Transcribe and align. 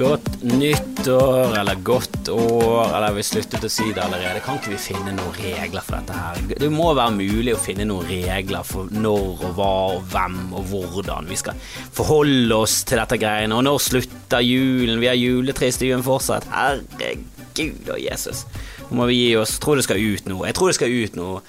Godt 0.00 0.42
nyttår, 0.42 1.58
eller 1.60 1.80
godt 1.84 2.28
år, 2.32 2.94
eller 2.96 3.12
vi 3.18 3.24
sluttet 3.26 3.66
å 3.66 3.68
si 3.68 3.90
det 3.92 4.00
allerede. 4.00 4.40
Kan 4.40 4.56
ikke 4.56 4.72
vi 4.72 4.78
finne 4.80 5.12
noen 5.12 5.34
regler 5.36 5.84
for 5.84 5.98
dette 5.98 6.16
her? 6.16 6.38
Det 6.62 6.70
må 6.72 6.86
være 6.96 7.18
mulig 7.18 7.52
å 7.52 7.58
finne 7.60 7.84
noen 7.84 8.08
regler 8.08 8.64
for 8.64 8.88
når 8.94 9.44
og 9.50 9.58
hva 9.58 9.68
og 9.98 10.06
hvem 10.14 10.38
og 10.56 10.72
hvordan 10.72 11.28
vi 11.28 11.36
skal 11.42 11.60
forholde 11.98 12.62
oss 12.62 12.78
til 12.88 13.02
dette 13.02 13.20
greiene. 13.20 13.58
Og 13.58 13.66
når 13.66 13.84
slutter 13.90 14.46
julen? 14.46 15.02
Vi 15.04 15.10
har 15.10 15.20
juletre 15.20 15.68
i 15.68 15.76
stuen 15.76 16.06
fortsatt. 16.06 16.48
Herregud 16.54 17.92
og 17.92 18.00
Jesus. 18.00 18.46
Nå 18.88 19.02
må 19.02 19.10
vi 19.12 19.20
gi 19.20 19.36
oss. 19.36 19.58
Jeg 19.58 19.66
tror 19.66 19.82
det 19.82 19.84
skal 19.90 20.00
ut 20.00 20.32
noe. 20.32 20.48
Jeg 20.48 20.56
tror 20.56 20.72
det 20.72 20.78
skal 20.80 20.96
ut 20.96 21.20
noe. 21.20 21.44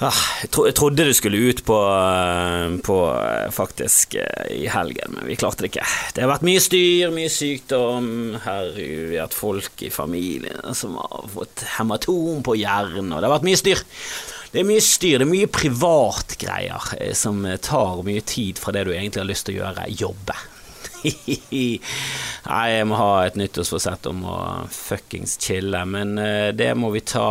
Ah, 0.00 0.16
jeg, 0.40 0.72
trodde 0.72 1.04
du 1.04 1.12
skulle 1.12 1.36
ut 1.50 1.58
på, 1.68 1.76
eh, 1.76 2.76
på, 2.80 2.96
eh, 3.12 3.50
faktisk 3.52 4.14
eh, 4.16 4.46
i 4.48 4.66
helgen, 4.72 5.12
men 5.12 5.26
vi 5.28 5.36
klarte 5.36 5.60
det 5.60 5.74
ikke. 5.74 5.84
Det 6.16 6.22
har 6.24 6.30
vært 6.30 6.46
mye 6.48 6.60
styr, 6.64 7.10
mye 7.12 7.28
sykdom. 7.28 8.06
Vi 8.32 8.38
har 8.46 9.26
hatt 9.26 9.36
folk 9.36 9.82
i 9.84 9.90
familien 9.92 10.72
som 10.74 10.94
har 10.96 11.26
fått 11.34 11.66
hematom 11.76 12.40
på 12.46 12.54
hjernen, 12.56 13.12
og 13.12 13.20
det 13.20 13.28
har 13.28 13.34
vært 13.34 13.44
mye 13.50 13.60
styr. 13.60 13.82
Det 14.54 14.62
er 14.62 14.70
mye 14.70 14.84
styr, 14.86 15.18
det 15.20 15.26
er 15.26 15.30
mye 15.34 15.50
privatgreier 15.52 17.12
som 17.14 17.44
tar 17.60 18.00
mye 18.06 18.24
tid 18.24 18.58
fra 18.58 18.72
det 18.72 18.86
du 18.88 18.94
egentlig 18.94 19.20
har 19.20 19.28
lyst 19.28 19.50
til 19.50 19.58
å 19.58 19.66
gjøre, 19.66 19.84
jobbe. 20.00 20.38
Nei, 21.60 22.64
jeg 22.72 22.88
må 22.88 22.96
ha 22.96 23.12
et 23.26 23.36
nyttårsforsett 23.36 24.08
om 24.08 24.24
å 24.24 24.40
fuckings 24.72 25.36
chille, 25.44 25.84
men 25.84 26.16
det 26.56 26.72
må 26.80 26.88
vi 26.96 27.04
ta 27.04 27.28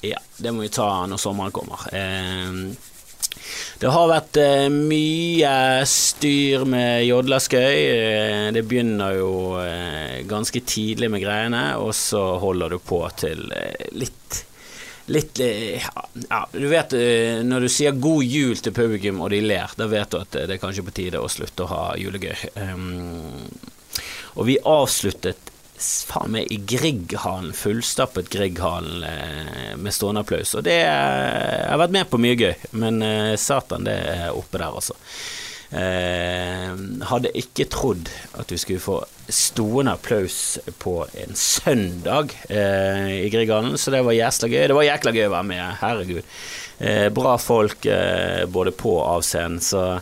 ja, 0.00 0.18
det 0.36 0.52
må 0.52 0.62
vi 0.62 0.70
ta 0.72 1.06
når 1.06 1.20
sommeren 1.20 1.54
kommer. 1.54 1.82
Eh, 1.92 2.52
det 3.78 3.90
har 3.94 4.10
vært 4.10 4.38
eh, 4.42 4.66
mye 4.72 5.52
styr 5.88 6.66
med 6.68 7.04
jodlaskøy. 7.06 7.78
Eh, 7.78 8.46
det 8.54 8.64
begynner 8.68 9.18
jo 9.18 9.32
ganske 10.28 10.62
tidlig 10.66 11.10
med 11.10 11.22
greiene, 11.24 11.64
og 11.82 11.94
så 11.96 12.22
holder 12.42 12.76
du 12.76 12.78
på 12.82 13.02
til 13.18 13.48
litt 13.98 14.44
Litt 15.08 15.38
ja, 15.40 16.40
du 16.52 16.66
vet 16.68 16.92
når 17.48 17.64
du 17.64 17.68
sier 17.72 17.94
'god 17.96 18.26
jul' 18.28 18.58
til 18.60 18.74
publikum 18.76 19.22
og 19.24 19.30
de 19.32 19.38
ler, 19.40 19.72
da 19.80 19.86
vet 19.88 20.10
du 20.12 20.18
at 20.18 20.36
det 20.36 20.58
er 20.58 20.60
kanskje 20.60 20.84
på 20.84 20.92
tide 20.98 21.22
å 21.24 21.30
slutte 21.32 21.64
å 21.64 21.70
ha 21.70 21.84
julegøy. 21.96 22.36
og 24.36 24.44
vi 24.50 24.58
avsluttet 24.60 25.48
faen 25.78 26.32
meg 26.34 26.52
i 26.52 26.58
Grieghallen, 26.68 27.52
fullstappet 27.56 28.30
Grieghallen 28.32 29.04
eh, 29.06 29.74
med 29.78 29.94
stående 29.94 30.24
applaus. 30.24 30.54
Og 30.58 30.64
det 30.66 30.78
Jeg 30.80 31.68
har 31.70 31.80
vært 31.80 31.94
med 31.94 32.08
på 32.10 32.20
mye 32.22 32.38
gøy, 32.38 32.54
men 32.78 33.02
eh, 33.04 33.34
satan, 33.40 33.86
det 33.88 33.98
er 34.12 34.32
oppe 34.36 34.58
der, 34.60 34.72
altså. 34.72 34.96
Eh, 35.68 36.70
hadde 37.10 37.32
ikke 37.36 37.66
trodd 37.68 38.08
at 38.40 38.48
du 38.48 38.56
skulle 38.56 38.80
få 38.80 39.02
stående 39.28 39.92
applaus 39.98 40.56
på 40.80 41.02
en 41.12 41.36
søndag 41.36 42.32
eh, 42.48 43.18
i 43.26 43.28
Grieghallen, 43.32 43.76
så 43.78 43.92
det 43.92 44.00
var 44.06 44.16
jæsla 44.16 44.48
gøy. 44.48 44.62
Det 44.70 44.78
var 44.78 44.88
jækla 44.88 45.14
gøy 45.16 45.26
å 45.28 45.34
være 45.36 45.50
med, 45.50 45.64
herregud. 45.82 46.38
Eh, 46.78 47.08
bra 47.12 47.36
folk 47.42 47.84
eh, 47.84 48.46
både 48.48 48.72
på 48.72 48.96
og 48.96 49.18
av 49.18 49.26
scenen, 49.28 49.60
så 49.60 49.98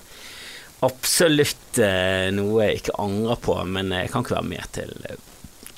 absolutt 0.87 1.79
noe 2.37 2.67
jeg 2.67 2.79
ikke 2.79 2.99
angrer 3.01 3.39
på, 3.43 3.55
men 3.69 3.91
jeg 3.97 4.11
kan 4.13 4.23
ikke 4.23 4.37
være 4.37 4.49
med 4.53 4.69
til 4.77 4.93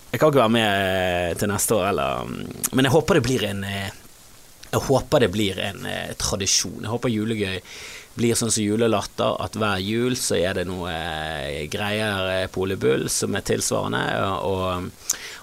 jeg 0.08 0.20
kan 0.20 0.30
ikke 0.30 0.40
være 0.40 0.54
med 0.54 0.66
eh, 0.72 1.36
til 1.36 1.50
neste 1.50 1.76
år, 1.76 1.90
eller 1.90 2.30
Men 2.72 2.86
jeg 2.86 2.94
håper 2.94 3.18
det 3.18 3.24
blir 3.26 3.44
en 3.50 3.64
eh, 3.64 3.90
Jeg 4.72 4.84
håper 4.88 5.24
det 5.24 5.30
blir 5.32 5.60
en 5.64 5.86
eh, 5.88 6.12
tradisjon. 6.20 6.82
Jeg 6.82 6.92
håper 6.92 7.12
julegøy 7.12 7.60
blir 8.18 8.34
sånn 8.34 8.50
som 8.50 8.64
julelatter, 8.64 9.36
at 9.38 9.54
hver 9.54 9.78
jul 9.78 10.16
så 10.18 10.34
er 10.34 10.56
det 10.58 10.64
noe 10.66 10.90
greier 11.70 12.48
på 12.50 12.64
Ole 12.64 12.74
Bull 12.74 13.04
som 13.14 13.36
er 13.38 13.44
tilsvarende, 13.46 14.00
og, 14.42 14.88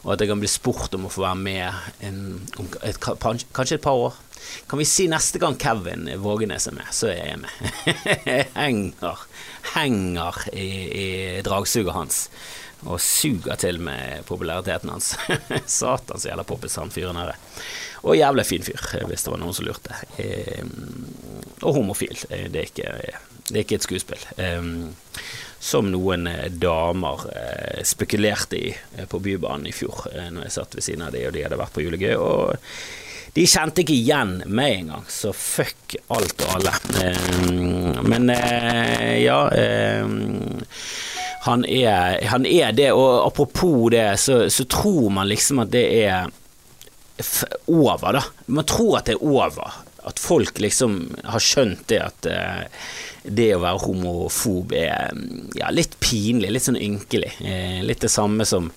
og, 0.04 0.10
at 0.12 0.20
jeg 0.20 0.28
kan 0.28 0.42
bli 0.44 0.50
spurt 0.52 0.98
om 0.98 1.08
å 1.08 1.12
få 1.14 1.24
være 1.24 1.40
med 1.40 2.04
en, 2.04 2.20
om 2.60 2.68
et, 2.84 3.00
kanskje 3.00 3.78
et 3.78 3.86
par 3.86 4.02
år. 4.10 4.20
Kan 4.68 4.82
vi 4.82 4.90
si 4.92 5.08
neste 5.08 5.40
gang 5.40 5.56
Kevin 5.56 6.10
Vågenes 6.20 6.68
er 6.68 6.76
med, 6.76 6.92
så 6.92 7.14
er 7.14 7.32
jeg 7.32 7.40
med. 7.46 8.04
henger 8.60 9.24
henger 9.74 10.44
i, 10.54 10.70
i 10.92 11.08
dragsuget 11.46 11.96
hans 11.96 12.26
og 12.84 13.00
suger 13.02 13.56
til 13.62 13.80
med 13.82 14.26
populariteten 14.28 14.92
hans. 14.92 15.14
Satan 15.80 16.20
så 16.20 16.30
jævla 16.30 16.46
poppis 16.48 16.76
han 16.82 16.94
fyren 16.94 17.18
her 17.20 17.34
er. 17.34 17.64
Og 18.06 18.18
jævla 18.20 18.44
fin 18.46 18.64
fyr, 18.66 18.82
hvis 19.10 19.26
det 19.26 19.32
var 19.34 19.42
noen 19.42 19.56
som 19.56 19.66
lurte. 19.66 19.96
og 21.62 21.74
homofil. 21.74 22.20
Det 22.30 22.60
er 22.60 22.68
ikke, 22.68 22.92
det 23.50 23.56
er 23.56 23.64
ikke 23.64 23.80
et 23.80 23.88
skuespill. 23.88 24.28
som 25.60 25.88
noen 25.90 26.28
eh, 26.28 26.52
damer 26.52 27.24
eh, 27.34 27.80
spekulerte 27.84 28.60
i 28.60 28.70
eh, 28.70 29.08
på 29.10 29.20
Bybanen 29.20 29.66
i 29.66 29.74
fjor, 29.74 30.06
når 30.14 30.46
jeg 30.46 30.54
satt 30.54 30.76
ved 30.78 30.86
siden 30.86 31.08
av 31.08 31.16
de, 31.16 31.24
og 31.26 31.34
de 31.34 31.42
hadde 31.42 31.58
vært 31.58 31.74
på 31.74 31.82
julegøy. 31.82 32.14
Og 32.22 32.54
de 33.34 33.48
kjente 33.50 33.82
ikke 33.82 33.96
igjen 33.98 34.36
meg 34.46 34.84
engang, 34.84 35.08
så 35.10 35.34
fuck 35.34 35.98
alt 36.14 36.46
og 36.46 36.54
alle. 36.60 36.76
men 38.06 38.30
ja 39.20 39.40
han 41.46 41.66
er, 41.70 42.24
han 42.26 42.46
er, 42.50 42.72
det, 42.74 42.90
og 42.98 43.28
apropos 43.28 43.92
det, 43.94 44.18
så, 44.18 44.48
så, 44.50 44.66
tror 44.66 45.12
man 45.14 45.30
liksom 45.30 45.62
at 45.62 45.70
det 45.76 45.84
er 46.02 46.32
over, 47.70 48.18
da. 48.18 48.24
Man 48.48 48.66
tror 48.66 48.98
at 48.98 49.12
det 49.12 49.20
er 49.20 49.26
over. 49.26 49.76
At 50.06 50.22
folk 50.22 50.58
liksom 50.62 50.98
har 51.26 51.42
skjønt 51.42 51.86
det 51.90 52.00
at 52.02 52.28
uh, 52.30 52.88
det 53.26 53.52
å 53.56 53.62
være 53.62 53.84
homofob 53.86 54.74
er 54.78 55.14
ja, 55.58 55.70
litt 55.74 56.00
pinlig, 56.02 56.50
litt 56.54 56.66
sånn 56.66 56.82
ynkelig. 56.82 57.32
Uh, 57.42 57.82
litt 57.86 58.02
det 58.02 58.12
samme 58.14 58.46
som, 58.50 58.72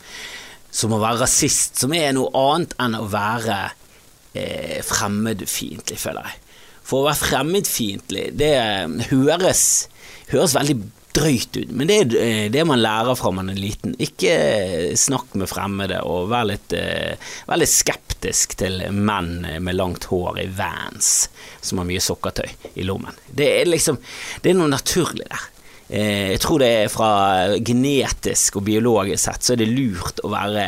som, 0.68 0.92
å 0.92 1.00
være 1.00 1.22
rasist, 1.24 1.80
som 1.80 1.96
er 1.96 2.12
noe 2.16 2.28
annet 2.36 2.76
enn 2.84 2.96
å 3.00 3.08
være 3.08 3.58
uh, 3.72 4.78
fremmedfiendtlig, 4.92 6.00
føler 6.04 6.28
jeg. 6.28 6.44
For 6.84 7.00
å 7.00 7.08
være 7.08 7.22
fremmedfiendtlig, 7.24 8.28
det 8.40 8.54
høres, 9.08 9.66
høres 10.32 10.56
veldig 10.56 10.78
drøyt 11.18 11.56
ut, 11.56 11.70
men 11.74 11.90
det 11.90 11.98
er 11.98 12.16
eh, 12.22 12.46
det 12.52 12.64
man 12.68 12.80
lærer 12.82 13.18
fra 13.18 13.32
man 13.34 13.50
er 13.52 13.58
liten. 13.58 13.96
Ikke 14.02 14.32
eh, 14.32 14.94
snakk 14.98 15.34
med 15.38 15.50
fremmede, 15.50 16.00
og 16.06 16.30
vær 16.32 16.48
litt, 16.50 16.72
eh, 16.76 17.18
vær 17.48 17.60
litt 17.60 17.72
skeptisk 17.72 18.56
til 18.62 18.80
menn 18.94 19.46
med 19.62 19.78
langt 19.78 20.08
hår 20.10 20.40
i 20.42 20.48
Vans 20.58 21.12
som 21.60 21.82
har 21.82 21.88
mye 21.88 22.02
sokkertøy 22.02 22.74
i 22.78 22.86
lommen. 22.86 23.14
Det 23.26 23.48
er 23.60 23.70
liksom 23.70 23.98
Det 24.42 24.50
er 24.50 24.58
noe 24.58 24.70
naturlig 24.70 25.26
der. 25.28 25.46
Jeg 25.88 26.40
tror 26.42 26.60
det 26.60 26.68
er 26.82 26.90
fra 26.92 27.10
genetisk 27.64 28.58
og 28.60 28.66
biologisk 28.66 29.22
sett 29.24 29.46
så 29.46 29.54
er 29.54 29.62
det 29.62 29.70
lurt 29.72 30.20
å 30.20 30.32
være 30.34 30.66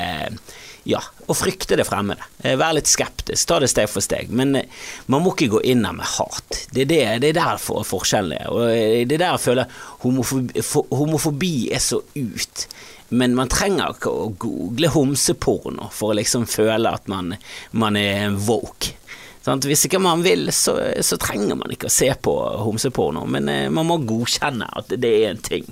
ja, 0.89 1.01
å 1.29 1.35
frykte 1.37 1.77
det 1.79 1.85
fremmede. 1.89 2.25
Eh, 2.43 2.57
være 2.59 2.79
litt 2.79 2.91
skeptisk, 2.91 3.43
ta 3.49 3.59
det 3.61 3.71
steg 3.71 3.89
for 3.91 4.05
steg. 4.05 4.31
Men 4.33 4.55
eh, 4.59 4.85
man 5.13 5.25
må 5.25 5.35
ikke 5.35 5.51
gå 5.57 5.65
inn 5.73 5.85
der 5.85 5.97
med 5.97 6.09
hat. 6.17 6.63
Det 6.73 6.85
er, 6.85 6.91
det, 6.91 7.03
det 7.25 7.33
er 7.33 7.41
der 7.41 7.61
for, 7.63 7.85
forskjellen 7.87 8.37
er. 8.39 8.47
Og 8.53 8.65
eh, 8.71 9.03
det 9.09 9.19
er 9.19 9.25
der 9.27 9.35
jeg 9.35 9.45
føler 9.45 9.83
homofobi, 10.05 10.65
homofobi 11.03 11.55
er 11.75 11.85
så 11.85 12.01
ut. 12.15 12.67
Men 13.11 13.35
man 13.37 13.51
trenger 13.51 13.97
ikke 13.97 14.13
å 14.15 14.31
google 14.41 14.93
homseporno 14.95 15.91
for 15.95 16.13
å 16.13 16.19
liksom 16.21 16.47
føle 16.49 16.95
at 16.95 17.11
man, 17.11 17.35
man 17.75 17.99
er 17.99 18.31
woke. 18.47 18.95
Sånn, 19.41 19.63
hvis 19.65 19.87
ikke 19.89 20.03
man 20.03 20.21
vil, 20.25 20.51
så, 20.53 20.75
så, 21.01 21.17
trenger 21.21 21.57
man 21.57 21.73
ikke 21.73 21.89
å 21.89 21.95
se 21.95 22.11
på 22.13 22.35
homseporno, 22.61 23.23
men 23.25 23.49
man 23.73 23.89
må 23.89 23.97
godkjenne 24.05 24.69
at 24.77 24.93
det 25.01 25.13
er 25.23 25.31
en 25.31 25.41
ting. 25.41 25.65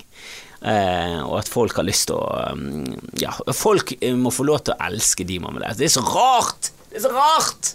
Eh, 0.58 1.18
og 1.22 1.36
at 1.38 1.50
folk 1.50 1.76
har 1.78 1.86
lyst 1.86 2.08
til 2.08 2.16
å 2.18 2.24
um, 2.50 2.88
Ja, 3.20 3.30
folk 3.54 3.92
må 4.18 4.32
få 4.34 4.42
lov 4.48 4.64
til 4.66 4.74
å 4.74 4.88
elske 4.88 5.22
de 5.28 5.36
man 5.42 5.54
vil 5.54 5.68
elske. 5.68 5.84
Det 5.84 5.90
er 5.90 5.94
så 5.94 6.06
rart! 6.08 6.72
Det 6.88 6.98
er 6.98 7.04
så 7.04 7.12
rart! 7.14 7.74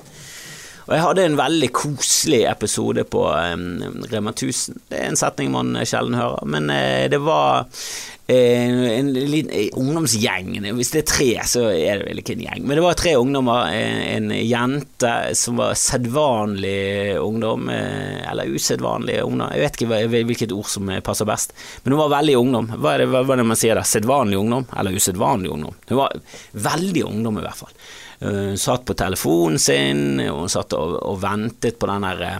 Og 0.83 0.95
jeg 0.97 1.03
hadde 1.05 1.27
en 1.29 1.39
veldig 1.39 1.69
koselig 1.75 2.41
episode 2.49 3.05
på 3.07 3.23
um, 3.23 4.03
Rema 4.11 4.33
1000. 4.33 4.81
Det 4.91 4.99
er 4.99 5.11
en 5.11 5.19
setning 5.19 5.53
man 5.53 5.77
sjelden 5.87 6.17
hører, 6.19 6.43
men 6.49 6.67
uh, 6.73 7.05
det 7.11 7.19
var 7.23 7.63
uh, 7.63 8.33
en 8.33 9.13
liten 9.15 9.53
eh, 9.55 9.69
ungdomsgjeng. 9.79 10.57
Hvis 10.75 10.91
det 10.91 11.03
er 11.03 11.07
tre, 11.07 11.29
så 11.47 11.65
er 11.71 12.01
det 12.01 12.09
vel 12.09 12.19
ikke 12.19 12.35
en 12.35 12.43
gjeng. 12.49 12.67
Men 12.67 12.79
det 12.79 12.83
var 12.83 12.99
tre 12.99 13.15
ungdommer. 13.19 13.71
En, 13.71 14.29
jente 14.33 15.13
som 15.39 15.61
var 15.61 15.79
sedvanlig 15.79 17.15
ungdom, 17.21 17.71
uh, 17.71 18.19
eller 18.33 18.51
usedvanlig 18.51 19.21
ungdom. 19.23 19.55
Jeg 19.55 19.63
vet 19.63 19.79
ikke 19.79 20.03
hvilket 20.27 20.55
ord 20.55 20.67
som 20.67 20.91
passer 21.05 21.29
best, 21.29 21.55
men 21.85 21.95
hun 21.95 22.03
var 22.03 22.17
veldig 22.19 22.39
ungdom. 22.43 22.71
Hva 22.75 22.97
er 22.97 23.05
det, 23.05 23.11
hva 23.15 23.23
er 23.23 23.39
det 23.39 23.51
man 23.53 23.59
sier 23.59 23.79
da? 23.79 23.87
Sedvanlig 23.87 24.41
ungdom, 24.41 24.67
eller 24.75 24.99
usedvanlig 24.99 25.55
ungdom? 25.55 25.79
Hun 25.93 26.01
var 26.03 26.23
veldig 26.71 27.07
ungdom, 27.07 27.39
i 27.39 27.47
hvert 27.47 27.63
fall. 27.63 27.77
Hun 28.21 28.57
satt 28.59 28.85
på 28.85 28.95
telefonen 28.97 29.59
sin, 29.59 30.19
og 30.29 30.49
satt 30.51 30.75
og, 30.77 30.99
og 31.01 31.21
ventet 31.23 31.79
på 31.79 31.89
den 31.89 32.05
derre 32.05 32.33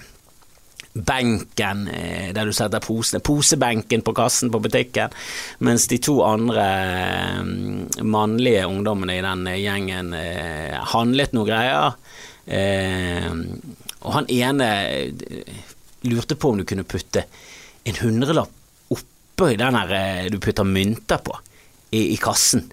benken 0.93 1.87
eh, 1.87 2.33
der 2.33 2.45
du 2.45 2.53
setter 2.53 2.81
posene, 2.83 3.21
posebenken 3.25 4.03
på 4.05 4.13
kassen 4.15 4.51
på 4.53 4.61
butikken, 4.61 5.13
mens 5.65 5.87
de 5.89 5.97
to 6.03 6.19
andre 6.25 6.65
eh, 6.65 7.39
mannlige 8.05 8.67
ungdommene 8.69 9.17
i 9.17 9.23
den 9.25 9.47
gjengen 9.57 10.13
eh, 10.17 10.77
handlet 10.93 11.33
noe 11.33 11.49
greier. 11.49 11.97
Og 12.43 14.09
han 14.11 14.25
ene 14.35 14.67
lurte 16.03 16.35
på 16.35 16.49
om 16.51 16.59
du 16.59 16.65
kunne 16.67 16.83
putte 16.83 17.23
en 17.87 17.99
hundrelapp 18.01 18.91
oppå 18.91 19.47
den 19.57 19.77
der 19.79 20.27
du 20.29 20.41
putter 20.43 20.67
mynter 20.67 21.23
på. 21.23 21.37
i, 21.93 22.13
i 22.13 22.17
kassen. 22.17 22.65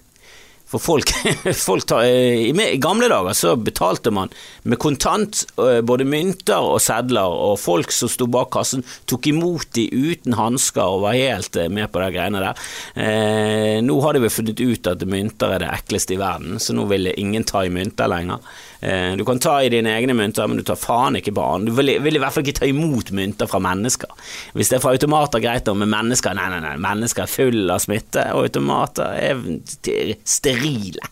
For 0.71 0.79
folk, 0.79 1.11
folk 1.67 1.85
tar, 1.89 2.05
i, 2.07 2.51
I 2.51 2.79
gamle 2.81 3.09
dager 3.11 3.35
så 3.37 3.55
betalte 3.59 4.13
man 4.15 4.31
med 4.63 4.79
kontant, 4.81 5.43
både 5.57 6.07
mynter 6.07 6.63
og 6.63 6.79
sedler, 6.83 7.27
og 7.27 7.59
folk 7.59 7.91
som 7.91 8.11
sto 8.11 8.27
bak 8.31 8.51
kassen, 8.55 8.85
tok 9.09 9.27
imot 9.31 9.73
de 9.75 9.87
uten 9.91 10.37
hansker 10.39 10.83
og 10.83 11.03
var 11.05 11.17
helt 11.19 11.59
med 11.71 11.91
på 11.91 12.01
de 12.03 12.09
greiene 12.15 12.43
der. 12.43 12.65
Eh, 12.95 13.77
nå 13.83 13.97
har 14.05 14.15
de 14.15 14.23
vel 14.23 14.33
funnet 14.33 14.63
ut 14.63 14.91
at 14.91 15.07
mynter 15.07 15.55
er 15.55 15.65
det 15.65 15.71
ekleste 15.75 16.15
i 16.15 16.21
verden, 16.21 16.59
så 16.61 16.75
nå 16.77 16.87
vil 16.91 17.11
ingen 17.15 17.45
ta 17.47 17.65
i 17.65 17.73
mynter 17.73 18.11
lenger. 18.11 18.39
Eh, 18.81 19.15
du 19.15 19.25
kan 19.25 19.39
ta 19.39 19.59
i 19.63 19.69
dine 19.69 19.93
egne 19.93 20.15
mynter, 20.17 20.47
men 20.49 20.57
du 20.57 20.63
tar 20.65 20.79
faen 20.79 21.19
ikke 21.19 21.35
på 21.37 21.43
andre. 21.45 21.69
Du 21.69 21.77
vil, 21.77 21.93
vil, 22.01 22.17
i 22.17 22.21
hvert 22.21 22.33
fall 22.33 22.45
ikke 22.45 22.63
ta 22.63 22.69
imot 22.69 23.11
mynter 23.13 23.49
fra 23.49 23.61
mennesker. 23.61 24.09
Hvis 24.57 24.71
det 24.71 24.79
er 24.79 24.83
fra 24.83 24.95
automater, 24.95 25.43
greit, 25.43 25.69
men 25.77 25.91
mennesker 25.91 26.33
Nei, 26.41 26.47
nei, 26.49 26.61
nei, 26.63 26.75
mennesker 26.81 27.25
er 27.25 27.29
full 27.29 27.69
av 27.73 27.81
smitte, 27.83 28.23
og 28.33 28.47
automater 28.47 29.13
er 29.19 30.15
sterile. 30.25 31.05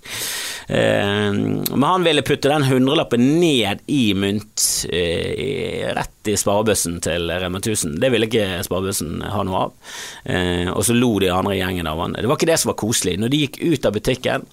Eh, 0.65 1.29
men 1.35 1.85
han 1.85 2.07
ville 2.07 2.25
putte 2.25 2.49
den 2.49 2.65
hundrelappen 2.69 3.25
ned 3.41 3.83
i 3.91 4.03
mynt, 4.17 4.65
eh, 4.89 5.91
rett 5.93 6.29
i 6.29 6.37
sparebøssen 6.39 6.97
til 7.05 7.29
Rema 7.29 7.61
1000. 7.61 7.99
Det 8.01 8.09
ville 8.13 8.29
ikke 8.29 8.63
sparebøssen 8.65 9.19
ha 9.29 9.43
noe 9.45 9.65
av. 9.67 9.75
Og 10.75 10.83
så 10.85 10.93
lo 10.93 11.15
de 11.21 11.31
andre 11.33 11.55
gjengen 11.57 11.87
av 11.89 12.01
han. 12.03 12.17
Det 12.17 12.29
var 12.29 12.37
ikke 12.37 12.49
det 12.51 12.57
som 12.61 12.73
var 12.73 12.81
koselig. 12.81 13.15
Når 13.17 13.31
de 13.31 13.43
gikk 13.45 13.61
ut 13.63 13.87
av 13.87 13.95
butikken 13.95 14.45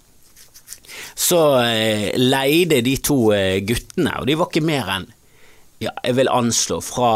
så 1.16 1.42
eh, 1.64 2.12
leide 2.20 2.82
de 2.84 2.96
to 3.00 3.30
eh, 3.32 3.62
guttene, 3.64 4.18
og 4.20 4.28
de 4.28 4.36
var 4.36 4.50
ikke 4.50 4.66
mer 4.66 4.90
enn 4.98 5.12
ja, 5.76 5.90
jeg 6.00 6.14
vil 6.16 6.30
anslå 6.32 6.78
fra 6.80 7.08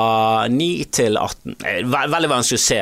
9 0.53 0.65
til 0.93 1.17
18. 1.17 1.55
Eh, 1.65 1.79
veldig 1.89 2.29
vanskelig 2.29 2.59
å 2.59 2.65
se 2.65 2.81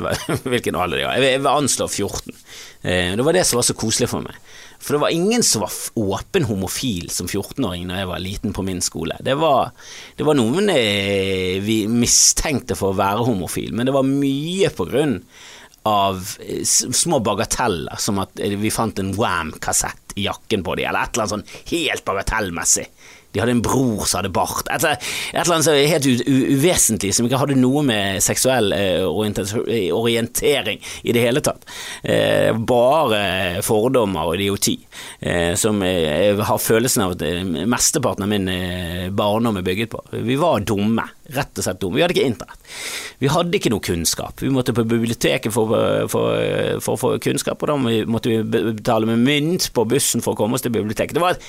hvilken 0.50 0.78
alder 0.78 0.98
de 0.98 1.04
har. 1.06 1.22
Jeg 1.22 1.42
vil 1.44 1.50
anslå 1.52 1.86
14. 1.86 2.40
Det 2.82 3.26
var 3.26 3.36
det 3.36 3.44
som 3.46 3.60
var 3.60 3.66
så 3.68 3.76
koselig 3.78 4.08
for 4.10 4.26
meg. 4.26 4.40
For 4.80 4.96
det 4.96 5.02
var 5.04 5.14
ingen 5.14 5.44
som 5.46 5.62
var 5.62 5.76
åpen 6.02 6.48
homofil 6.48 7.12
som 7.14 7.28
14-åring 7.28 7.86
da 7.92 8.00
jeg 8.00 8.10
var 8.10 8.24
liten 8.24 8.56
på 8.56 8.64
min 8.66 8.82
skole. 8.82 9.20
Det 9.22 9.36
var, 9.38 9.70
det 10.18 10.26
var 10.26 10.38
noen 10.38 10.72
vi 11.62 11.78
mistenkte 11.92 12.74
for 12.80 12.90
å 12.90 12.98
være 12.98 13.28
homofil, 13.28 13.70
men 13.76 13.86
det 13.86 13.94
var 13.94 14.08
mye 14.08 14.72
på 14.74 14.88
grunn 14.90 15.18
av 15.86 16.24
små 16.64 17.20
bagateller, 17.24 18.00
som 18.02 18.18
at 18.24 18.34
vi 18.34 18.72
fant 18.74 18.98
en 18.98 19.14
Wam-kassett 19.16 19.99
i 20.16 20.26
jakken 20.26 20.64
på 20.66 20.76
dem, 20.78 20.90
eller 20.90 21.06
et 21.06 21.16
eller 21.16 21.26
annet 21.26 21.36
sånn 21.36 21.72
helt 21.72 22.06
bagatellmessig. 22.08 22.86
De 23.32 23.40
hadde 23.40 23.54
en 23.54 23.62
bror 23.62 24.06
som 24.08 24.20
hadde 24.20 24.32
bart. 24.34 24.66
Et, 24.74 24.84
et 24.84 25.38
eller 25.38 25.56
annet 25.56 25.66
så 25.68 25.74
helt 25.76 26.08
uvesentlig 26.26 27.12
som 27.14 27.26
ikke 27.28 27.38
hadde 27.38 27.58
noe 27.60 27.82
med 27.86 28.18
seksuell 28.24 28.74
eh, 28.74 29.06
orientering 29.06 30.80
i 31.02 31.14
det 31.14 31.22
hele 31.22 31.42
tatt. 31.44 31.66
Eh, 32.02 32.50
bare 32.54 33.62
fordommer 33.66 34.26
og 34.26 34.38
idioti. 34.38 34.76
Eh, 35.20 35.54
som 35.60 35.78
jeg 35.86 36.38
har 36.42 36.62
følelsen 36.62 37.06
av 37.06 37.14
at 37.16 37.24
mesteparten 37.70 38.26
av 38.26 38.32
min 38.32 38.50
barndom 39.16 39.60
er 39.60 39.66
bygget 39.66 39.94
på. 39.94 40.02
Vi 40.26 40.38
var 40.40 40.66
dumme. 40.66 41.06
Rett 41.30 41.60
og 41.60 41.62
slett 41.62 41.78
dumme. 41.82 42.00
Vi 42.00 42.02
hadde 42.02 42.16
ikke 42.16 42.30
internett. 42.32 42.72
Vi 43.22 43.30
hadde 43.30 43.54
ikke 43.54 43.70
noe 43.70 43.84
kunnskap. 43.84 44.42
Vi 44.42 44.50
måtte 44.50 44.74
på 44.74 44.82
biblioteket 44.88 45.54
for 45.54 45.70
å 45.70 46.96
få 46.98 47.12
kunnskap, 47.22 47.62
og 47.62 47.70
da 47.70 48.02
måtte 48.10 48.32
vi 48.32 48.64
betale 48.72 49.06
med 49.06 49.22
mynt 49.22 49.68
på 49.76 49.86
bussen 49.86 50.24
for 50.24 50.34
å 50.34 50.40
komme 50.40 50.58
oss 50.58 50.66
til 50.66 50.74
biblioteket. 50.74 51.14
Det 51.14 51.22
var 51.22 51.36
et 51.36 51.46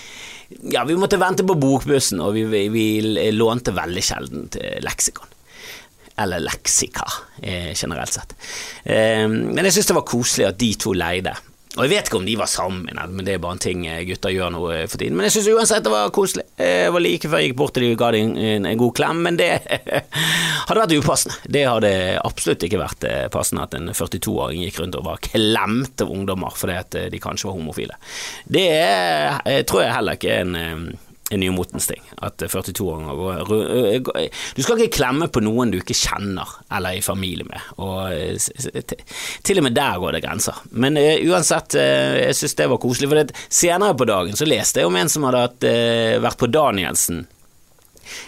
ja, 0.73 0.83
vi 0.87 0.97
måtte 0.99 1.19
vente 1.21 1.45
på 1.47 1.57
bokbussen, 1.59 2.21
og 2.23 2.35
vi, 2.37 2.45
vi, 2.49 2.65
vi 2.73 2.85
lånte 3.35 3.75
veldig 3.75 4.03
sjelden 4.05 4.49
leksikon. 4.83 5.29
Eller 6.21 6.43
leksika, 6.43 7.05
eh, 7.41 7.71
generelt 7.73 8.13
sett. 8.13 8.35
Eh, 8.83 9.27
men 9.27 9.63
jeg 9.65 9.77
syns 9.77 9.91
det 9.91 9.97
var 9.97 10.09
koselig 10.09 10.49
at 10.49 10.59
de 10.59 10.73
to 10.79 10.93
leide. 10.97 11.33
Og 11.77 11.85
jeg 11.85 11.91
vet 11.93 12.09
ikke 12.09 12.19
om 12.19 12.25
de 12.27 12.33
var 12.35 12.49
sammen, 12.51 12.89
men 12.91 13.23
det 13.23 13.37
er 13.37 13.43
bare 13.43 13.55
en 13.55 13.61
ting 13.63 13.85
eh, 13.87 14.01
gutter 14.07 14.33
gjør 14.33 14.49
nå 14.51 14.63
eh, 14.73 14.81
for 14.91 14.99
tiden. 14.99 15.15
Men 15.15 15.29
jeg 15.29 15.37
syns 15.37 15.51
uansett 15.53 15.85
det 15.85 15.93
var 15.93 16.11
koselig. 16.11 16.43
Jeg 16.59 16.91
var 16.91 17.03
like 17.03 17.29
før 17.31 17.39
jeg 17.39 17.51
gikk 17.51 17.59
bort 17.61 17.73
til 17.77 17.85
de 17.85 17.91
ga 17.99 18.09
dem 18.11 18.33
en, 18.35 18.67
en, 18.67 18.79
god 18.81 18.95
klem, 18.97 19.21
men 19.23 19.39
det 19.39 19.49
hadde 20.67 20.81
vært 20.81 20.95
upassende. 20.97 21.37
Det 21.47 21.63
hadde 21.69 21.93
absolutt 22.19 22.65
ikke 22.67 22.81
vært 22.81 23.07
eh, 23.07 23.29
passende 23.31 23.63
at 23.63 23.77
en 23.79 23.93
42-åring 23.95 24.65
gikk 24.65 24.81
rundt 24.81 24.99
og 24.99 25.07
var 25.07 25.23
klemt 25.23 26.03
av 26.03 26.11
ungdommer 26.11 26.59
fordi 26.59 26.75
at 26.81 26.99
de 27.13 27.23
kanskje 27.23 27.47
var 27.47 27.55
homofile. 27.55 27.95
Det 28.51 28.67
tror 29.69 29.85
jeg 29.85 29.95
heller 29.95 30.19
ikke 30.19 30.35
er 30.35 30.43
en 30.43 30.99
nymotens 31.39 31.87
ting. 31.87 32.03
At 32.19 32.41
42-åringer 32.41 33.15
går 33.15 34.29
Du 34.55 34.61
skal 34.63 34.81
ikke 34.81 34.97
klemme 34.99 35.29
på 35.31 35.43
noen 35.43 35.71
du 35.71 35.79
ikke 35.79 35.97
kjenner 35.97 36.57
eller 36.71 36.95
er 36.95 36.99
i 36.99 37.05
familie 37.05 37.47
med. 37.47 37.71
Og 37.81 38.11
til 39.47 39.61
og 39.61 39.67
med 39.67 39.77
der 39.77 39.99
går 40.01 40.17
det 40.17 40.23
grenser. 40.25 40.63
Men 40.71 40.99
uansett, 40.99 41.77
jeg 41.77 42.37
syns 42.37 42.57
det 42.59 42.69
var 42.71 42.81
koselig. 42.81 43.11
For 43.11 43.35
senere 43.51 43.97
på 43.97 44.09
dagen 44.09 44.37
så 44.39 44.47
leste 44.47 44.81
jeg 44.81 44.89
om 44.89 44.97
en 44.99 45.11
som 45.11 45.27
hadde 45.27 45.75
vært 46.23 46.39
på 46.41 46.51
Danielsen 46.51 47.25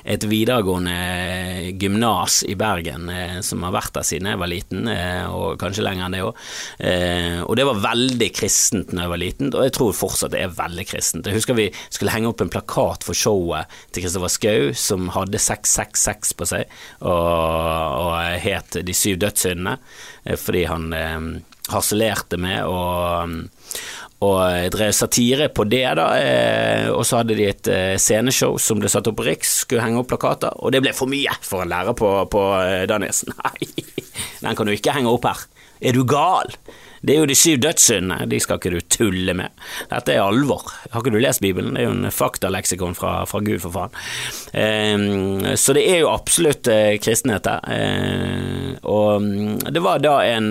et 0.03 0.23
videregående 0.29 1.73
gymnas 1.79 2.41
i 2.47 2.55
Bergen 2.59 3.09
eh, 3.11 3.39
som 3.45 3.63
har 3.65 3.75
vært 3.75 3.93
der 3.97 4.07
siden 4.07 4.29
jeg 4.31 4.41
var 4.41 4.51
liten, 4.51 4.87
eh, 4.91 5.23
og 5.29 5.59
kanskje 5.61 5.85
lenger 5.85 6.07
enn 6.07 6.17
det 6.17 6.23
òg. 6.25 6.41
Eh, 6.89 7.39
og 7.43 7.57
det 7.59 7.67
var 7.69 7.83
veldig 7.83 8.29
kristent 8.35 8.93
da 8.93 9.05
jeg 9.05 9.13
var 9.13 9.21
liten, 9.21 9.53
og 9.53 9.67
jeg 9.67 9.75
tror 9.77 9.95
fortsatt 9.97 10.35
det 10.35 10.43
er 10.43 10.57
veldig 10.57 10.87
kristent. 10.89 11.29
Jeg 11.29 11.39
husker 11.39 11.57
vi 11.57 11.69
skulle 11.89 12.13
henge 12.13 12.31
opp 12.31 12.43
en 12.43 12.53
plakat 12.53 13.07
for 13.07 13.17
showet 13.17 13.71
til 13.91 14.05
Kristoffer 14.05 14.33
Schou 14.33 14.73
som 14.77 15.09
hadde 15.15 15.41
666 15.41 16.35
på 16.39 16.49
seg, 16.49 16.77
og, 17.05 17.13
og 17.13 18.13
het 18.43 18.79
De 18.83 18.95
syv 18.95 19.19
dødssyndene, 19.21 19.77
fordi 20.39 20.63
han 20.69 20.93
harselerte 21.71 22.39
med 22.41 22.65
og, 22.67 23.37
og 24.25 24.69
drev 24.73 24.91
satire 24.95 25.49
på 25.53 25.65
det, 25.69 25.85
da. 25.99 26.07
Eh, 26.19 26.89
og 26.91 27.05
så 27.07 27.21
hadde 27.21 27.37
de 27.39 27.47
et 27.47 27.71
eh, 27.71 27.95
sceneshow 28.01 28.57
som 28.59 28.81
ble 28.81 28.91
satt 28.91 29.07
opp 29.11 29.21
på 29.21 29.27
Riks, 29.29 29.59
skulle 29.63 29.85
henge 29.85 30.01
opp 30.01 30.11
plakater, 30.11 30.55
og 30.59 30.75
det 30.75 30.83
ble 30.83 30.95
for 30.97 31.11
mye 31.11 31.35
for 31.45 31.63
en 31.63 31.71
lærer 31.71 31.97
på, 31.97 32.13
på 32.31 32.45
Danielsen. 32.91 33.35
Nei, 33.43 33.85
den 34.43 34.57
kan 34.57 34.67
du 34.67 34.75
ikke 34.75 34.95
henge 34.97 35.11
opp 35.11 35.29
her. 35.29 35.45
Er 35.83 35.95
du 35.95 36.03
gal? 36.07 36.51
Det 37.03 37.17
er 37.17 37.19
jo 37.19 37.27
de 37.27 37.35
syv 37.35 37.57
dødssyndene, 37.65 38.29
de 38.31 38.37
skal 38.39 38.59
ikke 38.59 38.71
du 38.71 38.79
tulle 38.95 39.33
med. 39.35 39.51
Dette 39.91 40.13
er 40.13 40.23
alvor. 40.23 40.69
Har 40.93 41.03
ikke 41.03 41.11
du 41.11 41.19
lest 41.19 41.43
Bibelen? 41.43 41.75
Det 41.75 41.83
er 41.83 41.89
jo 41.89 41.95
en 41.97 42.15
faktaleksikon 42.15 42.95
fra, 42.95 43.11
fra 43.27 43.41
Gud, 43.43 43.59
for 43.59 43.75
faen. 43.75 43.97
Eh, 44.55 45.51
så 45.59 45.75
det 45.75 45.83
er 45.91 45.99
jo 46.05 46.13
absolutt 46.13 46.69
eh, 46.71 46.95
kristenhet 47.03 47.43
der. 47.43 47.67
Eh, 47.75 48.69
og 48.87 49.25
mm, 49.25 49.67
det 49.75 49.83
var 49.83 49.99
da 50.03 50.15
en 50.29 50.47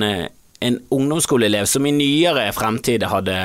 en 0.62 0.81
ungdomsskoleelev 0.88 1.64
som 1.64 1.87
i 1.87 1.92
nyere 1.92 2.47
fremtid 2.54 3.04
hadde 3.11 3.37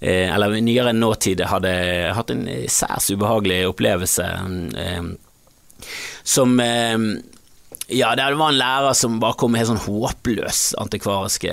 eh, 0.00 0.34
Eller 0.34 0.56
i 0.56 0.64
nyere 0.64 0.94
nåtid 0.96 1.44
hadde 1.50 1.72
hatt 2.16 2.34
en 2.34 2.46
særs 2.70 3.10
ubehagelig 3.12 3.64
opplevelse 3.68 4.28
eh, 4.84 5.10
som 6.28 6.60
eh, 6.60 6.96
ja, 7.88 8.10
det 8.18 8.24
var 8.36 8.50
en 8.52 8.58
lærer 8.58 8.92
som 8.92 9.14
bare 9.22 9.36
kom 9.40 9.54
med 9.54 9.62
helt 9.62 9.70
sånn 9.70 9.80
håpløs 9.80 10.74
antikvariske 10.76 11.52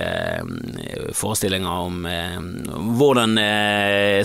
forestillinger 1.16 1.86
om 1.86 2.04
hvordan 2.98 3.38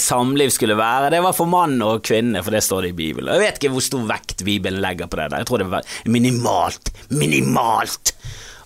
samliv 0.03 0.51
skulle 0.51 0.75
være. 0.75 1.13
Det 1.13 1.21
var 1.23 1.37
for 1.37 1.47
mann 1.47 1.77
og 1.85 2.03
kvinne, 2.03 2.41
for 2.43 2.51
det 2.51 2.65
står 2.65 2.83
det 2.83 2.91
i 2.91 2.97
Bibelen. 2.97 3.31
Jeg 3.31 3.45
vet 3.45 3.61
ikke 3.61 3.71
hvor 3.77 3.85
stor 3.85 4.03
vekt 4.11 4.43
Bibelen 4.43 4.83
legger 4.83 5.07
på 5.07 5.21
det. 5.21 5.29
der 5.31 5.45
Jeg 5.45 5.51
tror 5.53 5.63
det 5.63 5.69
var 5.71 5.87
minimalt, 6.17 6.91
minimalt 7.15 8.11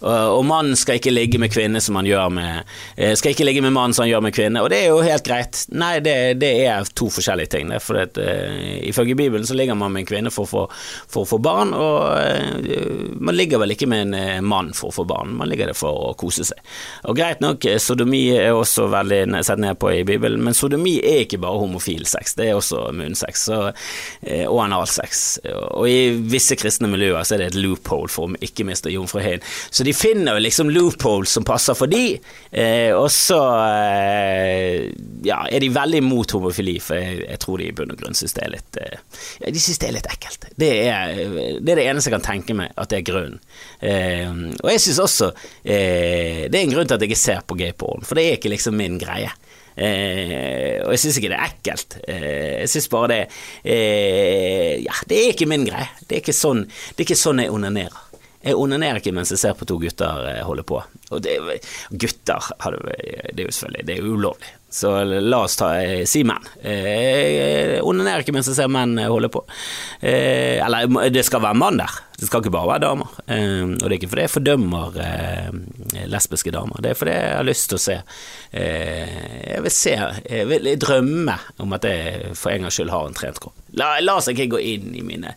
og 0.06 0.46
mannen 0.46 0.78
skal 0.78 1.00
ikke 1.00 1.14
ligge 1.14 1.40
med 1.42 1.52
kvinne 1.54 1.82
som 1.82 1.98
han 1.98 2.06
gjør 2.06 2.30
med 2.36 2.74
eh, 2.96 3.16
Skal 3.18 3.34
ikke 3.34 3.48
ligge 3.48 3.64
med 3.66 3.74
mann 3.74 3.94
som 3.96 4.04
han 4.06 4.12
gjør 4.12 4.26
med 4.28 4.36
kvinne, 4.36 4.62
og 4.62 4.70
det 4.70 4.84
er 4.84 4.92
jo 4.94 5.02
helt 5.06 5.26
greit. 5.26 5.64
Nei, 5.74 5.98
det, 6.06 6.16
det 6.42 6.52
er 6.68 6.86
to 6.94 7.08
forskjellige 7.14 7.52
ting. 7.56 7.72
Det, 7.74 7.80
for 7.82 7.98
det, 7.98 8.22
uh, 8.22 8.76
ifølge 8.86 9.18
Bibelen 9.18 9.48
så 9.48 9.58
ligger 9.58 9.78
man 9.78 9.94
med 9.94 10.04
en 10.04 10.10
kvinne 10.10 10.34
for 10.34 10.46
å 10.46 11.24
få 11.26 11.40
barn, 11.42 11.74
og 11.74 12.66
man 13.20 13.36
ligger 13.36 13.62
vel 13.62 13.74
ikke 13.74 13.88
med 13.90 14.14
en 14.14 14.46
mann 14.46 14.72
for 14.78 14.92
å 14.92 14.96
få 15.00 15.06
barn, 15.10 15.34
man 15.40 15.50
ligger 15.50 15.72
der 15.72 15.78
for 15.78 16.10
å 16.10 16.14
kose 16.20 16.46
seg. 16.48 16.60
Og 17.10 17.18
greit 17.18 17.42
nok, 17.44 17.66
sodomi 17.82 18.24
er 18.36 18.54
også 18.54 18.88
veldig 18.92 19.42
sett 19.46 19.62
ned 19.62 19.80
på 19.82 19.92
i 19.94 20.04
Bibelen, 20.08 20.44
men 20.46 20.58
sodomi 20.58 20.98
er 21.02 21.24
ikke 21.24 21.42
bare 21.44 21.62
homofil 21.64 22.06
sex, 22.10 22.36
det 22.38 22.50
er 22.50 22.60
også 22.60 22.90
munnsex 22.96 23.48
uh, 23.54 23.72
og 24.46 24.60
analsex. 24.68 25.26
Og 25.78 25.90
i 25.90 26.00
visse 26.36 26.58
kristne 26.60 26.90
miljøer 26.92 27.26
så 27.26 27.38
er 27.38 27.46
det 27.46 27.52
et 27.54 27.62
loophole 27.62 28.12
for 28.12 28.30
å 28.30 28.44
ikke 28.46 28.68
miste 28.68 28.94
jomfruheten. 28.94 29.46
Så 29.72 29.86
de 29.88 29.95
finner 29.98 30.38
jo 30.38 30.44
liksom 30.44 30.70
loopholes 30.74 31.34
som 31.38 31.46
passer 31.48 31.78
for 31.78 31.92
de, 31.92 32.18
eh, 32.52 32.92
og 32.96 33.08
så 33.14 33.40
eh, 33.66 34.88
ja, 35.26 35.42
er 35.48 35.64
de 35.64 35.72
veldig 35.74 36.02
imot 36.04 36.36
homofili, 36.38 36.78
for 36.84 37.00
jeg, 37.00 37.24
jeg, 37.26 37.42
tror 37.44 37.62
de 37.62 37.70
i 37.70 37.76
bunn 37.76 37.94
og 37.96 38.02
grunn 38.02 38.18
syns 38.18 38.36
det 38.38 38.46
er 38.46 38.54
litt 38.56 38.80
eh, 38.82 39.24
De 39.48 39.64
syns 39.64 39.82
det 39.82 39.90
er 39.90 39.98
litt 39.98 40.12
ekkelt. 40.12 40.50
Det 40.56 40.72
er, 40.86 41.16
det 41.60 41.74
er, 41.74 41.82
det 41.82 41.88
eneste 41.88 42.12
jeg 42.12 42.18
kan 42.18 42.28
tenke 42.30 42.58
meg 42.58 42.76
at 42.76 42.92
det 42.92 43.02
er 43.02 43.08
grunnen. 43.12 43.42
Eh, 43.80 44.30
og 44.62 44.72
jeg 44.74 44.86
syns 44.86 45.02
også 45.06 45.32
eh, 45.64 46.46
det 46.50 46.60
er 46.60 46.64
en 46.64 46.76
grunn 46.76 46.90
til 46.90 46.98
at 46.98 47.04
jeg 47.04 47.14
ikke 47.14 47.26
ser 47.26 47.44
på 47.48 47.60
gayporn, 47.60 48.06
for 48.06 48.18
det 48.20 48.28
er 48.30 48.40
ikke 48.40 48.54
liksom 48.54 48.78
min 48.80 49.00
greie. 49.02 49.32
Eh, 49.76 50.80
og 50.86 50.94
jeg 50.94 51.02
syns 51.04 51.18
ikke 51.20 51.32
det 51.34 51.38
er 51.38 51.50
ekkelt. 51.50 51.98
Eh, 52.08 52.62
jeg 52.62 52.72
syns 52.72 52.88
bare 52.94 53.10
det 53.12 53.18
eh, 53.68 54.80
Ja, 54.86 54.96
det 55.10 55.20
er 55.20 55.34
ikke 55.34 55.50
min 55.52 55.68
greie. 55.68 55.90
Det 56.06 56.18
er 56.20 56.24
ikke 56.24 56.36
sånn, 56.36 56.64
det 56.66 57.04
er 57.04 57.08
ikke 57.10 57.20
sånn 57.20 57.44
jeg 57.44 57.52
onanerer. 57.52 58.05
Jeg 58.46 58.60
onanerer 58.62 59.02
ikke 59.02 59.14
mens 59.16 59.34
jeg 59.34 59.42
ser 59.42 59.56
på 59.58 59.66
to 59.66 59.80
gutter 59.82 60.28
eh, 60.30 60.44
holde 60.46 60.66
på. 60.68 60.78
Og 61.12 61.24
det, 61.26 61.40
gutter 61.90 62.52
det 62.62 63.42
er 63.42 63.48
jo 63.48 63.56
selvfølgelig 63.56 63.88
det 63.90 63.98
er 63.98 64.06
ulovlig. 64.06 64.52
Så 64.76 64.90
la 65.08 65.38
oss 65.46 65.56
ta, 65.56 65.70
eh, 65.80 66.04
si 66.10 66.26
menn. 66.28 66.44
Jeg 66.62 67.80
onanerer 67.86 68.26
ikke 68.26 68.34
mens 68.36 68.50
jeg 68.52 68.58
ser 68.58 68.72
menn 68.72 68.98
eh, 69.00 69.08
holde 69.10 69.30
på. 69.32 69.42
Eh, 70.02 70.60
eller 70.60 71.10
det 71.16 71.24
skal 71.26 71.42
være 71.46 71.58
mann 71.62 71.80
der, 71.80 71.94
det 72.20 72.28
skal 72.28 72.44
ikke 72.44 72.54
bare 72.54 72.74
være 72.74 72.84
damer. 72.84 73.14
Eh, 73.24 73.64
og 73.64 73.86
det 73.86 73.92
er 73.94 73.98
ikke 73.98 74.12
fordi 74.12 74.26
jeg 74.28 74.34
fordømmer 74.36 75.00
eh, 75.06 76.06
lesbiske 76.12 76.54
damer, 76.54 76.84
det 76.84 76.92
er 76.92 77.00
fordi 77.00 77.16
jeg 77.16 77.38
har 77.40 77.48
lyst 77.48 77.70
til 77.72 77.80
å 77.80 77.86
se 77.86 77.98
Jeg 78.56 79.64
vil 79.64 79.74
se, 79.74 79.96
jeg 80.30 80.50
vil 80.52 80.74
drømme 80.82 81.38
om 81.64 81.78
at 81.78 81.88
jeg 81.88 82.36
for 82.36 82.52
en 82.52 82.68
gangs 82.68 82.78
skyld 82.78 82.92
har 82.94 83.08
en 83.08 83.16
trent 83.18 83.40
kropp. 83.42 83.65
La, 83.76 84.00
la, 84.00 84.16
oss 84.16 84.30
ikke 84.32 84.48
gå 84.56 84.60
inn 84.64 84.94
i 84.96 85.04
mine 85.04 85.34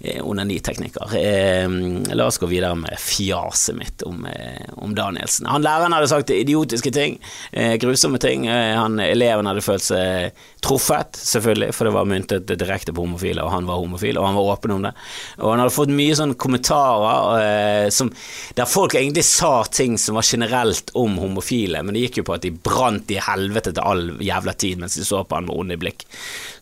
eh, 0.00 0.20
onaniteknikker. 0.24 1.14
Eh, 1.18 1.68
la 2.16 2.28
oss 2.28 2.40
gå 2.40 2.48
videre 2.48 2.74
med 2.80 2.96
fjaset 3.00 3.76
mitt 3.76 4.04
om, 4.08 4.24
eh, 4.30 4.64
om 4.80 4.94
Danielsen. 4.96 5.48
Han 5.52 5.64
læreren 5.64 5.92
hadde 5.92 6.08
sagt 6.08 6.32
idiotiske 6.32 6.92
ting, 6.94 7.18
eh, 7.52 7.76
grusomme 7.80 8.20
ting. 8.22 8.46
Eh, 8.48 8.72
han, 8.78 8.98
eleven 9.00 9.46
hadde 9.50 9.64
følt 9.64 9.84
seg 9.84 10.32
truffet, 10.64 11.18
selvfølgelig, 11.20 11.74
for 11.76 11.88
det 11.88 11.94
var 11.96 12.08
myntet 12.08 12.48
direkte 12.48 12.94
på 12.94 13.04
homofile, 13.04 13.44
og 13.44 13.52
han 13.52 13.68
var 13.68 13.82
homofil, 13.82 14.18
og 14.18 14.28
han 14.30 14.38
var 14.38 14.52
åpen 14.54 14.76
om 14.78 14.86
det. 14.86 14.94
Og 15.42 15.50
han 15.50 15.62
hadde 15.62 15.76
fått 15.76 15.92
mye 15.92 16.16
sånne 16.16 16.38
kommentarer 16.40 17.44
eh, 17.44 17.88
som, 17.92 18.12
der 18.56 18.70
folk 18.70 18.96
egentlig 18.96 19.26
sa 19.28 19.58
ting 19.68 19.98
som 20.00 20.16
var 20.16 20.24
generelt 20.24 20.94
om 20.96 21.18
homofile, 21.20 21.84
men 21.84 21.96
det 21.96 22.06
gikk 22.06 22.22
jo 22.22 22.28
på 22.30 22.38
at 22.38 22.46
de 22.46 22.54
brant 22.54 23.12
i 23.12 23.20
helvete 23.20 23.74
til 23.74 23.84
all 23.84 24.06
jævla 24.24 24.56
tid 24.56 24.80
mens 24.80 24.96
de 24.96 25.04
så 25.04 25.24
på 25.24 25.36
han 25.36 25.48
med 25.50 25.58
onde 25.58 25.80
blikk. 25.80 26.06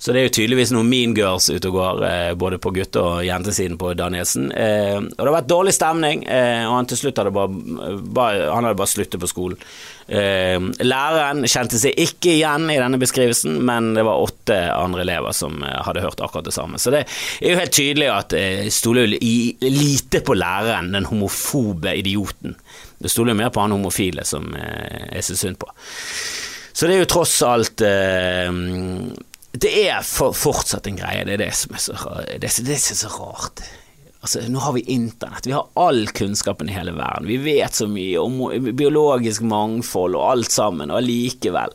Så 0.03 0.11
det 0.11 0.19
er 0.19 0.25
jo 0.27 0.33
tydeligvis 0.35 0.73
noen 0.75 0.89
mean 0.91 1.13
girls 1.15 1.47
ute 1.47 1.69
og 1.71 1.77
går, 1.77 2.01
eh, 2.09 2.33
både 2.35 2.57
på 2.59 2.73
gutte- 2.75 2.99
og 2.99 3.21
jentesiden 3.23 3.77
på 3.79 3.93
Danielsen. 3.95 4.49
Eh, 4.51 4.97
og 4.99 5.15
det 5.15 5.29
har 5.29 5.37
vært 5.37 5.53
dårlig 5.53 5.75
stemning, 5.77 6.25
eh, 6.27 6.67
og 6.67 6.75
han 6.75 6.89
til 6.91 6.99
slutt 6.99 7.21
hadde 7.23 7.31
bare, 7.31 8.01
bare, 8.03 8.51
han 8.51 8.67
hadde 8.67 8.81
bare 8.81 8.91
sluttet 8.91 9.23
på 9.23 9.31
skolen. 9.31 9.59
læreren 10.13 11.47
kjente 11.47 11.79
seg 11.79 11.95
ikke 11.97 12.35
igjen 12.35 12.67
i 12.69 12.77
denne 12.77 12.99
beskrivelsen, 12.99 13.63
men 13.65 13.95
det 13.95 14.03
var 14.05 14.21
åtte 14.21 14.59
andre 14.75 15.07
elever 15.07 15.33
som 15.33 15.63
hadde 15.63 16.03
hørt 16.03 16.21
akkurat 16.21 16.45
det 16.45 16.53
samme. 16.53 16.77
Så 16.83 16.91
det 16.91 17.07
er 17.41 17.53
jo 17.53 17.61
helt 17.63 17.73
tydelig 17.73 18.11
at 18.11 18.35
eh, 18.35 18.69
stoler 18.69 19.07
lite 19.07 20.21
på 20.21 20.35
læreren, 20.35 20.93
den 20.93 21.07
homofobe 21.07 21.95
idioten. 21.97 22.59
Det 22.99 23.09
stoler 23.09 23.39
mer 23.39 23.55
på 23.55 23.63
han 23.63 23.71
homofile 23.71 24.27
som 24.27 24.51
jeg 24.59 25.23
ser 25.23 25.39
synd 25.47 25.63
på. 25.63 25.71
Så 26.75 26.89
det 26.89 26.97
er 26.97 27.05
jo 27.05 27.13
tross 27.15 27.39
alt 27.47 27.81
eh, 27.87 28.51
det 29.53 29.73
er 29.85 30.01
for, 30.07 30.33
fortsatt 30.37 30.89
en 30.89 30.97
greie, 30.97 31.25
det 31.29 31.37
er 31.37 31.45
det 31.45 31.53
som 31.57 31.77
er 31.77 31.83
så, 31.85 31.97
det 32.31 32.51
det 32.65 32.77
er 32.77 32.81
så 32.81 33.11
rart. 33.19 33.65
Altså, 34.23 34.45
nå 34.49 34.61
har 34.63 34.77
vi 34.77 34.85
internett, 34.95 35.49
vi 35.49 35.55
har 35.57 35.67
all 35.83 36.07
kunnskapen 36.15 36.71
i 36.71 36.77
hele 36.77 36.95
verden, 36.95 37.27
vi 37.29 37.41
vet 37.43 37.75
så 37.75 37.89
mye 37.91 38.23
om 38.23 38.39
biologisk 38.79 39.43
mangfold 39.43 40.15
og 40.15 40.29
alt 40.29 40.55
sammen, 40.55 40.93
og 40.93 41.03
allikevel 41.03 41.75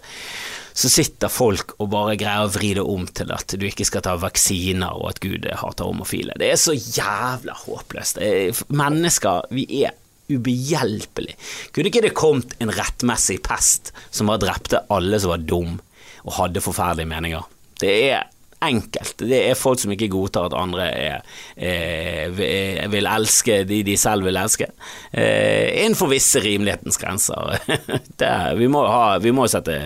så 0.78 0.90
sitter 0.94 1.32
folk 1.34 1.74
og 1.82 1.90
bare 1.90 2.16
greier 2.22 2.46
å 2.46 2.52
vri 2.54 2.70
det 2.78 2.84
om 2.86 3.08
til 3.18 3.32
at 3.34 3.56
du 3.58 3.66
ikke 3.66 3.86
skal 3.88 4.04
ta 4.06 4.14
vaksiner, 4.22 4.94
og 4.94 5.10
at 5.10 5.22
Gud 5.24 5.48
hater 5.50 5.90
homofile. 5.90 6.36
Det 6.38 6.52
er 6.54 6.60
så 6.62 6.76
jævla 6.78 7.56
håpløst. 7.64 8.22
Mennesker, 8.70 9.50
vi 9.50 9.66
er 9.82 9.98
ubehjelpelige. 10.30 11.34
Kunne 11.74 11.90
ikke 11.90 12.04
det 12.06 12.14
kommet 12.18 12.54
en 12.62 12.72
rettmessig 12.78 13.40
pest 13.48 13.90
som 14.12 14.30
bare 14.30 14.44
drepte 14.46 14.86
alle 14.94 15.18
som 15.24 15.34
var 15.34 15.46
dum 15.50 15.80
og 16.28 16.36
hadde 16.38 16.62
forferdelige 16.62 17.10
meninger? 17.10 17.50
Det 17.82 17.94
er 18.10 18.26
enkelt. 18.66 19.22
Det 19.22 19.40
er 19.50 19.58
folk 19.58 19.82
som 19.82 19.92
ikke 19.94 20.10
godtar 20.12 20.48
at 20.50 20.56
andre 20.58 20.88
er, 20.90 21.34
er, 21.56 22.88
vil 22.90 23.10
elske 23.10 23.62
de 23.70 23.84
de 23.86 23.98
selv 24.00 24.26
vil 24.28 24.40
elske, 24.40 24.70
eh, 25.12 25.84
innenfor 25.84 26.10
visse 26.12 26.42
rimelighetens 26.44 26.98
grenser. 27.02 27.60
det, 28.22 28.32
vi, 28.58 28.70
må 28.72 28.86
ha, 28.90 29.18
vi, 29.22 29.34
må 29.36 29.46
sette, 29.52 29.78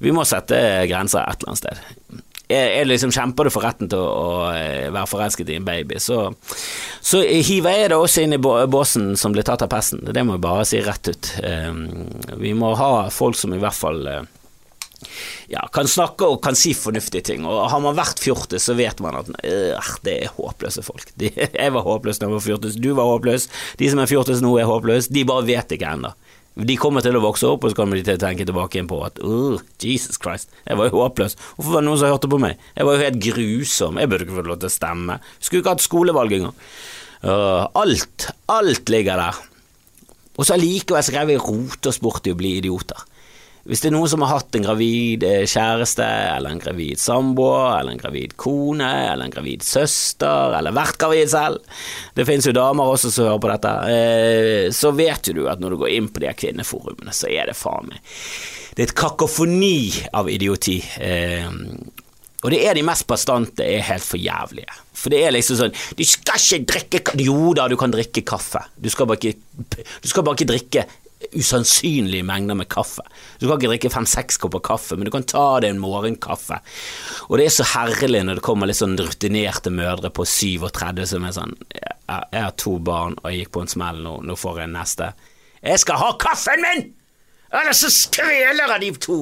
vi 0.00 0.14
må 0.16 0.24
sette 0.28 0.62
grenser 0.88 1.26
et 1.26 1.44
eller 1.44 1.52
annet 1.52 1.64
sted. 1.64 2.22
Jeg, 2.46 2.66
jeg 2.78 2.86
liksom 2.86 3.10
kjemper 3.10 3.48
du 3.48 3.50
for 3.50 3.66
retten 3.66 3.88
til 3.90 3.98
å, 3.98 4.06
å, 4.06 4.34
eh, 4.54 4.86
være 4.94 5.10
forelsket 5.10 5.50
i 5.50 5.58
en 5.58 5.66
baby, 5.66 5.98
så, 6.00 6.28
så 7.02 7.20
hiver 7.26 7.74
jeg 7.74 7.90
det 7.90 7.98
også 7.98 8.22
inn 8.22 8.36
i 8.36 8.40
båsen 8.40 9.16
som 9.18 9.34
blir 9.34 9.44
tatt 9.46 9.66
av 9.66 9.72
pesten. 9.72 10.04
Det 10.06 10.24
må 10.24 10.38
jeg 10.38 10.44
bare 10.46 10.68
si 10.68 10.80
rett 10.80 11.10
ut. 11.10 11.32
Eh, 11.42 11.72
vi 12.38 12.54
må 12.56 12.72
ha 12.78 13.10
folk 13.12 13.36
som 13.36 13.52
i 13.52 13.60
hvert 13.60 13.76
fall 13.76 14.06
eh, 14.12 14.22
ja, 15.52 15.62
kan 15.72 15.88
snakke 15.90 16.26
og 16.26 16.40
kan 16.44 16.58
si 16.58 16.72
fornuftige 16.74 17.24
ting. 17.30 17.46
Og 17.46 17.68
har 17.70 17.82
man 17.82 17.96
vært 17.98 18.22
fjortis, 18.22 18.66
så 18.66 18.76
vet 18.78 19.00
man 19.04 19.20
at 19.20 19.30
øh, 19.30 19.90
det 20.06 20.16
er 20.26 20.34
håpløse 20.36 20.82
folk. 20.86 21.12
De, 21.20 21.30
jeg 21.62 21.74
var 21.74 21.86
håpløs 21.86 22.20
da 22.20 22.28
jeg 22.28 22.36
var 22.36 22.46
fjortis, 22.46 22.78
du 22.82 22.92
var 22.98 23.10
håpløs. 23.12 23.48
De 23.80 23.90
som 23.92 24.02
er 24.02 24.10
fjortis 24.10 24.42
nå, 24.44 24.56
er 24.60 24.70
håpløse. 24.70 25.12
De 25.14 25.26
bare 25.28 25.46
vet 25.48 25.76
ikke 25.76 25.92
ennå. 25.96 26.12
De 26.56 26.78
kommer 26.80 27.04
til 27.04 27.18
å 27.18 27.20
vokse 27.20 27.48
opp, 27.52 27.66
og 27.66 27.72
så 27.72 27.76
kommer 27.76 28.00
de 28.00 28.16
tenke 28.16 28.46
tilbake 28.48 28.80
inn 28.80 28.86
på 28.88 29.02
at 29.04 29.18
uh, 29.20 29.58
Jesus 29.82 30.16
Christ, 30.16 30.48
jeg 30.64 30.78
var 30.80 30.88
jo 30.88 31.02
håpløs. 31.02 31.36
Hvorfor 31.58 31.74
var 31.74 31.84
det 31.84 31.88
noen 31.90 32.00
som 32.00 32.14
hørte 32.14 32.30
på 32.32 32.38
meg? 32.40 32.62
Jeg 32.72 32.88
var 32.88 32.96
jo 32.96 33.04
helt 33.04 33.18
grusom. 33.26 33.98
Jeg 34.00 34.08
burde 34.08 34.24
ikke 34.24 34.38
fått 34.38 34.48
lov 34.48 34.62
til 34.62 34.70
å 34.70 34.72
stemme. 34.72 35.18
Skulle 35.36 35.60
ikke 35.60 35.74
hatt 35.76 35.84
skolevalg 35.84 36.38
engang. 36.38 36.56
Uh, 37.20 37.68
alt, 37.76 38.30
alt 38.48 38.88
ligger 38.92 39.20
der. 39.20 39.42
Og 40.36 40.48
så 40.48 40.56
allikevel 40.56 41.04
skrev 41.04 41.34
jeg 41.34 41.44
rote 41.44 41.92
oss 41.92 42.00
bort 42.00 42.24
i 42.28 42.32
å 42.32 42.40
bli 42.40 42.56
idioter. 42.62 43.04
Hvis 43.66 43.82
det 43.82 43.88
er 43.90 43.94
noen 43.96 44.10
som 44.10 44.22
har 44.22 44.36
hatt 44.36 44.54
en 44.54 44.66
gravid 44.66 45.24
eh, 45.26 45.42
kjæreste, 45.50 46.06
eller 46.36 46.54
en 46.54 46.62
gravid 46.62 47.00
samboer, 47.02 47.80
eller 47.80 47.96
en 47.96 48.02
gravid 48.02 48.36
kone, 48.38 48.86
eller 49.10 49.26
en 49.26 49.34
gravid 49.34 49.64
søster, 49.66 50.54
eller 50.54 50.76
vært 50.76 51.00
gravid 51.02 51.32
selv 51.32 51.82
Det 52.14 52.26
finnes 52.28 52.46
jo 52.46 52.54
damer 52.54 52.92
også 52.92 53.10
som 53.10 53.26
hører 53.26 53.42
på 53.42 53.50
dette. 53.50 53.72
Eh, 53.90 54.68
så 54.74 54.92
vet 54.94 55.30
jo 55.30 55.34
du 55.40 55.44
at 55.50 55.62
når 55.62 55.74
du 55.74 55.80
går 55.82 55.94
inn 55.96 56.10
på 56.12 56.22
de 56.22 56.30
her 56.30 56.38
kvinneforumene, 56.38 57.14
så 57.16 57.30
er 57.32 57.50
det 57.50 57.58
faen 57.58 57.90
meg 57.90 57.98
Det 58.76 58.84
er 58.84 58.90
et 58.90 58.98
kakofoni 59.02 59.78
av 60.14 60.30
idioti. 60.30 60.78
Eh, 61.02 61.50
og 62.44 62.52
det 62.52 62.60
er 62.62 62.78
de 62.78 62.84
mest 62.86 63.06
bastante 63.10 63.64
er 63.66 63.82
helt 63.88 64.06
for 64.06 64.22
jævlige. 64.22 64.78
For 64.96 65.10
det 65.10 65.24
er 65.24 65.34
liksom 65.34 65.58
sånn 65.58 65.74
Du 65.98 66.04
skal 66.06 66.38
ikke 66.38 66.68
drikke 66.70 67.16
Jo 67.24 67.50
da, 67.56 67.66
du 67.66 67.74
kan 67.80 67.90
drikke 67.90 68.22
kaffe. 68.22 68.62
Du 68.78 68.86
skal 68.92 69.10
bare 69.10 69.18
ikke, 69.18 69.40
du 69.74 70.06
skal 70.06 70.22
bare 70.22 70.38
ikke 70.38 70.52
drikke 70.52 70.86
usannsynlige 71.32 72.24
mengder 72.26 72.54
med 72.54 72.68
kaffe. 72.68 73.02
Du 73.40 73.46
kan 73.46 73.56
ikke 73.56 73.70
drikke 73.70 73.92
fem-seks 73.92 74.38
kopper 74.40 74.62
kaffe, 74.64 74.96
men 74.96 75.08
du 75.08 75.12
kan 75.14 75.24
ta 75.24 75.60
deg 75.64 75.72
en 75.72 75.80
morgenkaffe. 75.80 76.58
Og 77.28 77.38
det 77.38 77.48
er 77.48 77.54
så 77.56 77.66
herlig 77.72 78.22
når 78.26 78.40
det 78.40 78.44
kommer 78.46 78.68
litt 78.68 78.80
sånn 78.80 78.98
rutinerte 79.00 79.72
mødre 79.72 80.12
på 80.14 80.26
37 80.28 81.06
som 81.12 81.24
er 81.24 81.34
sånn 81.36 81.56
Jeg 81.72 82.36
har 82.36 82.52
to 82.60 82.76
barn, 82.78 83.16
og 83.22 83.30
jeg 83.30 83.44
gikk 83.44 83.54
på 83.56 83.64
en 83.64 83.72
smell 83.72 84.04
nå, 84.04 84.18
nå 84.28 84.36
får 84.38 84.62
jeg 84.62 84.74
neste. 84.76 85.10
Jeg 85.64 85.82
skal 85.82 86.00
ha 86.02 86.12
kaffen 86.20 86.62
min! 86.62 86.88
Ellers 87.56 87.80
så 87.82 87.90
skveler 87.92 88.74
jeg 88.74 88.82
de 88.82 88.90
to 89.00 89.18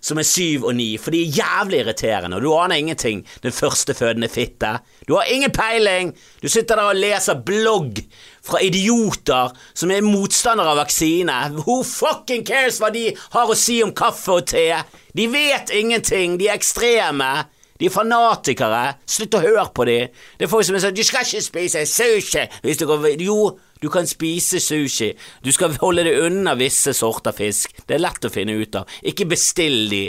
som 0.00 0.18
er 0.20 0.26
syv 0.26 0.68
og 0.68 0.76
ni, 0.78 0.92
for 1.00 1.14
de 1.14 1.22
er 1.22 1.38
jævlig 1.40 1.80
irriterende, 1.82 2.38
og 2.38 2.44
du 2.44 2.52
aner 2.54 2.78
ingenting, 2.78 3.24
den 3.42 3.54
førstefødende 3.54 4.28
fitte. 4.28 4.78
Du 5.08 5.16
har 5.16 5.30
ingen 5.32 5.52
peiling! 5.54 6.14
Du 6.42 6.48
sitter 6.48 6.76
der 6.76 6.92
og 6.92 6.96
leser 6.96 7.42
blogg 7.44 8.00
fra 8.44 8.62
idioter 8.64 9.52
som 9.74 9.90
er 9.90 10.06
motstandere 10.06 10.72
av 10.72 10.80
vaksine. 10.82 11.36
Who 11.64 11.82
fucking 11.82 12.46
cares 12.46 12.80
hva 12.82 12.92
de 12.94 13.10
har 13.34 13.50
å 13.50 13.58
si 13.58 13.80
om 13.84 13.94
kaffe 13.96 14.38
og 14.40 14.48
te? 14.54 14.70
De 15.16 15.28
vet 15.32 15.74
ingenting, 15.74 16.38
de 16.38 16.48
er 16.48 16.58
ekstreme. 16.58 17.32
De 17.78 17.86
er 17.86 17.94
fanatikere. 17.94 18.82
Slutt 19.06 19.36
å 19.38 19.42
høre 19.42 19.68
på 19.74 19.86
dem. 19.86 20.14
Det 20.38 20.46
er 20.46 20.50
folk 20.50 20.66
som 20.66 20.74
er 20.74 20.82
sånn 20.82 20.94
'Du 20.94 21.04
skal 21.06 21.22
ikke 21.22 21.42
spise 21.42 21.86
sushi!' 21.86 22.48
Hvis 22.62 22.78
du 22.78 22.86
går 22.86 23.20
Jo, 23.22 23.58
du 23.80 23.88
kan 23.92 24.06
spise 24.06 24.60
sushi. 24.62 25.12
Du 25.42 25.52
skal 25.54 25.76
holde 25.82 26.04
deg 26.06 26.18
unna 26.26 26.54
visse 26.58 26.94
sorter 26.96 27.34
fisk. 27.36 27.76
Det 27.86 27.96
er 27.96 28.02
lett 28.02 28.26
å 28.26 28.32
finne 28.32 28.56
ut 28.58 28.78
av. 28.80 28.88
Ikke 29.06 29.28
bestill 29.30 29.86
de. 29.92 30.04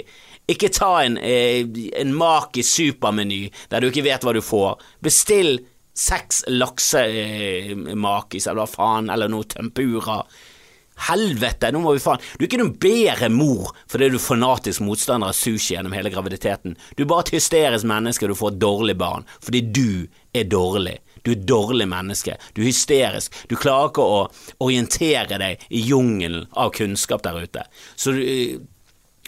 Ikke 0.50 0.72
ta 0.74 0.96
en, 1.04 1.18
eh, 1.18 1.66
en 2.02 2.16
Maki 2.16 2.64
supermeny 2.66 3.50
der 3.70 3.82
du 3.82 3.92
ikke 3.92 4.08
vet 4.08 4.26
hva 4.26 4.34
du 4.34 4.42
får. 4.42 4.80
Bestill 5.02 5.60
seks 5.94 6.44
laksemakis 6.48 8.48
eh, 8.48 8.52
eller 8.52 8.64
hva 8.64 8.70
faen, 8.70 9.12
eller 9.14 9.30
noe 9.30 9.46
tempura. 9.50 10.24
Helvete, 11.00 11.70
nå 11.72 11.80
må 11.80 11.94
vi 11.96 12.02
faen 12.04 12.20
Du 12.36 12.44
er 12.44 12.50
ikke 12.50 12.58
noen 12.60 12.74
bedre 12.76 13.30
mor 13.32 13.70
fordi 13.88 14.10
du 14.12 14.18
er 14.18 14.24
fanatisk 14.24 14.84
motstander 14.84 15.32
av 15.32 15.38
sushi 15.38 15.76
gjennom 15.76 15.94
hele 15.96 16.12
graviditeten. 16.12 16.76
Du 16.98 17.06
er 17.06 17.12
bare 17.12 17.28
et 17.28 17.38
hysterisk 17.38 17.88
menneske, 17.88 18.26
og 18.26 18.34
du 18.34 18.40
får 18.40 18.56
et 18.56 18.64
dårlig 18.66 18.98
barn 19.00 19.30
fordi 19.40 19.64
du 19.70 20.10
er 20.36 20.50
dårlig. 20.50 20.98
Du 21.24 21.34
er 21.34 21.46
dårlig 21.50 21.88
menneske. 21.92 22.38
Du 22.54 22.64
er 22.64 22.72
hysterisk. 22.72 23.36
Du 23.50 23.56
klarer 23.60 23.92
ikke 23.92 24.06
å 24.06 24.20
orientere 24.66 25.40
deg 25.42 25.70
i 25.70 25.86
jungelen 25.90 26.48
av 26.58 26.74
kunnskap 26.78 27.24
der 27.26 27.42
ute. 27.44 27.66
Så 27.96 28.16
du 28.16 28.24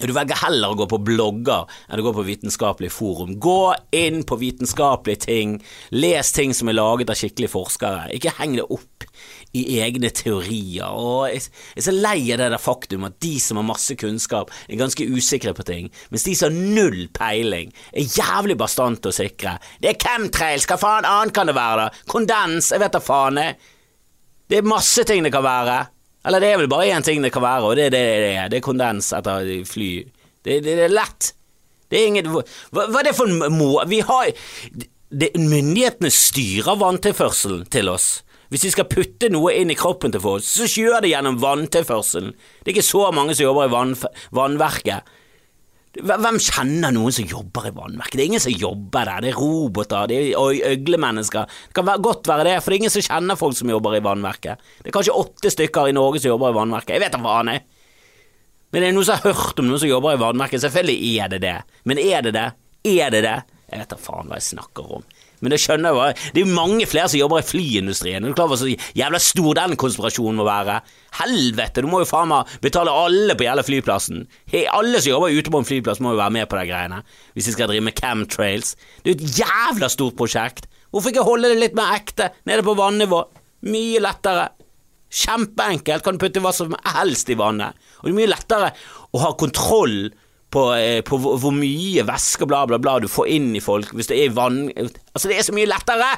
du 0.02 0.14
velger 0.16 0.40
heller 0.42 0.74
å 0.74 0.78
gå 0.80 0.88
på 0.90 0.98
blogger 1.06 1.68
enn 1.90 2.02
å 2.02 2.06
gå 2.08 2.14
på 2.16 2.24
vitenskapelig 2.26 2.90
forum. 2.94 3.36
Gå 3.42 3.74
inn 3.94 4.24
på 4.26 4.38
vitenskapelige 4.42 5.28
ting, 5.28 5.60
les 5.94 6.32
ting 6.34 6.56
som 6.58 6.72
er 6.72 6.80
laget 6.80 7.12
av 7.14 7.20
skikkelige 7.20 7.54
forskere. 7.54 8.08
Ikke 8.16 8.34
heng 8.40 8.56
det 8.58 8.66
opp 8.66 9.06
i 9.58 9.79
egne 9.84 10.12
teorier. 10.15 10.91
Og 10.91 11.27
jeg 11.31 11.43
er 11.75 11.86
så 11.86 11.93
lei 11.96 12.20
av 12.31 12.41
det 12.41 12.50
der 12.53 12.62
faktum 12.62 13.08
at 13.08 13.17
de 13.24 13.34
som 13.43 13.60
har 13.60 13.67
masse 13.67 13.96
kunnskap, 14.00 14.51
er 14.67 14.79
ganske 14.79 15.08
usikre 15.12 15.53
på 15.58 15.65
ting, 15.67 15.89
mens 16.12 16.27
de 16.27 16.36
som 16.38 16.51
har 16.51 16.75
null 16.77 17.08
peiling, 17.15 17.74
er 17.91 18.08
jævlig 18.20 18.58
bastante 18.60 19.12
og 19.12 19.17
sikre. 19.17 19.58
Det 19.81 19.91
er 19.91 20.00
chemtrails, 20.01 20.67
hva 20.70 20.79
faen 20.81 21.08
annet 21.08 21.36
kan 21.36 21.51
det 21.51 21.58
være, 21.58 21.88
da? 21.88 22.05
Kondens, 22.12 22.72
jeg 22.72 22.84
vet 22.84 22.96
da 22.96 23.03
faen. 23.03 23.41
jeg 23.41 23.60
Det 24.51 24.62
er 24.62 24.72
masse 24.72 25.03
ting 25.08 25.24
det 25.24 25.34
kan 25.34 25.46
være. 25.46 25.81
Eller 26.27 26.43
det 26.43 26.50
er 26.51 26.60
vel 26.62 26.70
bare 26.70 26.89
én 26.93 27.03
ting 27.03 27.24
det 27.24 27.34
kan 27.34 27.43
være, 27.43 27.65
og 27.65 27.75
det 27.75 27.89
er 27.89 27.93
det 27.96 28.01
det 28.22 28.34
er. 28.36 28.50
Det 28.50 28.60
er 28.60 28.65
kondens 28.65 29.12
etter 29.17 29.48
fly. 29.65 29.91
Det, 30.41 30.60
det, 30.63 30.75
det 30.77 30.84
er 30.86 30.93
lett. 30.93 31.34
Det 31.91 32.00
er 32.00 32.08
ingen 32.08 32.27
Hva, 32.31 32.43
hva 32.72 33.01
er 33.01 33.10
det 33.10 33.17
for 33.17 33.27
en 33.27 33.58
må... 33.58 33.74
Vi 33.89 34.00
har 34.05 34.29
det, 35.12 35.34
Myndighetene 35.36 36.12
styrer 36.13 36.77
vanntilførselen 36.79 37.65
til 37.74 37.89
oss. 37.91 38.22
Hvis 38.51 38.65
vi 38.67 38.74
skal 38.74 38.89
putte 38.91 39.29
noe 39.31 39.53
inn 39.55 39.72
i 39.72 39.79
kroppen 39.79 40.12
til 40.12 40.20
folk, 40.24 40.43
så 40.43 40.67
skjør 40.67 41.05
det 41.05 41.13
gjennom 41.13 41.39
vanntilførselen. 41.39 42.34
Det 42.60 42.67
er 42.67 42.75
ikke 42.75 42.84
så 42.84 43.08
mange 43.15 43.36
som 43.38 43.46
jobber 43.46 43.70
i 43.70 43.72
vann, 43.72 43.93
vannverket. 44.36 45.08
Hvem 45.91 46.38
kjenner 46.39 46.91
noen 46.96 47.15
som 47.15 47.27
jobber 47.27 47.65
i 47.67 47.74
vannverket? 47.75 48.15
Det 48.15 48.24
er 48.24 48.29
ingen 48.29 48.43
som 48.43 48.55
jobber 48.55 49.08
der, 49.08 49.24
det 49.24 49.31
er 49.31 49.39
roboter, 49.39 50.12
det 50.12 50.20
er 50.20 50.67
øglemennesker. 50.74 51.55
Det 51.67 51.77
kan 51.79 52.03
godt 52.03 52.27
være 52.31 52.46
det, 52.48 52.58
for 52.60 52.72
det 52.72 52.77
er 52.77 52.84
ingen 52.84 52.93
som 52.93 53.08
kjenner 53.08 53.39
folk 53.39 53.55
som 53.60 53.72
jobber 53.72 53.96
i 53.96 54.03
vannverket. 54.03 54.67
Det 54.84 54.91
er 54.91 54.98
kanskje 55.00 55.15
åtte 55.24 55.51
stykker 55.55 55.88
i 55.88 55.96
Norge 55.96 56.20
som 56.20 56.34
jobber 56.34 56.51
i 56.51 56.60
vannverket, 56.60 56.96
jeg 56.98 57.03
vet 57.05 57.15
da 57.15 57.24
faen, 57.24 57.53
jeg. 57.55 57.63
Men 58.72 58.84
det 58.84 58.88
er 58.88 58.96
noen 58.96 59.08
som 59.08 59.20
har 59.20 59.36
hørt 59.36 59.60
om 59.60 59.67
noen 59.67 59.84
som 59.84 59.91
jobber 59.91 60.15
i 60.15 60.22
vannverket, 60.22 60.63
selvfølgelig 60.63 61.12
er 61.24 61.31
det 61.34 61.41
det. 61.43 61.58
Men 61.88 62.03
er 62.03 62.27
det 62.27 62.36
det? 62.36 62.48
Er 63.00 63.15
det 63.15 63.25
det? 63.27 63.38
Jeg 63.72 63.84
vet 63.84 63.91
da 63.91 64.00
faen 64.00 64.31
hva 64.31 64.39
jeg 64.39 64.48
snakker 64.51 64.96
om. 65.00 65.03
Men 65.42 65.54
det 65.54 65.60
skjønner 65.62 65.98
jeg 65.98 66.18
Det 66.36 66.42
er 66.42 66.46
jo 66.46 66.56
mange 66.56 66.88
flere 66.90 67.10
som 67.12 67.20
jobber 67.20 67.42
i 67.42 67.48
flyindustrien. 67.48 68.24
Er 68.24 68.30
du 68.30 68.38
klar 68.38 68.50
over 68.50 68.60
så 68.62 68.70
jævla 68.70 69.22
stor 69.22 69.58
den 69.58 69.78
konspirasjonen 69.82 70.40
må 70.40 70.46
være? 70.48 70.80
Helvete, 71.18 71.84
du 71.84 71.90
må 71.92 72.04
jo 72.04 72.10
faen 72.10 72.32
meg 72.32 72.54
betale 72.64 72.94
alle 72.94 73.36
på 73.38 73.48
hele 73.48 73.66
flyplassen. 73.66 74.26
Hey, 74.52 74.68
alle 74.70 75.02
som 75.02 75.16
jobber 75.16 75.34
ute 75.34 75.54
på 75.54 75.62
en 75.62 75.68
flyplass 75.68 76.02
må 76.04 76.14
jo 76.14 76.22
være 76.22 76.38
med 76.38 76.50
på 76.52 76.60
de 76.60 76.68
greiene. 76.70 77.02
Hvis 77.34 77.50
de 77.50 77.56
skal 77.58 77.72
drive 77.72 77.86
med 77.90 77.98
camtrails. 77.98 78.76
Det 79.02 79.12
er 79.12 79.16
jo 79.16 79.20
et 79.20 79.42
jævla 79.42 79.92
stort 79.92 80.18
prosjekt. 80.20 80.70
Hvorfor 80.92 81.12
ikke 81.12 81.28
holde 81.28 81.52
det 81.52 81.60
litt 81.60 81.78
mer 81.78 81.96
ekte, 81.96 82.32
nede 82.48 82.66
på 82.68 82.76
vannivå? 82.78 83.24
Mye 83.72 84.02
lettere. 84.04 84.50
Kjempeenkelt, 85.12 86.06
kan 86.06 86.16
du 86.16 86.24
putte 86.24 86.44
hva 86.44 86.54
som 86.56 86.76
helst 86.96 87.30
i 87.32 87.36
vannet. 87.40 87.76
Og 88.00 88.08
det 88.08 88.14
er 88.14 88.20
mye 88.22 88.32
lettere 88.32 88.74
å 89.12 89.24
ha 89.26 89.34
kontroll 89.40 90.12
på, 90.51 90.63
eh, 90.75 91.01
på 91.08 91.17
hvor 91.22 91.53
mye 91.55 92.05
væske 92.08 92.48
bla, 92.50 92.65
bla, 92.67 92.79
bla 92.81 92.98
du 93.00 93.08
får 93.12 93.29
inn 93.31 93.51
i 93.55 93.63
folk 93.63 93.93
hvis 93.96 94.12
det 94.12 94.20
er 94.20 94.34
vann 94.36 94.65
Altså, 94.75 95.29
det 95.29 95.38
er 95.38 95.46
så 95.48 95.55
mye 95.55 95.70
lettere! 95.70 96.10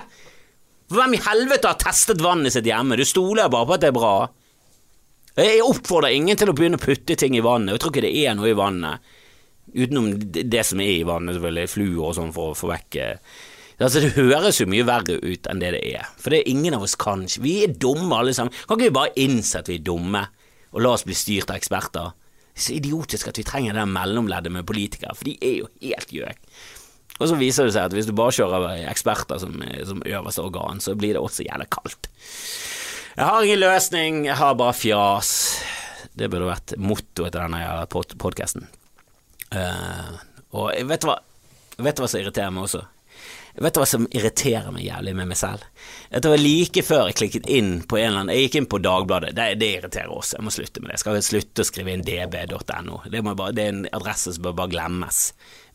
Hvem 0.94 1.16
i 1.16 1.22
helvete 1.26 1.70
har 1.70 1.80
testet 1.82 2.22
vannet 2.22 2.54
sitt 2.54 2.68
hjemme? 2.68 2.98
Du 3.00 3.06
stoler 3.08 3.50
bare 3.50 3.66
på 3.66 3.76
at 3.78 3.86
det 3.86 3.90
er 3.90 3.96
bra. 3.96 4.16
Jeg 5.40 5.64
oppfordrer 5.66 6.14
ingen 6.14 6.38
til 6.38 6.52
å 6.52 6.54
begynne 6.54 6.78
å 6.78 6.84
putte 6.84 7.16
ting 7.18 7.34
i 7.38 7.42
vannet. 7.42 7.74
Jeg 7.74 7.82
tror 7.82 7.94
ikke 7.94 8.04
det 8.06 8.14
er 8.22 8.36
noe 8.38 8.52
i 8.52 8.58
vannet. 8.58 9.14
Utenom 9.74 10.12
det 10.20 10.62
som 10.68 10.82
er 10.84 10.92
i 11.00 11.08
vannet, 11.08 11.34
selvfølgelig, 11.34 11.72
fluor 11.72 12.12
og 12.12 12.18
sånn, 12.20 12.34
for 12.36 12.52
å 12.52 12.58
få 12.58 12.70
vekk 12.74 13.00
eh, 13.02 13.34
Altså, 13.82 14.04
Det 14.04 14.12
høres 14.20 14.60
jo 14.62 14.68
mye 14.70 14.86
verre 14.86 15.16
ut 15.24 15.48
enn 15.50 15.64
det 15.64 15.72
det 15.74 15.80
er, 15.96 16.12
for 16.22 16.30
det 16.30 16.44
er 16.44 16.52
ingen 16.52 16.76
av 16.78 16.84
oss 16.86 16.94
kan 17.00 17.26
Vi 17.42 17.56
er 17.66 17.74
dumme 17.74 18.20
alle 18.20 18.36
sammen. 18.38 18.54
Kan 18.68 18.78
ikke 18.78 18.92
vi 18.92 18.98
bare 19.00 19.16
innse 19.24 19.64
at 19.64 19.72
vi 19.72 19.80
er 19.80 19.88
dumme, 19.88 20.22
og 20.72 20.84
la 20.86 20.94
oss 20.94 21.08
bli 21.08 21.18
styrt 21.18 21.50
av 21.50 21.58
eksperter? 21.58 22.14
Så 22.54 22.76
idiotisk 22.76 23.32
at 23.32 23.40
vi 23.40 23.46
trenger 23.48 23.78
det 23.78 23.88
mellomleddet 23.90 24.54
med 24.54 24.68
politikere, 24.70 25.16
for 25.18 25.28
de 25.28 25.38
er 25.42 25.60
jo 25.64 25.70
helt 25.82 26.14
gjøk. 26.14 26.42
Og 27.22 27.30
så 27.30 27.38
viser 27.38 27.68
det 27.68 27.76
seg 27.76 27.88
at 27.88 27.96
hvis 27.96 28.10
du 28.10 28.14
bare 28.18 28.34
kjører 28.34 28.86
eksperter 28.90 29.42
som, 29.42 29.58
som 29.88 30.02
øverste 30.06 30.46
organ, 30.46 30.82
så 30.82 30.96
blir 30.98 31.16
det 31.16 31.22
også 31.22 31.46
jævlig 31.46 31.70
kaldt. 31.74 32.10
Jeg 33.14 33.30
har 33.30 33.46
ingen 33.46 33.62
løsning, 33.62 34.24
jeg 34.26 34.38
har 34.40 34.56
bare 34.58 34.74
fjas. 34.74 35.30
Det 36.18 36.30
burde 36.30 36.50
vært 36.50 36.74
mottoet 36.82 37.34
til 37.34 37.40
denne 37.40 37.86
podkasten. 37.92 38.66
Uh, 39.54 39.60
eh, 39.62 40.10
og 40.58 40.90
vet 40.90 41.04
du 41.04 41.10
hva, 41.10 41.20
vet 41.78 41.98
du 41.98 42.02
hva 42.02 42.10
som 42.10 42.22
irriterer 42.22 42.54
meg 42.54 42.66
også? 42.66 42.82
Vet 43.54 43.76
du 43.76 43.80
hva 43.84 43.86
som 43.86 44.08
irriterer 44.10 44.72
meg 44.74 44.88
jævlig 44.88 45.12
med 45.14 45.30
meg 45.30 45.38
selv? 45.38 45.66
At 46.10 46.26
Det 46.26 46.32
var 46.32 46.42
like 46.42 46.82
før 46.82 47.10
jeg 47.10 47.18
klikket 47.20 47.50
inn 47.54 47.84
på 47.86 48.00
en 48.00 48.08
eller 48.08 48.22
annen 48.24 48.34
Jeg 48.34 48.48
gikk 48.48 48.56
inn 48.58 48.70
på 48.72 48.80
Dagbladet, 48.82 49.36
det, 49.38 49.46
det 49.62 49.70
irriterer 49.76 50.10
også, 50.10 50.40
jeg 50.40 50.48
må 50.48 50.54
slutte 50.56 50.82
med 50.82 50.90
det. 50.90 50.96
Jeg 50.96 51.04
skal 51.04 51.20
slutte 51.28 51.62
å 51.62 51.70
skrive 51.70 51.94
inn 51.94 52.06
db.no. 52.08 53.02
Det, 53.06 53.22
det, 53.22 53.66
er 53.66 53.70
en 53.70 53.84
adresse 53.94 54.34
som 54.34 54.48
bør 54.48 54.58
bare 54.58 54.74
glemmes. 54.74 55.20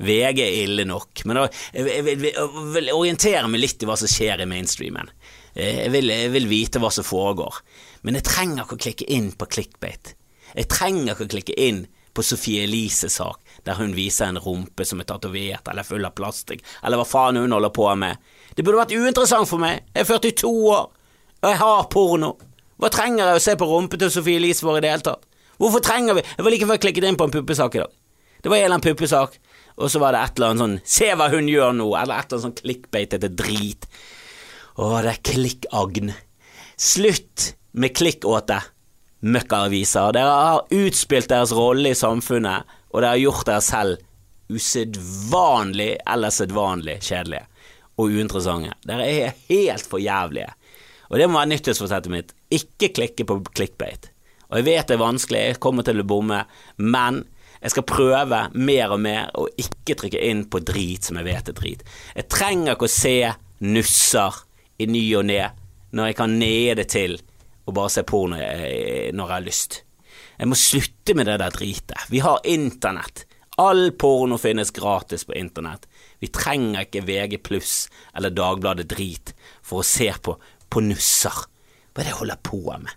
VG 0.03 0.43
er 0.43 0.57
ille 0.65 0.89
nok, 0.91 1.23
men 1.25 1.39
da, 1.39 1.45
jeg, 1.77 1.87
jeg, 1.87 2.07
jeg, 2.09 2.33
jeg, 2.33 2.65
vil 2.75 2.91
orientere 2.97 3.45
meg 3.53 3.63
litt 3.63 3.87
i 3.87 3.91
hva 3.91 3.99
som 4.01 4.11
skjer 4.11 4.43
i 4.43 4.51
mainstreamen. 4.51 5.13
Jeg 5.59 5.91
vil, 5.95 6.11
jeg 6.11 6.33
vil 6.35 6.51
vite 6.51 6.83
hva 6.83 6.91
som 6.95 7.07
foregår. 7.07 7.63
Men 8.07 8.19
jeg 8.19 8.27
trenger 8.27 8.65
ikke 8.65 8.79
å 8.79 8.83
klikke 8.89 9.09
inn 9.15 9.31
på 9.39 9.49
clickbait. 9.55 10.15
Jeg 10.55 10.71
trenger 10.71 11.15
ikke 11.15 11.29
å 11.29 11.33
klikke 11.37 11.57
inn 11.63 11.85
på 12.19 12.27
Sophie 12.27 12.65
Elises 12.67 13.21
sak 13.21 13.39
der 13.67 13.79
hun 13.79 13.95
viser 13.95 14.31
en 14.31 14.41
rumpe 14.43 14.85
som 14.87 15.01
er 15.03 15.07
tatovert 15.09 15.69
eller 15.71 15.87
full 15.87 16.07
av 16.07 16.15
plastikk, 16.17 16.63
eller 16.83 17.01
hva 17.01 17.07
faen 17.07 17.39
hun 17.41 17.53
holder 17.53 17.73
på 17.75 17.89
med. 18.01 18.19
Det 18.55 18.65
burde 18.65 18.81
vært 18.81 18.95
uinteressant 18.97 19.49
for 19.51 19.63
meg, 19.63 19.83
jeg 19.95 20.05
er 20.05 20.09
42 20.09 20.53
år, 20.73 20.87
og 21.39 21.49
jeg 21.53 21.61
har 21.63 21.89
porno. 21.93 22.31
Hva 22.79 22.91
trenger 22.95 23.25
jeg 23.25 23.41
å 23.41 23.43
se 23.43 23.57
på 23.59 23.67
rumpa 23.69 23.99
til 23.99 24.13
Sofie 24.15 24.39
Elise 24.41 24.65
for 24.65 24.79
i 24.79 24.83
det 24.83 24.93
hele 24.93 25.07
tatt? 25.07 25.27
Hvorfor 25.59 25.83
trenger 25.83 26.15
vi 26.15 26.23
Jeg 26.23 26.45
var 26.47 26.55
like 26.55 26.67
før 26.71 26.81
klikket 26.83 27.07
inn 27.09 27.19
på 27.19 27.27
en 27.27 27.35
puppesak 27.35 27.75
i 27.75 27.83
dag. 27.83 27.95
Det 28.43 28.51
var 28.51 28.61
en 28.61 28.65
eller 28.65 28.79
annen 28.79 28.87
puppesak, 28.87 29.35
og 29.79 29.91
så 29.91 29.99
var 29.99 30.15
det 30.15 30.21
et 30.23 30.39
eller 30.39 30.53
annet 30.53 30.63
sånn 30.63 30.77
Se 30.87 31.09
hva 31.19 31.27
hun 31.33 31.51
gjør 31.51 31.75
nå, 31.75 31.89
eller 31.99 32.15
et 32.15 32.31
eller 32.31 32.39
annet 32.39 32.47
sånn 32.47 32.59
klikkbeitete 32.61 33.31
drit. 33.35 33.89
Å, 34.79 35.03
det 35.03 35.17
er 35.17 35.23
klikkagn. 35.27 36.13
Slutt 36.79 37.49
med 37.75 37.97
klikkåte, 37.99 38.61
møkkaaviser. 39.27 40.13
Dere 40.15 40.35
har 40.35 40.75
utspilt 40.75 41.31
deres 41.31 41.55
rolle 41.57 41.93
i 41.93 41.99
samfunnet 41.99 42.77
og 42.93 43.01
dere 43.03 43.15
har 43.15 43.23
gjort 43.23 43.49
dere 43.49 43.65
selv 43.65 44.05
usedvanlig 44.49 45.91
eller 46.09 46.33
sedvanlig 46.33 46.99
kjedelige 47.05 47.45
og 47.99 48.15
uinteressante. 48.15 48.77
Dere 48.87 49.09
er 49.09 49.41
helt 49.49 49.89
for 49.89 50.01
jævlige. 50.01 50.53
Og 51.09 51.19
det 51.19 51.27
må 51.29 51.41
være 51.41 51.51
nyttårsforsettet 51.55 52.13
mitt. 52.13 52.33
Ikke 52.53 52.93
klikke 52.95 53.27
på 53.29 53.41
clickbait. 53.57 54.11
Og 54.49 54.61
jeg 54.61 54.69
vet 54.69 54.89
det 54.89 54.97
er 54.97 55.03
vanskelig, 55.03 55.41
jeg 55.41 55.61
kommer 55.61 55.85
til 55.85 56.01
å 56.01 56.07
bomme, 56.09 56.43
men 56.81 57.23
jeg 57.59 57.75
skal 57.75 57.87
prøve 57.91 58.43
mer 58.55 58.95
og 58.95 59.01
mer 59.03 59.33
å 59.37 59.49
ikke 59.61 59.97
trykke 59.99 60.23
inn 60.31 60.45
på 60.49 60.63
drit 60.65 61.09
som 61.09 61.19
jeg 61.19 61.27
vet 61.27 61.51
er 61.51 61.57
drit. 61.59 61.83
Jeg 62.15 62.29
trenger 62.33 62.77
ikke 62.77 62.89
å 62.89 62.93
se 62.93 63.17
nusser 63.67 64.39
i 64.79 64.87
ny 64.89 65.03
og 65.19 65.27
ne 65.29 65.43
når 65.97 66.11
jeg 66.11 66.19
kan 66.19 66.37
nede 66.39 66.85
til 66.89 67.19
og 67.69 67.77
bare 67.77 67.93
se 67.93 68.05
porno 68.09 68.39
jeg, 68.41 69.13
når 69.13 69.29
jeg 69.29 69.37
har 69.37 69.45
lyst. 69.45 69.83
Jeg 70.39 70.49
må 70.49 70.57
slutte 70.59 71.15
med 71.19 71.29
det 71.29 71.39
der 71.43 71.53
dritet. 71.53 72.07
Vi 72.09 72.23
har 72.25 72.41
internett. 72.49 73.27
All 73.59 73.91
porno 73.99 74.39
finnes 74.39 74.71
gratis 74.73 75.27
på 75.29 75.37
internett. 75.37 75.85
Vi 76.23 76.31
trenger 76.33 76.87
ikke 76.87 77.05
VG 77.05 77.41
pluss 77.45 77.75
eller 78.17 78.33
Dagbladet 78.35 78.89
Drit 78.91 79.35
for 79.67 79.83
å 79.83 79.87
se 79.87 80.09
på, 80.23 80.37
på 80.71 80.83
nusser. 80.87 81.45
Hva 81.93 82.01
er 82.01 82.07
det 82.07 82.13
jeg 82.13 82.21
holder 82.23 82.41
på 82.47 82.63
med? 82.71 82.95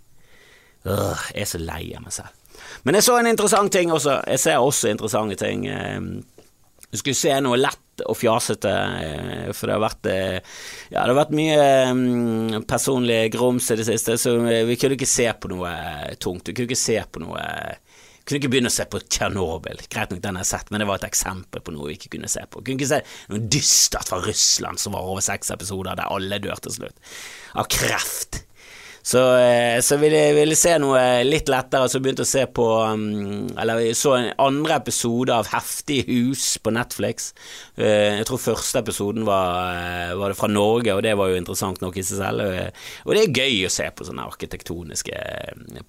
Øh, 0.86 1.26
jeg 1.34 1.44
er 1.44 1.50
så 1.50 1.62
lei 1.62 1.84
av 1.98 2.06
meg 2.06 2.16
selv. 2.16 2.38
Men 2.86 2.98
jeg 2.98 3.06
så 3.08 3.18
en 3.18 3.30
interessant 3.32 3.74
ting 3.74 3.92
også. 3.94 4.20
Jeg 4.30 4.42
ser 4.44 4.62
også 4.62 4.92
interessante 4.92 5.38
ting. 5.42 5.66
Ehm, 5.70 6.12
du 6.92 7.00
skulle 7.00 7.18
se 7.18 7.34
noe 7.42 7.58
lett 7.58 7.81
og 8.10 8.18
fjasete, 8.18 8.72
eh, 9.06 9.48
for 9.56 9.70
det 9.70 9.78
har 9.78 9.84
vært 9.84 10.10
eh, 10.12 10.38
Ja, 10.92 11.04
det 11.04 11.10
har 11.12 11.20
vært 11.22 11.36
mye 11.38 11.64
mm, 11.98 12.68
personlig 12.70 13.22
grums 13.34 13.70
i 13.72 13.80
det 13.80 13.88
siste, 13.88 14.18
så 14.22 14.36
vi 14.42 14.78
kunne 14.80 14.98
ikke 14.98 15.10
se 15.10 15.28
på 15.34 15.52
noe 15.52 15.72
eh, 15.72 16.14
tungt. 16.22 16.48
Vi 16.50 16.56
kunne 16.58 16.70
ikke 16.72 16.84
se 16.84 17.00
på 17.12 17.24
noe 17.24 17.46
kunne 18.22 18.38
ikke 18.38 18.52
begynne 18.54 18.70
å 18.70 18.74
se 18.74 18.86
på 18.86 19.00
Tsjernobyl. 19.02 19.82
Greit 19.92 20.12
nok, 20.14 20.22
den 20.24 20.38
har 20.38 20.46
sett, 20.48 20.70
men 20.70 20.84
det 20.84 20.88
var 20.88 21.02
et 21.02 21.08
eksempel 21.10 21.64
på 21.66 21.74
noe 21.74 21.90
vi 21.90 21.98
ikke 21.98 22.14
kunne 22.14 22.30
se 22.32 22.44
på. 22.46 22.62
Kunne 22.62 22.78
ikke 22.78 22.92
se 22.92 23.02
noe 23.34 23.42
dystert 23.52 24.12
fra 24.12 24.22
Russland 24.22 24.80
som 24.80 24.96
var 24.96 25.10
over 25.10 25.26
seks 25.26 25.52
episoder, 25.52 25.98
der 25.98 26.12
alle 26.14 26.40
dør 26.44 26.62
til 26.62 26.78
slutt. 26.78 27.12
Av 27.58 27.68
kreft. 27.72 28.44
Så, 29.04 29.22
eh, 29.38 29.80
så 29.82 29.98
ville 29.98 30.20
jeg 30.20 30.36
ville 30.38 30.56
se 30.58 30.76
noe 30.82 31.02
litt 31.26 31.50
lettere, 31.50 31.90
så 31.90 32.00
begynte 32.02 32.22
jeg 32.22 32.30
å 32.30 32.32
se 32.32 32.44
på 32.54 32.66
um, 32.86 33.48
Eller 33.60 33.82
jeg 33.82 33.98
så 33.98 34.14
en 34.18 34.30
andre 34.46 34.78
episode 34.78 35.34
av 35.34 35.50
Heftig 35.50 36.04
hus 36.10 36.46
på 36.62 36.74
Netflix. 36.76 37.32
Eh, 37.76 38.20
jeg 38.20 38.28
tror 38.30 38.44
første 38.44 38.84
episoden 38.84 39.26
var, 39.26 39.74
eh, 39.74 40.14
var 40.20 40.32
det 40.32 40.38
fra 40.38 40.52
Norge, 40.52 40.94
og 40.94 41.02
det 41.06 41.16
var 41.18 41.32
jo 41.32 41.42
interessant 41.42 41.82
nok 41.82 41.98
i 41.98 42.06
seg 42.06 42.22
selv. 42.22 42.46
Og 43.08 43.16
det 43.18 43.26
er 43.26 43.42
gøy 43.42 43.66
å 43.66 43.74
se 43.74 43.90
på 43.90 44.06
sånne 44.06 44.28
arkitektoniske 44.30 45.26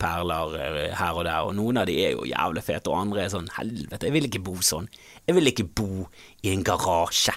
perler 0.00 0.56
her 0.96 1.20
og 1.20 1.24
der, 1.28 1.46
og 1.46 1.56
noen 1.58 1.82
av 1.82 1.88
de 1.88 1.98
er 2.06 2.16
jo 2.16 2.26
jævlig 2.28 2.64
fete, 2.64 2.90
og 2.90 3.00
andre 3.04 3.26
er 3.26 3.32
sånn 3.32 3.50
helvete, 3.58 4.08
jeg 4.08 4.16
vil 4.16 4.28
ikke 4.28 4.44
bo 4.48 4.56
sånn. 4.64 4.88
Jeg 5.28 5.36
vil 5.36 5.52
ikke 5.52 5.68
bo 5.68 6.06
i 6.42 6.52
en 6.54 6.64
garasje. 6.66 7.36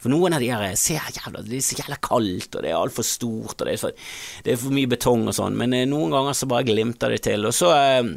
For 0.00 0.12
noen 0.12 0.36
av 0.36 0.42
de 0.42 0.48
her 0.52 0.78
ser 0.80 1.12
jævla 1.12 1.44
Det 1.44 1.58
er 1.58 1.66
så 1.66 1.78
jævla 1.78 2.00
kaldt, 2.02 2.54
og 2.54 2.64
det 2.64 2.72
er 2.72 2.78
altfor 2.78 3.06
stort, 3.06 3.58
og 3.60 3.68
det 3.68 3.76
er, 3.76 3.82
for, 3.82 4.10
det 4.46 4.54
er 4.54 4.60
for 4.62 4.76
mye 4.76 4.90
betong 4.90 5.28
og 5.28 5.36
sånn, 5.36 5.58
men 5.60 5.76
eh, 5.76 5.88
noen 5.88 6.14
ganger 6.14 6.36
så 6.36 6.48
bare 6.50 6.68
glimter 6.68 7.12
det 7.12 7.22
til. 7.28 7.46
Og 7.48 7.56
så 7.56 7.72
eh, 7.76 8.14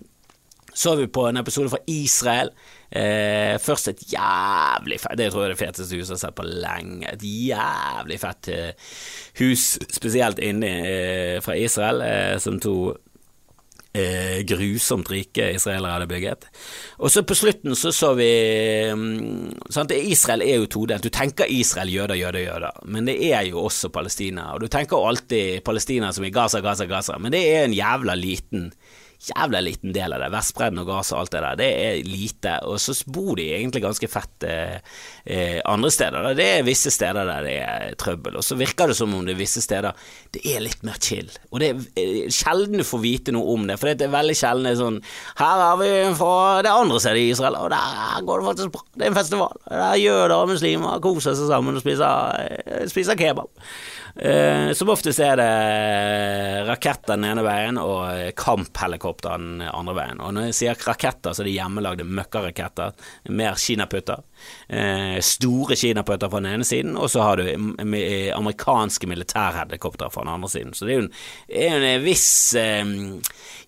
så 0.74 0.96
vi 0.96 1.08
på 1.08 1.28
en 1.28 1.38
episode 1.38 1.70
fra 1.70 1.80
Israel. 1.88 2.50
Eh, 2.90 3.58
først 3.62 3.88
et 3.90 4.02
jævlig 4.14 5.00
fett 5.02 5.18
Det 5.18 5.32
tror 5.32 5.42
jeg 5.42 5.48
er 5.48 5.54
det 5.54 5.58
feteste 5.58 5.98
huset 5.98 6.12
jeg 6.12 6.18
har 6.18 6.22
sett 6.22 6.38
på 6.38 6.46
lenge. 6.46 7.14
Et 7.14 7.26
jævlig 7.50 8.20
fett 8.22 8.50
eh, 8.54 8.92
hus, 9.42 9.66
spesielt 9.94 10.42
inni 10.42 10.74
eh, 10.90 11.38
fra 11.46 11.58
Israel, 11.58 12.02
eh, 12.06 12.38
som 12.42 12.60
to 12.62 12.94
eh, 13.94 14.42
grusomt 14.48 15.12
rike 15.12 15.52
israelere 15.56 15.98
hadde 15.98 16.10
bygget. 16.10 16.48
Og 17.00 17.12
så 17.14 17.24
på 17.28 17.38
slutten 17.38 17.78
så 17.78 17.94
så 17.94 18.14
vi 18.18 18.30
um, 18.92 19.54
sant? 19.70 19.94
Israel 19.94 20.46
er 20.46 20.62
jo 20.62 20.72
todelt. 20.78 21.06
Du 21.06 21.14
tenker 21.14 21.50
Israel, 21.50 21.94
jøder, 21.94 22.18
jøder, 22.20 22.42
jøder, 22.48 22.84
men 22.86 23.10
det 23.10 23.20
er 23.30 23.48
jo 23.50 23.64
også 23.68 23.92
Palestina. 23.94 24.52
Og 24.54 24.66
du 24.66 24.68
tenker 24.72 25.08
alltid 25.08 25.64
Palestina 25.66 26.12
som 26.14 26.26
i 26.26 26.34
Gaza, 26.34 26.62
Gaza, 26.66 26.90
Gaza, 26.90 27.20
men 27.22 27.34
det 27.34 27.46
er 27.54 27.68
en 27.68 27.78
jævla 27.78 28.18
liten 28.20 28.72
jævla 29.30 29.62
liten 29.64 29.94
del 29.96 30.14
av 30.16 30.24
det. 30.24 30.32
Vestbredden 30.34 30.82
og 30.82 30.90
Gaza 30.90 31.16
og 31.16 31.24
alt 31.24 31.34
det 31.36 31.44
der, 31.46 31.60
det 31.60 31.70
er 31.86 32.08
lite. 32.08 32.56
Og 32.68 32.82
så 32.82 32.96
bor 33.14 33.36
de 33.40 33.48
egentlig 33.56 33.84
ganske 33.84 34.10
fett 34.12 34.48
eh, 34.48 34.78
eh, 35.26 35.60
andre 35.70 35.92
steder. 35.94 36.30
Det 36.38 36.48
er 36.58 36.68
visse 36.68 36.92
steder 36.94 37.30
der 37.30 37.48
det 37.48 37.56
er 37.64 37.98
trøbbel. 38.00 38.38
Og 38.40 38.46
så 38.46 38.58
virker 38.60 38.92
det 38.92 38.98
som 39.00 39.14
om 39.16 39.26
det 39.26 39.36
er 39.36 39.42
visse 39.42 39.64
steder 39.64 39.96
det 40.34 40.44
er 40.50 40.64
litt 40.66 40.84
mer 40.86 41.00
chill. 41.02 41.32
Og 41.52 41.64
det 41.64 41.72
er 41.72 42.04
eh, 42.04 42.30
sjelden 42.34 42.82
du 42.82 42.88
får 42.88 43.04
vite 43.04 43.36
noe 43.36 43.56
om 43.56 43.68
det, 43.70 43.80
for 43.82 43.92
det 43.92 44.08
er 44.08 44.14
veldig 44.14 44.38
sjelden 44.38 44.68
det 44.68 44.76
er 44.76 44.82
sånn 44.82 45.02
Her 45.40 45.66
er 45.70 45.82
vi 45.82 45.92
fra 46.20 46.36
det 46.66 46.74
andre 46.74 47.02
stedet 47.04 47.24
i 47.24 47.32
Israel, 47.34 47.60
og 47.62 47.72
der 47.74 48.28
går 48.28 48.42
det 48.42 48.50
faktisk 48.52 48.76
bra. 48.76 48.86
Det 48.94 49.06
er 49.06 49.12
en 49.12 49.20
festival. 49.20 49.60
Der 49.72 50.00
jøder 50.02 50.38
og 50.38 50.54
muslimer 50.54 51.04
koser 51.04 51.38
seg 51.38 51.52
sammen 51.52 51.80
og 51.80 51.86
spiser, 51.86 52.48
eh, 52.64 52.88
spiser 52.92 53.20
kebab. 53.20 53.52
Eh, 54.14 54.70
som 54.78 54.92
oftest 54.94 55.24
er 55.26 55.40
det 55.40 55.54
raketter 56.68 57.16
den 57.16 57.26
ene 57.32 57.46
veien 57.46 57.80
og 57.82 58.34
kamphelikopter 58.38 59.13
den 59.22 59.62
andre 59.62 59.94
veien. 59.98 60.22
Og 60.24 60.34
når 60.34 60.48
jeg 60.50 60.58
sier 60.58 60.86
raketter, 60.88 61.36
så 61.36 61.44
er 61.44 61.50
det 61.50 61.56
hjemmelagde 61.56 62.08
møkkaraketter. 62.08 62.96
Mer 63.30 63.60
kinaputter. 63.62 64.24
Eh, 64.68 65.20
store 65.24 65.78
kinaputter 65.80 66.32
fra 66.32 66.42
den 66.42 66.52
ene 66.56 66.68
siden, 66.68 66.98
og 66.98 67.12
så 67.14 67.22
har 67.22 67.40
du 67.40 67.46
amerikanske 68.34 69.08
militærhelikoptre 69.08 70.10
fra 70.14 70.26
den 70.26 70.34
andre 70.34 70.50
siden. 70.50 70.74
Så 70.74 70.88
det 70.88 70.96
er 70.96 71.00
jo 71.00 71.06
en, 71.06 71.14
er 71.68 71.88
en 71.92 72.08
viss 72.08 72.32
eh, 72.60 72.96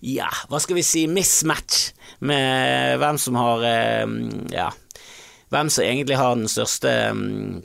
ja, 0.02 0.32
hva 0.50 0.60
skal 0.62 0.80
vi 0.80 0.84
si, 0.86 1.06
mismatch 1.06 1.92
med 2.26 2.98
hvem 3.00 3.20
som 3.20 3.38
har 3.38 3.64
eh, 3.70 4.18
ja, 4.52 4.70
hvem 5.54 5.70
som 5.70 5.84
egentlig 5.84 6.18
har 6.18 6.34
den 6.34 6.50
største 6.50 6.92
um, 7.14 7.62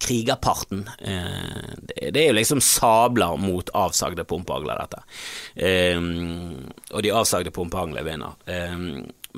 krigerparten. 0.00 0.88
Eh, 0.98 2.10
det 2.10 2.22
er 2.22 2.30
jo 2.30 2.38
liksom 2.38 2.62
sabler 2.64 3.36
mot 3.40 3.70
avsagde 3.76 4.24
pumpehagler, 4.28 4.80
dette. 4.80 5.02
Eh, 5.54 6.00
og 6.90 7.04
de 7.04 7.14
avsagde 7.14 7.52
pumpehaglene 7.54 8.04
vinner. 8.06 8.36
Eh, 8.46 8.76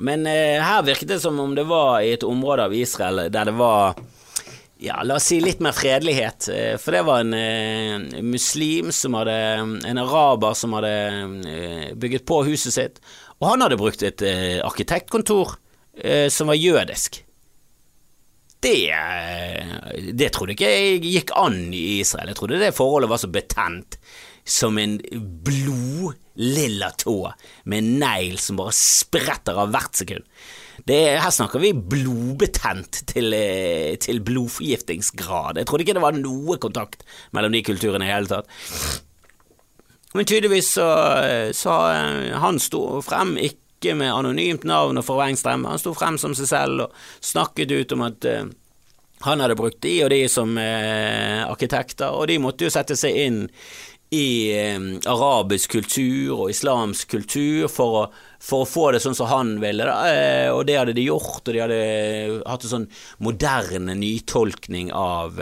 men 0.03 0.25
her 0.25 0.85
virket 0.87 1.11
det 1.11 1.19
som 1.21 1.37
om 1.39 1.53
det 1.53 1.67
var 1.69 2.01
i 2.01 2.15
et 2.15 2.25
område 2.25 2.65
av 2.65 2.73
Israel 2.73 3.27
der 3.29 3.51
det 3.51 3.53
var 3.59 3.99
ja, 4.81 4.97
la 5.05 5.19
oss 5.19 5.27
si 5.29 5.37
litt 5.39 5.61
mer 5.63 5.75
fredelighet. 5.77 6.47
For 6.81 6.95
det 6.95 7.03
var 7.05 7.21
en 7.21 8.07
muslim 8.25 8.89
som 8.91 9.13
hadde 9.15 9.35
En 9.85 10.01
araber 10.01 10.57
som 10.57 10.73
hadde 10.75 11.93
bygget 12.01 12.25
på 12.27 12.41
huset 12.49 12.75
sitt, 12.75 12.97
og 13.37 13.51
han 13.51 13.63
hadde 13.63 13.77
brukt 13.79 14.03
et 14.03 14.25
arkitektkontor 14.65 15.53
som 16.33 16.49
var 16.49 16.57
jødisk 16.57 17.21
det, 18.63 20.13
det 20.17 20.31
trodde 20.33 20.55
ikke 20.55 20.69
jeg 20.71 21.01
gikk 21.03 21.33
an 21.39 21.65
i 21.75 21.99
Israel. 21.99 22.31
Jeg 22.31 22.39
trodde 22.39 22.61
det 22.61 22.75
forholdet 22.77 23.11
var 23.11 23.21
så 23.21 23.29
betent 23.31 23.99
som 24.43 24.77
en 24.79 24.97
blodlilla 25.45 26.91
tå 26.99 27.17
med 27.69 27.79
en 27.79 27.93
negl 28.01 28.37
som 28.41 28.59
bare 28.59 28.75
spretter 28.75 29.59
av 29.59 29.71
hvert 29.73 30.03
sekund. 30.03 30.27
Det, 30.83 30.99
her 31.21 31.31
snakker 31.31 31.61
vi 31.63 31.71
blodbetent 31.71 33.03
til, 33.07 33.31
eh, 33.37 33.95
til, 34.01 34.19
blodforgiftingsgrad. 34.25 35.61
Jeg 35.61 35.69
trodde 35.69 35.85
ikke 35.85 35.95
det 35.95 36.03
var 36.03 36.17
noe 36.17 36.57
kontakt 36.59 37.05
mellom 37.31 37.53
de 37.55 37.63
kulturene 37.63 38.09
i 38.09 38.11
hele 38.11 38.31
tatt. 38.31 38.49
Men 40.13 40.27
tydeligvis 40.29 40.75
så, 40.75 40.87
så 41.57 41.77
han 42.43 42.59
sto 42.61 42.99
frem, 43.05 43.37
ikke 43.41 43.62
ikke 43.83 43.99
med 43.99 44.13
anonymt 44.13 44.67
navn 44.67 44.99
og 44.99 45.07
forvrengt 45.07 45.41
stemme. 45.41 45.71
Han 45.71 45.81
sto 45.81 45.93
frem 45.97 46.19
som 46.21 46.35
seg 46.37 46.49
selv 46.49 46.87
og 46.87 46.99
snakket 47.23 47.73
ut 47.75 47.95
om 47.95 48.05
at 48.07 48.27
uh, 48.29 48.43
han 49.27 49.43
hadde 49.43 49.59
brukt 49.59 49.81
de 49.83 49.97
og 50.05 50.13
de 50.13 50.25
som 50.31 50.55
uh, 50.57 51.43
arkitekter, 51.49 52.11
og 52.11 52.29
de 52.31 52.39
måtte 52.43 52.67
jo 52.67 52.73
sette 52.73 52.97
seg 52.99 53.19
inn 53.25 53.41
i 54.13 54.27
uh, 54.53 54.87
arabisk 55.09 55.75
kultur 55.75 56.45
og 56.45 56.53
islamsk 56.53 57.15
kultur 57.15 57.67
for 57.71 57.99
å, 58.01 58.03
for 58.39 58.63
å 58.63 58.69
få 58.69 58.89
det 58.95 59.03
sånn 59.03 59.17
som 59.17 59.31
han 59.31 59.55
ville, 59.63 59.87
da. 59.87 60.51
og 60.53 60.63
det 60.67 60.77
hadde 60.79 60.95
de 60.95 61.07
gjort, 61.07 61.41
og 61.43 61.51
de 61.51 61.63
hadde 61.63 61.81
hatt 62.43 62.67
en 62.67 62.73
sånn 62.77 62.89
moderne 63.23 63.95
nytolkning 63.99 64.91
av 64.95 65.39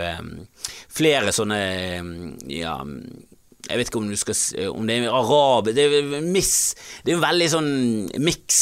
flere 0.93 1.33
sånne 1.35 1.61
ja 2.53 2.77
jeg 3.71 3.81
vet 3.81 3.91
ikke 3.91 4.01
om, 4.01 4.09
skal, 4.19 4.39
om 4.71 4.87
det 4.87 4.99
er 4.99 5.13
arab 5.15 5.71
Det 5.75 5.87
er, 5.87 6.15
miss, 6.25 6.55
det 7.03 7.13
er 7.13 7.19
en 7.19 7.27
veldig 7.27 7.51
sånn 7.55 7.71
miks 8.21 8.61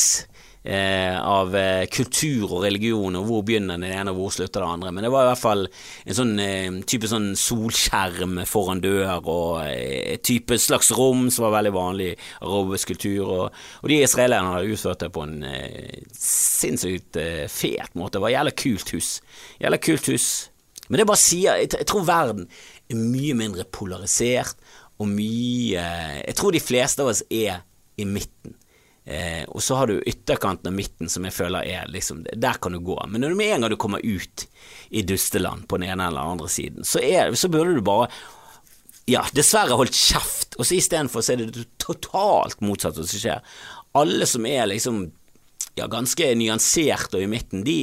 eh, 0.63 1.15
av 1.21 1.55
eh, 1.55 1.85
kultur 1.91 2.49
og 2.49 2.63
religion, 2.65 3.15
og 3.19 3.27
hvor 3.27 3.43
begynner 3.47 3.79
det 3.81 3.91
ene 3.95 4.13
og 4.13 4.19
hvor 4.19 4.33
slutter 4.35 4.63
det 4.63 4.69
andre. 4.69 4.91
Men 4.95 5.05
det 5.05 5.11
var 5.13 5.25
i 5.25 5.29
hvert 5.31 5.41
fall 5.41 5.65
en 5.69 6.17
sånn 6.17 6.33
eh, 6.43 6.79
type 6.89 7.09
sånn 7.11 7.31
solskjerm 7.39 8.41
foran 8.49 8.83
dør, 8.83 9.15
og 9.21 9.61
eh, 9.63 10.15
et 10.15 10.25
type 10.27 10.59
slags 10.61 10.91
rom 10.97 11.27
som 11.33 11.47
var 11.47 11.57
veldig 11.59 11.73
vanlig 11.75 12.11
i 12.13 12.19
arabisk 12.41 12.93
kultur. 12.93 13.23
Og, 13.25 13.63
og 13.81 13.91
de 13.91 14.01
israelerne 14.03 14.55
hadde 14.55 14.75
utført 14.75 15.05
det 15.05 15.11
på 15.15 15.25
en 15.27 15.39
eh, 15.47 16.03
sinnssykt 16.15 17.19
eh, 17.21 17.45
fet 17.51 17.95
måte. 17.95 18.17
Det 18.17 18.25
var 18.27 18.35
jævla 18.35 18.55
kult 18.65 18.95
hus. 18.97 19.13
Jævla 19.61 19.81
kult 19.83 20.13
hus. 20.13 20.29
Men 20.89 21.01
det 21.01 21.09
bare 21.09 21.21
sier 21.21 21.59
jeg, 21.59 21.73
jeg 21.77 21.87
tror 21.89 22.05
verden 22.07 22.47
er 22.89 22.97
mye 22.97 23.35
mindre 23.37 23.67
polarisert 23.69 24.57
og 24.99 25.07
mye 25.07 25.83
Jeg 26.25 26.35
tror 26.37 26.55
de 26.55 26.63
fleste 26.63 27.03
av 27.03 27.11
oss 27.13 27.23
er 27.31 27.61
i 27.99 28.05
midten. 28.07 28.55
Eh, 29.09 29.43
og 29.47 29.63
så 29.63 29.75
har 29.79 29.89
du 29.89 30.03
ytterkanten 30.05 30.69
av 30.69 30.75
midten 30.75 31.09
som 31.09 31.25
jeg 31.25 31.33
føler 31.33 31.65
er 31.65 31.87
liksom 31.89 32.21
Der 32.29 32.59
kan 32.61 32.75
du 32.75 32.81
gå. 32.83 32.97
Men 33.09 33.23
når 33.23 33.33
du 33.33 33.39
med 33.39 33.53
en 33.55 33.63
gang 33.63 33.73
du 33.73 33.79
kommer 33.79 34.03
ut 34.05 34.45
i 34.89 35.01
dusteland 35.01 35.67
på 35.67 35.79
den 35.79 35.89
ene 35.89 36.09
eller 36.11 36.35
andre 36.35 36.49
siden, 36.51 36.85
så, 36.85 37.01
er, 37.01 37.33
så 37.33 37.49
burde 37.49 37.73
du 37.77 37.81
bare 37.85 38.09
ja, 39.09 39.23
dessverre 39.33 39.73
holdt 39.79 39.97
kjeft, 39.97 40.53
og 40.59 40.67
så 40.67 40.75
istedenfor 40.77 41.23
så 41.25 41.33
er 41.33 41.41
det 41.41 41.65
totalt 41.81 42.59
motsatt 42.61 42.99
som 42.99 43.09
skjer. 43.09 43.41
Alle 43.97 44.27
som 44.29 44.45
er 44.45 44.69
liksom 44.69 45.07
ja, 45.79 45.87
ganske 45.89 46.27
nyanserte 46.37 47.17
og 47.17 47.25
i 47.25 47.31
midten, 47.31 47.63
de, 47.65 47.79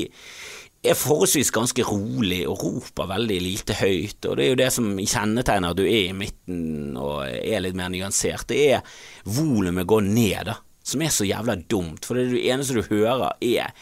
er 0.90 0.98
forholdsvis 0.98 1.52
ganske 1.54 1.84
rolig 1.86 2.42
og 2.48 2.62
roper 2.62 3.08
veldig 3.10 3.36
lite 3.42 3.76
høyt, 3.78 4.18
og 4.24 4.36
det 4.38 4.44
er 4.44 4.50
jo 4.50 4.58
det 4.60 4.72
som 4.74 4.90
kjennetegner 4.98 5.74
at 5.74 5.78
du 5.78 5.84
er 5.86 6.10
i 6.10 6.16
midten 6.16 6.96
og 7.00 7.24
er 7.26 7.62
litt 7.64 7.78
mer 7.78 7.92
nyansert. 7.92 8.48
Det 8.50 8.60
er 8.76 8.98
volumet 9.24 9.88
går 9.88 10.04
ned, 10.06 10.50
da, 10.50 10.58
som 10.86 11.02
er 11.02 11.14
så 11.14 11.26
jævla 11.28 11.58
dumt, 11.68 12.06
for 12.06 12.18
det 12.18 12.42
eneste 12.46 12.78
du 12.78 12.86
hører 12.90 13.32
er 13.40 13.72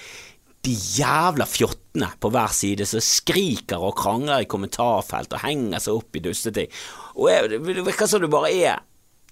de 0.65 0.73
jævla 0.73 1.45
fjottene 1.49 2.09
på 2.21 2.31
hver 2.33 2.53
side 2.57 2.87
som 2.89 3.03
skriker 3.05 3.83
og 3.85 3.99
krangler 3.99 4.45
i 4.45 4.49
kommentarfelt 4.49 5.37
og 5.37 5.45
henger 5.45 5.83
seg 5.85 5.99
opp 5.99 6.17
i 6.17 6.23
dusteting. 6.25 6.71
Og 7.21 7.51
det 7.53 7.61
virker 7.65 8.09
som 8.09 8.25
du 8.25 8.31
bare 8.33 8.53
er 8.53 8.81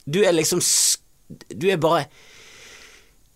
Du 0.04 0.20
er 0.20 0.34
liksom 0.34 0.60
Du 1.48 1.70
er 1.70 1.80
bare 1.80 2.08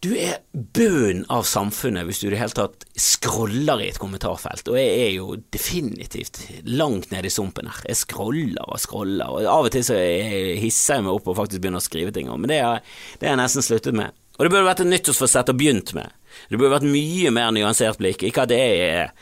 du 0.07 0.12
er 0.14 0.37
bunnen 0.53 1.25
av 1.33 1.42
samfunnet 1.49 2.07
hvis 2.07 2.21
du 2.23 2.29
i 2.29 2.33
det 2.35 2.38
hele 2.40 2.55
tatt 2.55 2.85
scroller 3.01 3.83
i 3.83 3.88
et 3.90 3.99
kommentarfelt, 4.01 4.69
og 4.71 4.79
jeg 4.79 4.92
er 5.03 5.11
jo 5.16 5.35
definitivt 5.55 6.45
langt 6.69 7.11
nede 7.11 7.27
i 7.27 7.35
sumpen 7.35 7.66
her. 7.71 7.81
Jeg 7.90 7.99
scroller 8.05 8.62
og 8.66 8.79
scroller, 8.83 9.27
og 9.27 9.49
av 9.51 9.66
og 9.66 9.75
til 9.75 9.85
så 9.87 9.97
hisser 9.99 11.01
jeg 11.01 11.07
meg 11.07 11.16
opp 11.16 11.33
og 11.33 11.38
faktisk 11.40 11.64
begynner 11.64 11.83
å 11.83 11.87
skrive 11.88 12.14
ting 12.14 12.31
om, 12.31 12.38
men 12.42 12.53
det 12.53 12.61
har 12.62 12.85
jeg 13.21 13.40
nesten 13.40 13.66
sluttet 13.66 13.99
med. 13.99 14.14
Og 14.37 14.45
det 14.45 14.53
burde 14.53 14.69
vært 14.69 14.85
et 14.85 14.92
nyttårsforsett 14.92 15.51
å 15.51 15.57
begynt 15.57 15.95
med. 15.97 16.12
Det 16.51 16.59
burde 16.59 16.75
vært 16.77 16.88
mye 16.92 17.33
mer 17.33 17.53
nyansert 17.57 17.97
blikk. 17.97 18.21
Ikke 18.29 18.45
at 18.45 18.53
det 18.53 18.59
er 18.61 19.14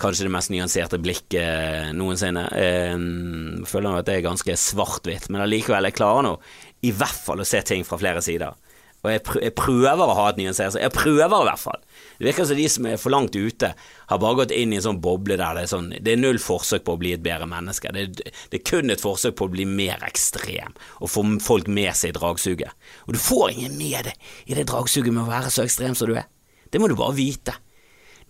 kanskje 0.00 0.24
det 0.24 0.32
mest 0.32 0.52
nyanserte 0.52 1.00
blikket 1.02 1.92
noensinne. 1.98 2.46
Jeg 2.56 3.68
føler 3.68 3.98
at 4.00 4.08
det 4.08 4.16
er 4.16 4.24
ganske 4.24 4.56
svart-hvitt, 4.56 5.28
men 5.28 5.44
allikevel, 5.44 5.90
jeg 5.90 5.98
klarer 5.98 6.24
nå 6.24 6.36
i 6.82 6.90
hvert 6.96 7.20
fall 7.28 7.44
å 7.44 7.46
se 7.46 7.60
ting 7.68 7.84
fra 7.86 8.00
flere 8.00 8.24
sider. 8.24 8.56
Og 9.02 9.10
jeg, 9.10 9.22
pr 9.26 9.40
jeg 9.42 9.54
prøver 9.58 10.02
å 10.06 10.14
ha 10.14 10.28
et 10.30 10.36
nyansert 10.38 10.76
Jeg 10.78 10.94
prøver 10.94 11.24
i 11.26 11.46
hvert 11.48 11.58
fall. 11.58 11.80
Det 12.20 12.26
virker 12.28 12.46
som 12.46 12.58
de 12.58 12.66
som 12.70 12.86
er 12.86 13.00
for 13.02 13.10
langt 13.10 13.34
ute, 13.34 13.72
har 14.12 14.20
bare 14.22 14.38
gått 14.42 14.54
inn 14.54 14.74
i 14.74 14.78
en 14.78 14.84
sånn 14.84 15.00
boble 15.02 15.34
der 15.40 15.58
det 15.58 15.64
er 15.64 15.72
sånn 15.72 15.88
Det 15.96 16.12
er 16.12 16.20
null 16.20 16.38
forsøk 16.42 16.84
på 16.86 16.94
å 16.94 17.00
bli 17.00 17.14
et 17.16 17.24
bedre 17.24 17.48
menneske. 17.50 17.90
Det, 17.94 18.04
det 18.22 18.60
er 18.60 18.64
kun 18.68 18.94
et 18.94 19.02
forsøk 19.02 19.34
på 19.40 19.48
å 19.48 19.52
bli 19.56 19.66
mer 19.66 20.04
ekstrem 20.06 20.76
og 21.00 21.10
få 21.10 21.24
folk 21.42 21.66
med 21.66 21.90
seg 21.98 22.12
i 22.12 22.18
dragsuget. 22.20 22.78
Og 23.08 23.16
du 23.16 23.20
får 23.22 23.56
ingen 23.56 23.74
med 23.80 24.06
deg 24.12 24.30
i 24.46 24.58
det 24.58 24.68
dragsuget 24.70 25.10
med 25.10 25.24
å 25.24 25.32
være 25.32 25.50
så 25.50 25.66
ekstrem 25.66 25.98
som 25.98 26.12
du 26.12 26.14
er. 26.20 26.30
Det 26.70 26.78
må 26.78 26.86
du 26.86 26.94
bare 26.96 27.18
vite. 27.18 27.58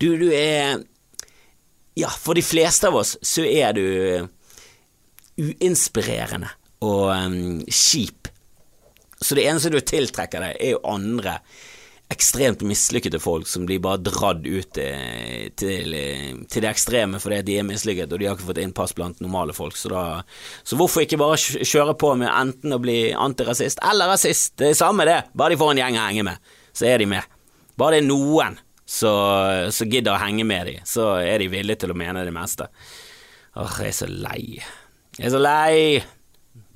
Du, 0.00 0.08
du 0.16 0.30
er 0.32 0.80
Ja, 2.00 2.08
for 2.08 2.32
de 2.32 2.40
fleste 2.40 2.88
av 2.88 2.96
oss 2.96 3.18
så 3.20 3.44
er 3.44 3.76
du 3.76 3.85
uinspirerende 5.37 6.48
og 6.82 7.11
um, 7.12 7.61
kjip 7.68 8.32
så 9.22 9.38
det 9.38 9.46
eneste 9.48 9.72
du 9.72 9.80
tiltrekker 9.80 10.44
deg, 10.44 10.58
er 10.61 10.74
jo 10.76 10.82
andre 10.88 11.38
ekstremt 12.12 12.61
mislykkede 12.66 13.18
folk 13.22 13.48
som 13.48 13.64
blir 13.66 13.80
bare 13.80 14.02
dratt 14.04 14.44
ut 14.44 14.78
eh, 14.80 15.48
til, 15.56 15.94
til, 16.44 16.64
det 16.64 16.68
ekstreme 16.68 17.20
fordi 17.22 17.40
de 17.46 17.58
er 17.61 17.64
mislykket 17.66 18.12
og 18.12 18.20
de 18.20 18.28
har 18.28 18.37
ikke 18.37 18.50
fått 18.50 18.61
innpass 18.62 18.92
blant 18.98 19.22
normale 19.24 19.54
folk. 19.56 19.78
Så, 19.78 19.88
da, 19.92 20.20
så 20.62 20.76
hvorfor 20.76 21.06
ikke 21.06 21.20
bare 21.20 21.38
kjøre 21.40 21.96
på 22.00 22.12
med 22.20 22.28
enten 22.28 22.76
å 22.76 22.80
bli 22.82 22.98
antirasist 23.16 23.80
eller 23.88 24.12
rasist? 24.12 24.56
Det 24.61 24.72
er 24.72 24.78
samme 24.78 25.08
det, 25.08 25.22
bare 25.32 25.54
de 25.54 25.62
får 25.62 25.72
en 25.72 25.82
gjeng 25.85 26.00
å 26.00 26.04
henge 26.04 26.26
med, 26.28 26.52
så 26.76 26.90
er 26.90 27.02
de 27.02 27.08
med. 27.14 27.38
Bare 27.80 27.96
det 27.96 28.04
er 28.04 28.11
noen 28.11 28.61
som 28.92 29.88
gidder 29.88 30.12
å 30.12 30.20
henge 30.20 30.44
med 30.44 30.68
dem, 30.68 30.82
så 30.88 31.14
er 31.22 31.40
de 31.40 31.52
villige 31.52 31.85
til 31.85 31.94
å 31.94 31.98
mene 31.98 32.26
det 32.26 32.35
meste. 32.35 32.68
Åh, 33.56 33.78
jeg 33.80 33.92
er 33.92 33.96
så 33.96 34.08
lei. 34.11 34.42
Jeg 35.16 35.28
er 35.28 35.32
så 35.32 35.40
lei. 35.40 35.78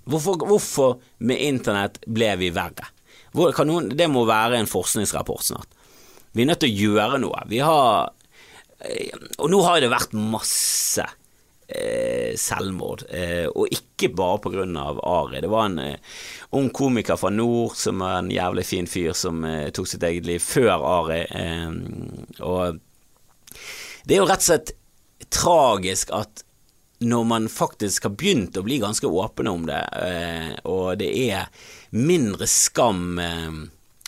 Hvorfor, 0.07 0.39
hvorfor 0.47 0.99
med 1.27 1.43
internett 1.43 1.99
ble 2.07 2.31
vi 2.39 2.53
verre? 2.55 2.93
Noen, 3.37 3.91
det 3.93 4.07
må 4.09 4.25
være 4.29 4.61
en 4.61 4.71
forskningsrapport 4.71 5.45
snart. 5.45 5.73
Vi 6.33 6.45
er 6.45 6.51
nødt 6.51 6.63
til 6.65 6.73
å 6.73 6.87
gjøre 6.87 7.21
noe. 7.21 7.43
Vi 7.51 7.61
har 7.65 8.13
eh, 8.85 9.13
Og 9.41 9.51
nå 9.53 9.61
har 9.65 9.81
det 9.81 9.91
vært 9.93 10.15
masse 10.17 11.05
eh, 11.67 12.33
selvmord, 12.39 13.07
eh, 13.11 13.47
og 13.51 13.73
ikke 13.73 14.13
bare 14.17 14.65
av 14.81 15.01
Ari. 15.01 15.43
Det 15.45 15.51
var 15.53 15.69
en 15.69 15.79
eh, 15.83 16.17
ung 16.57 16.71
komiker 16.71 17.19
fra 17.21 17.33
nord 17.33 17.77
som 17.77 18.05
var 18.05 18.21
en 18.21 18.33
jævlig 18.33 18.67
fin 18.69 18.89
fyr 18.89 19.13
som 19.17 19.45
eh, 19.45 19.69
tok 19.75 19.89
sitt 19.91 20.07
eget 20.07 20.29
liv 20.29 20.41
før 20.45 20.85
Ari. 21.01 21.23
Eh, 21.27 22.41
og 22.47 22.81
det 24.07 24.17
er 24.17 24.23
jo 24.23 24.29
rett 24.31 24.45
og 24.45 24.51
slett 24.51 24.77
tragisk 25.33 26.13
at 26.15 26.46
når 27.05 27.25
man 27.29 27.49
faktisk 27.53 28.07
har 28.09 28.15
begynt 28.17 28.57
å 28.57 28.65
bli 28.65 28.79
ganske 28.81 29.07
åpne 29.07 29.53
om 29.53 29.67
det, 29.69 29.83
og 30.65 30.95
det 31.01 31.11
er 31.27 31.51
mindre 31.97 32.47
skam 32.47 33.19
eh, 33.19 33.59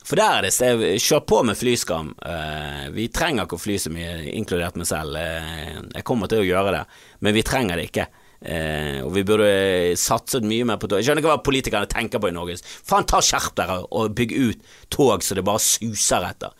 For 0.08 0.16
der 0.16 0.38
er 0.38 0.46
det 0.46 0.54
sted 0.56 0.84
Kjør 1.04 1.24
på 1.28 1.42
med 1.44 1.58
flyskam. 1.58 2.14
Eh, 2.24 2.86
vi 2.94 3.10
trenger 3.12 3.44
ikke 3.44 3.58
å 3.58 3.60
fly 3.60 3.76
så 3.80 3.92
mye, 3.92 4.14
inkludert 4.38 4.78
meg 4.80 4.88
selv. 4.88 5.18
Eh, 5.20 5.76
jeg 5.98 6.06
kommer 6.08 6.30
til 6.30 6.40
å 6.40 6.48
gjøre 6.48 6.78
det, 6.78 6.86
men 7.20 7.36
vi 7.36 7.44
trenger 7.44 7.76
det 7.76 7.90
ikke. 7.90 8.08
Eh, 8.38 9.00
og 9.02 9.12
vi 9.16 9.24
burde 9.26 9.50
satset 9.98 10.46
mye 10.46 10.66
mer 10.68 10.78
på 10.78 10.88
tog. 10.88 11.00
Jeg 11.00 11.08
skjønner 11.08 11.24
ikke 11.24 11.32
hva 11.34 11.44
politikerne 11.44 11.90
tenker 11.90 12.22
på 12.22 12.30
i 12.30 12.36
Norge. 12.36 12.56
Faen, 12.64 13.06
ta 13.08 13.20
skjerp 13.24 13.56
dere 13.58 13.80
og 13.84 14.14
bygg 14.16 14.34
ut 14.38 14.74
tog 14.94 15.26
så 15.26 15.36
det 15.36 15.46
bare 15.46 15.64
suser 15.64 16.28
etter. 16.28 16.54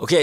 Ok, 0.00 0.14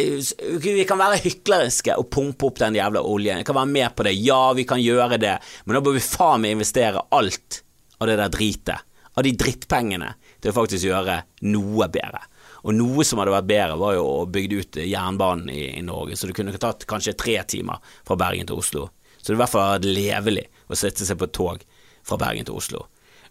vi 0.63 0.85
kan 0.89 0.97
være 0.97 1.19
hykleriske 1.21 1.93
og 2.01 2.09
pumpe 2.13 2.47
opp 2.49 2.57
den 2.63 2.79
jævla 2.79 3.03
oljen. 3.05 3.43
Jeg 3.43 3.45
kan 3.45 3.59
være 3.59 3.73
med 3.75 3.93
på 3.93 4.07
det. 4.07 4.15
Ja, 4.17 4.41
vi 4.57 4.65
kan 4.65 4.81
gjøre 4.81 5.19
det, 5.21 5.35
men 5.65 5.77
da 5.77 5.83
bør 5.85 5.97
vi 5.99 6.01
faen 6.01 6.41
meg 6.41 6.55
investere 6.57 7.03
alt 7.13 7.61
av 8.01 8.09
det 8.09 8.17
der 8.17 8.33
dritet 8.33 8.87
av 9.17 9.25
de 9.25 9.33
drittpengene 9.33 10.11
til 10.41 10.51
å 10.51 10.55
faktisk 10.59 10.85
gjøre 10.85 11.21
noe 11.49 11.87
bedre. 11.89 12.21
Og 12.67 12.75
noe 12.77 13.05
som 13.07 13.21
hadde 13.21 13.33
vært 13.33 13.49
bedre, 13.49 13.77
var 13.81 13.95
jo 13.95 14.03
å 14.05 14.27
bygge 14.29 14.59
ut 14.61 14.79
jernbanen 14.83 15.49
i, 15.53 15.63
i 15.79 15.85
Norge, 15.85 16.17
så 16.17 16.29
det 16.29 16.35
kunne 16.37 16.53
tatt 16.61 16.85
kanskje 16.89 17.15
tre 17.17 17.39
timer 17.49 17.81
fra 18.05 18.17
Bergen 18.19 18.49
til 18.49 18.61
Oslo. 18.61 18.85
Så 19.17 19.31
det 19.31 19.37
i 19.37 19.41
hvert 19.41 19.53
fall 19.53 19.65
hadde 19.71 19.89
vært 19.89 19.97
levelig 19.97 20.45
å 20.69 20.77
sette 20.77 21.07
seg 21.07 21.17
på 21.17 21.29
et 21.29 21.33
tog 21.37 21.65
fra 22.05 22.19
Bergen 22.21 22.45
til 22.45 22.59
Oslo. 22.59 22.85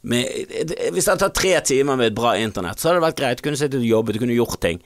Men 0.06 0.26
hvis 0.26 1.06
det 1.06 1.12
hadde 1.12 1.22
tatt 1.22 1.38
tre 1.38 1.54
timer 1.66 1.98
med 1.98 2.10
et 2.10 2.18
bra 2.18 2.34
internett, 2.38 2.80
så 2.80 2.90
hadde 2.90 3.00
det 3.00 3.06
vært 3.06 3.20
greit. 3.20 3.38
Du 3.38 3.46
kunne 3.46 3.60
sittet 3.60 3.80
og 3.80 3.86
jobbet, 3.86 4.16
du 4.16 4.22
kunne 4.22 4.36
gjort 4.36 4.58
ting. 4.62 4.82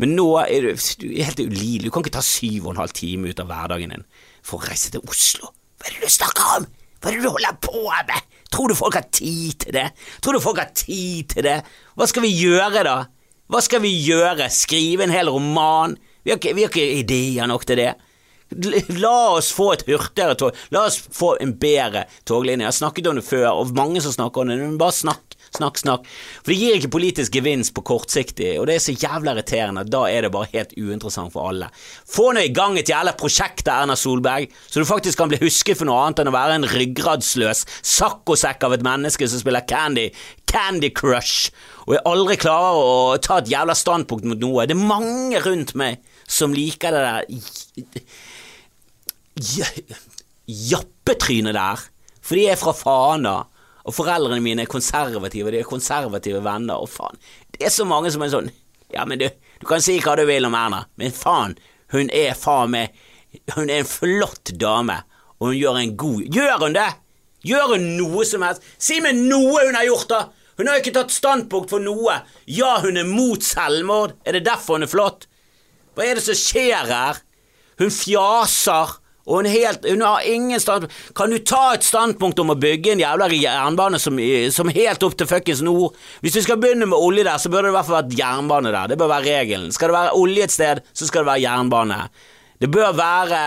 Men 0.00 0.14
nå 0.16 0.26
er 0.40 0.64
du, 0.64 0.72
du 1.02 1.06
er 1.10 1.28
helt 1.28 1.42
ulidelig. 1.44 1.86
Du 1.86 1.92
kan 1.92 2.04
ikke 2.04 2.16
ta 2.16 2.24
syv 2.24 2.66
og 2.66 2.74
en 2.74 2.82
halv 2.82 2.94
time 2.96 3.30
ut 3.30 3.42
av 3.42 3.50
hverdagen 3.50 3.92
din 3.92 4.04
for 4.40 4.56
å 4.60 4.70
reise 4.70 4.92
til 4.94 5.04
Oslo. 5.04 5.52
Hva 5.80 5.90
er 5.90 5.96
det 5.98 6.08
du 6.08 6.14
snakker 6.16 6.52
om? 6.56 6.68
Hva 7.00 7.10
er 7.10 7.16
det 7.16 7.24
du 7.24 7.32
holder 7.32 7.58
på 7.64 7.82
med? 8.08 8.28
Tror 8.50 8.72
du 8.72 8.76
folk 8.76 8.96
har 8.96 9.06
tid 9.14 9.60
til 9.62 9.76
det? 9.76 9.86
Tror 10.24 10.36
du 10.36 10.42
folk 10.42 10.58
har 10.60 10.72
tid 10.74 11.28
til 11.34 11.46
det? 11.46 11.58
Hva 11.96 12.08
skal 12.10 12.24
vi 12.24 12.32
gjøre, 12.32 12.84
da? 12.86 12.96
Hva 13.50 13.60
skal 13.64 13.82
vi 13.84 13.92
gjøre? 14.06 14.48
Skrive 14.52 15.06
en 15.06 15.14
hel 15.14 15.30
roman? 15.32 15.96
Vi 16.24 16.32
har 16.32 16.40
ikke, 16.40 16.54
vi 16.56 16.64
har 16.64 16.72
ikke 16.72 17.02
ideer 17.02 17.50
nok 17.50 17.66
til 17.68 17.80
det. 17.80 17.92
La 18.98 19.14
oss 19.36 19.52
få 19.54 19.70
et 19.76 19.84
hurtigere 19.86 20.34
tog. 20.38 20.56
La 20.74 20.86
oss 20.88 20.98
få 20.98 21.36
en 21.42 21.54
bedre 21.60 22.06
toglinje. 22.28 22.64
Jeg 22.64 22.72
har 22.72 22.78
snakket 22.80 23.10
om 23.10 23.20
det 23.20 23.26
før, 23.26 23.50
og 23.52 23.74
mange 23.76 24.02
som 24.02 24.16
snakker 24.16 24.42
om 24.42 24.50
det, 24.50 24.58
men 24.58 24.80
bare 24.80 24.96
snakk 24.96 25.29
snakk, 25.56 25.80
snakk. 25.80 26.06
For 26.40 26.52
det 26.52 26.58
gir 26.60 26.76
ikke 26.78 26.92
politisk 26.94 27.34
gevinst 27.34 27.74
på 27.76 27.84
kortsiktig, 27.86 28.52
og 28.60 28.68
det 28.68 28.76
er 28.76 28.84
så 28.84 28.94
jævla 28.94 29.34
irriterende. 29.34 29.84
Da 29.90 30.04
er 30.10 30.26
det 30.26 30.32
bare 30.34 30.50
helt 30.52 30.74
uinteressant 30.78 31.32
for 31.34 31.50
alle. 31.50 31.70
Få 32.08 32.30
nå 32.36 32.44
i 32.46 32.52
gang 32.54 32.78
et 32.78 32.90
jævla 32.90 33.14
prosjekt 33.18 33.68
av 33.68 33.84
Erna 33.84 33.96
Solberg, 33.98 34.50
så 34.70 34.80
du 34.80 34.88
faktisk 34.88 35.20
kan 35.20 35.30
bli 35.32 35.40
husket 35.42 35.78
for 35.80 35.88
noe 35.88 36.00
annet 36.04 36.22
enn 36.22 36.30
å 36.30 36.36
være 36.36 36.60
en 36.60 36.68
ryggradsløs 36.70 37.64
saccosekk 37.96 38.68
av 38.68 38.76
et 38.76 38.86
menneske 38.86 39.28
som 39.30 39.42
spiller 39.42 39.66
Candy, 39.70 40.08
Candy 40.50 40.90
Crush, 40.94 41.50
og 41.86 41.96
jeg 41.96 42.06
aldri 42.06 42.36
klarer 42.40 42.78
å 42.78 43.18
ta 43.22 43.40
et 43.40 43.50
jævla 43.50 43.74
standpunkt 43.78 44.26
mot 44.28 44.40
noe. 44.42 44.66
Det 44.68 44.76
er 44.76 44.90
mange 44.90 45.40
rundt 45.42 45.74
meg 45.78 46.02
som 46.30 46.54
liker 46.54 46.94
det 46.94 47.02
der 47.06 47.22
jappetrynet 50.50 51.56
der, 51.56 51.78
for 52.20 52.38
de 52.38 52.46
er 52.50 52.58
fra 52.60 52.74
Fana 52.76 53.36
og 53.84 53.94
foreldrene 53.96 54.42
mine 54.44 54.64
er 54.66 54.70
konservative, 54.70 55.52
de 55.52 55.60
er 55.62 55.68
konservative 55.68 56.42
venner, 56.44 56.80
og 56.80 56.90
faen, 56.92 57.20
det 57.54 57.64
er 57.66 57.74
så 57.74 57.86
mange 57.88 58.12
som 58.12 58.24
er 58.24 58.32
sånn 58.32 58.50
Ja, 58.90 59.04
men 59.06 59.20
du, 59.20 59.28
du 59.62 59.68
kan 59.68 59.82
si 59.84 60.00
hva 60.02 60.16
du 60.18 60.24
vil 60.28 60.48
om 60.48 60.56
Erna, 60.58 60.82
men 61.00 61.14
faen, 61.14 61.56
hun 61.94 62.10
er 62.14 62.34
faen 62.38 62.74
meg 62.74 62.96
Hun 63.54 63.70
er 63.70 63.84
en 63.84 63.86
flott 63.86 64.50
dame, 64.58 64.96
og 65.38 65.52
hun 65.52 65.58
gjør 65.58 65.78
en 65.78 65.96
god 65.96 66.36
Gjør 66.36 66.64
hun 66.64 66.74
det? 66.74 66.90
Gjør 67.46 67.74
hun 67.76 67.86
noe 67.96 68.26
som 68.28 68.42
helst? 68.44 68.66
Si 68.78 68.98
meg 69.00 69.16
noe 69.16 69.62
hun 69.64 69.78
har 69.78 69.86
gjort, 69.86 70.10
da! 70.10 70.20
Hun 70.60 70.68
har 70.68 70.82
ikke 70.82 70.92
tatt 70.92 71.12
standpunkt 71.14 71.70
for 71.72 71.80
noe. 71.80 72.18
Ja, 72.44 72.74
hun 72.82 73.00
er 73.00 73.06
mot 73.08 73.40
selvmord. 73.40 74.12
Er 74.28 74.36
det 74.36 74.42
derfor 74.44 74.76
hun 74.76 74.84
er 74.84 74.90
flott? 74.92 75.24
Hva 75.96 76.04
er 76.04 76.18
det 76.18 76.24
som 76.26 76.36
skjer 76.36 76.90
her? 76.90 77.22
Hun 77.80 77.88
fjaser 77.94 78.98
og 79.28 79.36
hun, 79.36 79.48
helt, 79.52 79.84
hun 79.84 80.00
har 80.00 80.24
ingen 80.26 80.60
standpunkt 80.60 80.94
Kan 81.16 81.30
du 81.30 81.38
ta 81.44 81.74
et 81.74 81.84
standpunkt 81.84 82.38
om 82.40 82.54
å 82.54 82.58
bygge 82.58 82.94
en 82.94 83.02
jævla 83.02 83.28
jernbane 83.34 84.00
som, 84.00 84.16
som 84.54 84.72
helt 84.72 85.04
opp 85.06 85.16
til 85.18 85.28
fuckings 85.28 85.62
nord? 85.66 85.98
Hvis 86.24 86.38
vi 86.38 86.44
skal 86.46 86.60
begynne 86.60 86.88
med 86.88 86.98
olje 86.98 87.26
der, 87.28 87.38
så 87.38 87.52
bør 87.52 87.66
det 87.66 87.74
i 87.74 87.76
hvert 87.76 87.88
fall 87.88 88.00
være 88.00 88.20
jernbane 88.20 88.72
der. 88.74 88.92
Det 88.92 88.98
bør 89.00 89.12
være 89.12 89.36
regelen. 89.40 89.74
Skal 89.76 89.92
det 89.92 89.98
være 89.98 90.16
olje 90.16 90.46
et 90.46 90.54
sted, 90.54 90.80
så 90.92 91.10
skal 91.10 91.24
det 91.24 91.32
være 91.32 91.44
jernbane. 91.44 92.00
Det 92.60 92.70
bør 92.72 92.96
være 92.96 93.42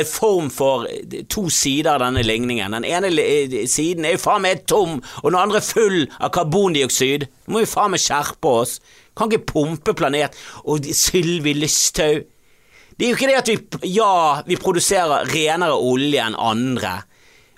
en 0.00 0.06
form 0.06 0.48
for 0.54 0.86
to 1.28 1.48
sider 1.52 1.92
av 1.94 2.04
denne 2.04 2.24
ligningen. 2.24 2.78
Den 2.78 2.86
ene 2.88 3.66
siden 3.68 4.06
er 4.06 4.16
jo 4.16 4.22
faen 4.22 4.44
meg 4.46 4.64
tom, 4.70 4.98
og 5.22 5.30
den 5.30 5.40
andre 5.40 5.62
full 5.64 6.04
av 6.18 6.32
karbondioksid. 6.36 7.28
Nå 7.46 7.56
må 7.56 7.64
vi 7.64 7.70
faen 7.70 7.94
meg 7.94 8.02
skjerpe 8.02 8.56
oss. 8.62 8.78
Kan 9.18 9.30
ikke 9.30 9.52
pumpe 9.52 9.94
planet. 9.98 10.36
Og 10.64 10.86
Sylvi 10.96 11.56
Lysthaug 11.58 12.24
det 13.00 13.06
er 13.06 13.14
jo 13.14 13.16
ikke 13.16 13.28
det 13.30 13.38
at 13.40 13.48
vi 13.48 13.94
Ja, 13.96 14.42
vi 14.44 14.58
produserer 14.60 15.24
renere 15.24 15.72
olje 15.72 16.20
enn 16.20 16.36
andre. 16.36 16.98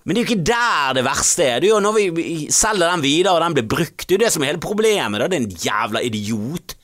Men 0.04 0.14
det 0.14 0.20
er 0.20 0.22
jo 0.22 0.30
ikke 0.30 0.50
der 0.52 0.94
det 0.98 1.02
verste 1.06 1.46
er. 1.48 1.56
Det 1.58 1.66
er 1.66 1.72
jo 1.72 1.80
når 1.82 1.96
vi 1.98 2.28
selger 2.54 2.86
den 2.86 3.02
videre 3.02 3.34
og 3.34 3.42
den 3.42 3.56
blir 3.56 3.66
brukt. 3.74 4.04
Det 4.06 4.14
er 4.14 4.20
jo 4.20 4.22
det 4.22 4.30
som 4.34 4.44
er 4.44 4.52
hele 4.52 4.62
problemet. 4.62 5.18
Da. 5.18 5.26
Det 5.26 5.40
en 5.40 5.50
jævla 5.64 6.02
idiot. 6.06 6.76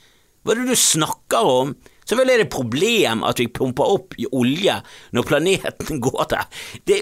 Hva 0.43 0.55
er 0.55 0.61
det 0.63 0.75
du 0.75 0.83
snakker 0.83 1.51
om? 1.53 1.73
Selvfølgelig 2.09 2.35
er 2.35 2.41
det 2.41 2.47
et 2.49 2.55
problem 2.55 3.25
at 3.29 3.41
vi 3.43 3.47
pumper 3.53 3.95
opp 3.95 4.15
olje 4.33 4.79
når 5.15 5.27
planeten 5.29 5.99
går 6.07 6.23
til 6.31 6.63
det, 6.89 7.01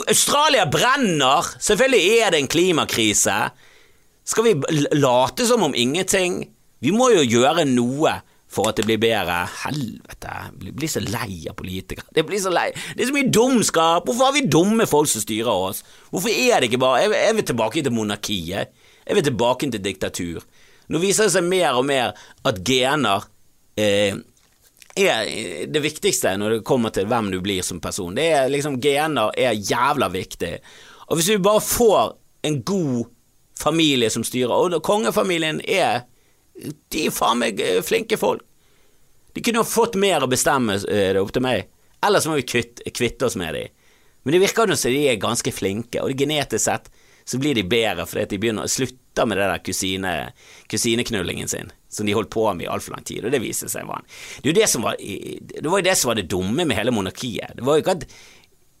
Australia 0.00 0.64
brenner! 0.70 1.50
Selvfølgelig 1.60 2.22
er 2.24 2.32
det 2.32 2.40
en 2.40 2.50
klimakrise. 2.50 3.36
Skal 4.24 4.46
vi 4.48 4.56
late 4.96 5.46
som 5.46 5.62
om 5.68 5.76
ingenting? 5.76 6.42
Vi 6.80 6.90
må 6.94 7.10
jo 7.12 7.26
gjøre 7.26 7.66
noe 7.68 8.16
for 8.50 8.70
at 8.70 8.80
det 8.80 8.86
blir 8.88 9.00
bedre. 9.00 9.42
Helvete, 9.62 10.36
jeg 10.64 10.74
blir 10.76 10.90
så 10.90 11.02
lei 11.04 11.44
av 11.50 11.56
politikere. 11.58 12.08
Det 12.14 12.24
blir 12.26 12.40
så 12.42 12.52
lei. 12.52 12.68
Det 12.96 13.04
er 13.04 13.10
så 13.10 13.16
mye 13.16 13.30
dumskap. 13.32 14.08
Hvorfor 14.08 14.28
har 14.28 14.36
vi 14.36 14.46
dumme 14.50 14.86
folk 14.90 15.10
som 15.10 15.22
styrer 15.22 15.50
oss? 15.50 15.84
Hvorfor 16.10 16.34
er 16.34 16.58
det 16.58 16.70
ikke 16.70 16.82
bare 16.82 17.04
Jeg, 17.04 17.36
vil 17.36 17.46
tilbake 17.46 17.82
til 17.82 17.94
monarkiet. 17.94 18.72
Jeg 19.06 19.18
vil 19.18 19.26
tilbake 19.26 19.70
til 19.70 19.84
diktatur. 19.84 20.42
Nå 20.90 20.98
viser 20.98 21.28
det 21.28 21.36
seg 21.36 21.46
mer 21.46 21.78
og 21.78 21.86
mer 21.86 22.16
at 22.44 22.58
gener 22.66 23.28
eh, 23.78 24.18
er 24.98 25.30
det 25.70 25.82
viktigste 25.84 26.34
når 26.38 26.56
det 26.56 26.66
kommer 26.66 26.90
til 26.94 27.06
hvem 27.06 27.30
du 27.30 27.38
blir 27.44 27.62
som 27.62 27.80
person. 27.80 28.16
Det 28.18 28.26
er 28.34 28.50
liksom 28.50 28.80
Gener 28.82 29.30
er 29.38 29.54
jævla 29.54 30.10
viktig. 30.10 30.56
Og 31.08 31.18
hvis 31.18 31.30
vi 31.30 31.42
bare 31.42 31.62
får 31.62 32.16
en 32.46 32.62
god 32.66 33.06
familie 33.60 34.10
som 34.10 34.24
styrer, 34.24 34.50
og 34.50 34.82
kongefamilien 34.82 35.60
er 35.68 36.06
de 36.62 37.06
er 37.06 37.14
faen 37.14 37.40
meg 37.40 37.60
eh, 37.64 37.80
flinke 37.84 38.18
folk. 38.20 38.44
De 39.32 39.42
kunne 39.46 39.62
ha 39.62 39.68
fått 39.68 39.98
mer 40.00 40.24
å 40.24 40.30
bestemme 40.30 40.78
eh, 40.80 41.12
det 41.14 41.20
opp 41.20 41.32
til 41.34 41.44
meg. 41.44 41.68
Ellers 42.04 42.26
må 42.28 42.38
vi 42.38 42.46
kvitte, 42.48 43.26
oss 43.26 43.36
med 43.38 43.54
dem. 43.54 43.76
Men 44.22 44.36
det 44.36 44.42
virker 44.42 44.74
som 44.76 44.92
de 44.92 45.04
er 45.08 45.20
ganske 45.20 45.52
flinke, 45.52 46.02
og 46.02 46.16
genetisk 46.18 46.64
sett 46.66 46.90
så 47.24 47.38
blir 47.38 47.54
de 47.54 47.62
bedre 47.68 48.04
fordi 48.08 48.26
de 48.32 48.38
begynner 48.42 48.66
å 48.66 48.70
slutte 48.70 49.24
med 49.28 49.38
det 49.38 49.46
der 49.46 49.62
kusine, 49.64 50.12
kusineknullingen 50.70 51.48
sin, 51.48 51.70
som 51.88 52.08
de 52.08 52.14
holdt 52.16 52.32
på 52.32 52.44
med 52.52 52.66
i 52.66 52.70
altfor 52.72 52.96
lang 52.96 53.06
tid, 53.06 53.24
og 53.24 53.32
det 53.32 53.42
viste 53.42 53.68
seg 53.70 53.86
var 53.88 54.02
Det, 54.42 54.52
det, 54.56 54.66
var, 54.82 54.96
det 54.98 55.68
var 55.68 55.82
jo 55.82 55.86
det 55.86 55.96
som 55.98 56.10
var 56.10 56.18
det 56.18 56.28
dumme 56.32 56.66
med 56.66 56.76
hele 56.76 56.94
monarkiet. 56.94 57.54
Det 57.56 57.64
var 57.66 57.78
jo 57.78 57.84
ikke 57.84 57.96
at, 58.00 58.06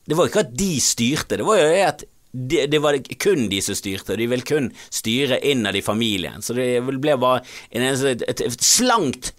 det 0.08 0.18
var 0.18 0.30
ikke 0.30 0.44
at 0.44 0.56
de 0.56 0.72
styrte, 0.82 1.38
det 1.40 1.46
var 1.46 1.60
jo 1.60 1.70
at 1.86 2.04
det, 2.32 2.66
det, 2.70 2.78
var 2.78 2.98
kun 3.18 3.48
de 3.50 3.58
som 3.62 3.74
styrte, 3.74 4.14
og 4.14 4.20
de 4.20 4.28
vil 4.30 4.44
kun 4.46 4.70
styre 4.94 5.40
innad 5.50 5.76
i 5.76 5.82
familien. 5.82 6.42
Så 6.42 6.54
det 6.54 6.68
ble 6.86 7.16
bare 7.18 7.42
en, 7.70 7.82
et, 7.82 8.22
et, 8.28 8.44
et, 8.46 8.64
slankt 8.64 9.32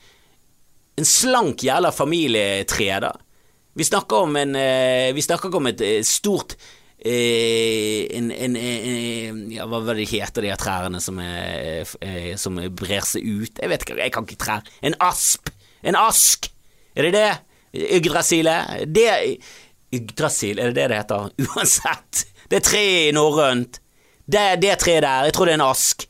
en 0.99 1.07
slank 1.07 1.63
jævla 1.63 1.91
familietre, 1.95 2.99
da. 3.03 3.15
Vi 3.73 3.87
snakker 3.87 4.25
om 4.25 4.35
en 4.35 4.55
eh, 4.59 5.13
Vi 5.15 5.23
snakker 5.23 5.47
ikke 5.47 5.59
om 5.61 5.69
et 5.69 5.81
eh, 5.85 6.01
stort 6.03 6.57
eh, 6.99 8.03
en, 8.17 8.27
en, 8.35 8.57
en, 8.59 9.39
ja, 9.53 9.67
Hva 9.69 9.79
var 9.85 9.95
det 9.95 10.09
heter, 10.11 10.43
de 10.43 10.51
her 10.51 10.59
trærne 10.59 10.99
som, 11.01 11.21
er, 11.23 11.87
som 12.35 12.59
brer 12.75 13.07
seg 13.07 13.23
ut? 13.23 13.55
Jeg 13.55 13.71
vet 13.71 13.87
ikke, 13.87 13.97
jeg 14.01 14.13
kan 14.13 14.27
ikke 14.27 14.41
trær. 14.43 14.67
En 14.83 14.97
asp! 15.07 15.53
En 15.87 15.97
ask! 15.97 16.51
Er 16.91 17.07
det 17.07 17.13
det? 17.15 17.31
Yggdrasile? 18.01 18.57
Det 18.85 19.07
Yggdrasil, 19.95 20.59
er 20.59 20.71
det 20.71 20.75
det 20.75 20.89
det 20.91 20.99
heter? 21.01 21.31
Uansett. 21.47 22.25
Det 22.51 22.59
er 22.59 22.67
tre 22.67 22.83
i 23.07 23.11
norrønt. 23.15 23.79
Det, 24.27 24.43
det 24.59 24.77
treet 24.81 25.05
der, 25.05 25.27
jeg 25.29 25.35
tror 25.35 25.47
det 25.47 25.55
er 25.55 25.61
en 25.61 25.69
ask. 25.69 26.03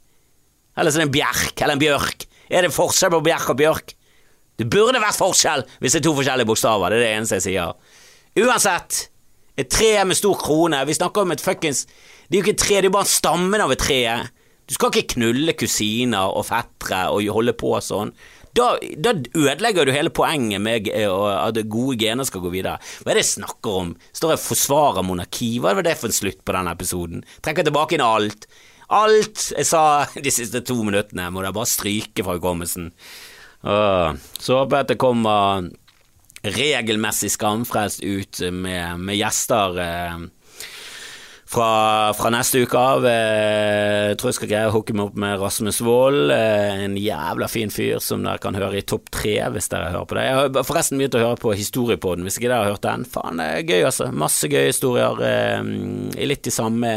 Eller 0.77 0.89
så 0.89 0.97
er 0.97 1.03
det 1.03 1.09
en 1.09 1.13
bjerk 1.13 1.61
eller 1.61 1.77
en 1.77 1.83
bjørk. 1.83 2.25
Er 2.49 2.65
det 2.65 2.73
forskjell 2.73 3.13
på 3.13 3.21
bjerk 3.29 3.51
og 3.53 3.59
bjørk? 3.59 3.93
Det 4.57 4.67
burde 4.69 5.01
vært 5.01 5.19
forskjell 5.19 5.63
hvis 5.81 5.95
det 5.95 6.01
er 6.01 6.05
to 6.07 6.15
forskjellige 6.17 6.49
bokstaver, 6.49 6.91
det 6.91 6.99
er 6.99 7.05
det 7.05 7.13
eneste 7.15 7.39
jeg 7.39 7.45
sier. 7.47 7.77
Uansett, 8.41 8.99
et 9.59 9.69
tre 9.69 9.93
med 10.07 10.17
stor 10.17 10.37
krone, 10.39 10.81
vi 10.87 10.97
snakker 10.97 11.25
om 11.25 11.33
et 11.35 11.43
fuckings 11.43 11.83
Det 11.85 12.37
er 12.37 12.39
jo 12.39 12.43
ikke 12.45 12.55
et 12.55 12.63
tre, 12.63 12.75
det 12.77 12.87
er 12.87 12.89
jo 12.89 12.97
bare 12.97 13.11
stammen 13.11 13.61
av 13.61 13.73
et 13.73 13.81
tre. 13.81 14.01
Du 14.65 14.75
skal 14.75 14.93
ikke 14.93 15.17
knulle 15.17 15.53
kusiner 15.59 16.31
og 16.31 16.45
fettere 16.47 17.09
og 17.11 17.27
holde 17.35 17.53
på 17.59 17.73
sånn. 17.83 18.13
Da, 18.57 18.73
da, 18.99 19.13
ødelegger 19.37 19.87
du 19.87 19.93
hele 19.95 20.11
poenget 20.11 20.61
med 20.63 20.89
at 20.91 21.59
gode 21.71 21.97
gener 22.01 22.27
skal 22.27 22.43
gå 22.43 22.51
videre. 22.51 22.79
Hva 23.01 23.13
er 23.13 23.19
det 23.19 23.25
jeg 23.25 23.35
snakker 23.37 23.77
om? 23.83 23.93
Står 24.11 24.33
jeg 24.33 24.41
og 24.41 24.45
forsvarer 24.49 25.07
monarki? 25.07 25.53
Hva 25.63 25.75
var 25.77 25.87
det 25.87 25.95
for 25.99 26.11
en 26.11 26.17
slutt 26.17 26.41
på 26.43 26.55
denne 26.55 26.73
episoden? 26.75 27.23
Trekker 27.45 27.67
tilbake 27.67 27.95
inn 27.95 28.05
alt. 28.05 28.49
Alt 28.91 29.51
jeg 29.55 29.69
sa 29.69 29.83
de 30.25 30.33
siste 30.33 30.63
to 30.67 30.81
minuttene, 30.83 31.29
må 31.31 31.43
dere 31.45 31.55
bare 31.55 31.69
stryke 31.69 32.25
fra 32.27 32.35
hukommelsen. 32.39 32.91
Så 33.61 34.57
håper 34.57 34.77
jeg 34.77 34.87
at 34.87 34.91
det 34.91 35.01
kommer 35.01 35.69
regelmessig 36.41 37.29
skamfrelst 37.35 38.01
ut 38.01 38.41
med, 38.51 38.97
med 38.99 39.19
gjester 39.19 39.77
eh, 39.77 40.23
fra, 41.51 42.13
fra, 42.15 42.31
neste 42.33 42.61
uke 42.63 42.79
av. 42.79 43.05
Eh, 43.07 44.13
tror 44.19 44.31
jeg 44.31 44.37
skal 44.37 44.51
greie 44.51 44.69
å 44.69 44.73
hooke 44.75 44.95
meg 44.95 45.09
opp 45.09 45.19
med 45.19 45.37
Rasmus 45.41 45.81
Wold, 45.83 46.31
eh, 46.33 46.85
en 46.85 46.95
jævla 46.99 47.49
fin 47.51 47.73
fyr 47.73 47.99
som 48.03 48.23
dere 48.25 48.41
kan 48.43 48.57
høre 48.57 48.79
i 48.79 48.85
topp 48.87 49.11
tre 49.13 49.35
hvis 49.51 49.69
dere 49.71 49.91
hører 49.91 50.07
på 50.07 50.17
det. 50.17 50.25
Jeg 50.29 50.39
har 50.39 50.67
forresten 50.67 51.01
begynt 51.01 51.19
å 51.19 51.25
høre 51.25 51.41
på 51.41 51.53
Historiepodden, 51.57 52.25
hvis 52.27 52.39
ikke 52.39 52.49
dere 52.49 52.63
har 52.63 52.73
hørt 52.75 52.87
den. 52.87 53.05
Faen, 53.09 53.41
det 53.41 53.49
er 53.51 53.67
gøy, 53.67 53.85
altså. 53.89 54.09
Masse 54.15 54.49
gøye 54.51 54.71
historier. 54.71 55.23
Litt 56.31 56.47
i 56.47 56.55
samme 56.55 56.95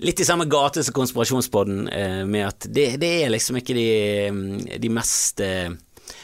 litt 0.00 0.20
i 0.22 0.24
samme 0.24 0.46
gate 0.48 0.80
som 0.80 0.94
Konspirasjonspodden, 0.96 1.82
med 2.30 2.46
at 2.46 2.64
det, 2.72 2.94
det, 3.02 3.10
er 3.20 3.32
liksom 3.34 3.58
ikke 3.60 3.74
de, 3.76 3.88
de 4.80 4.92
mest 4.96 5.42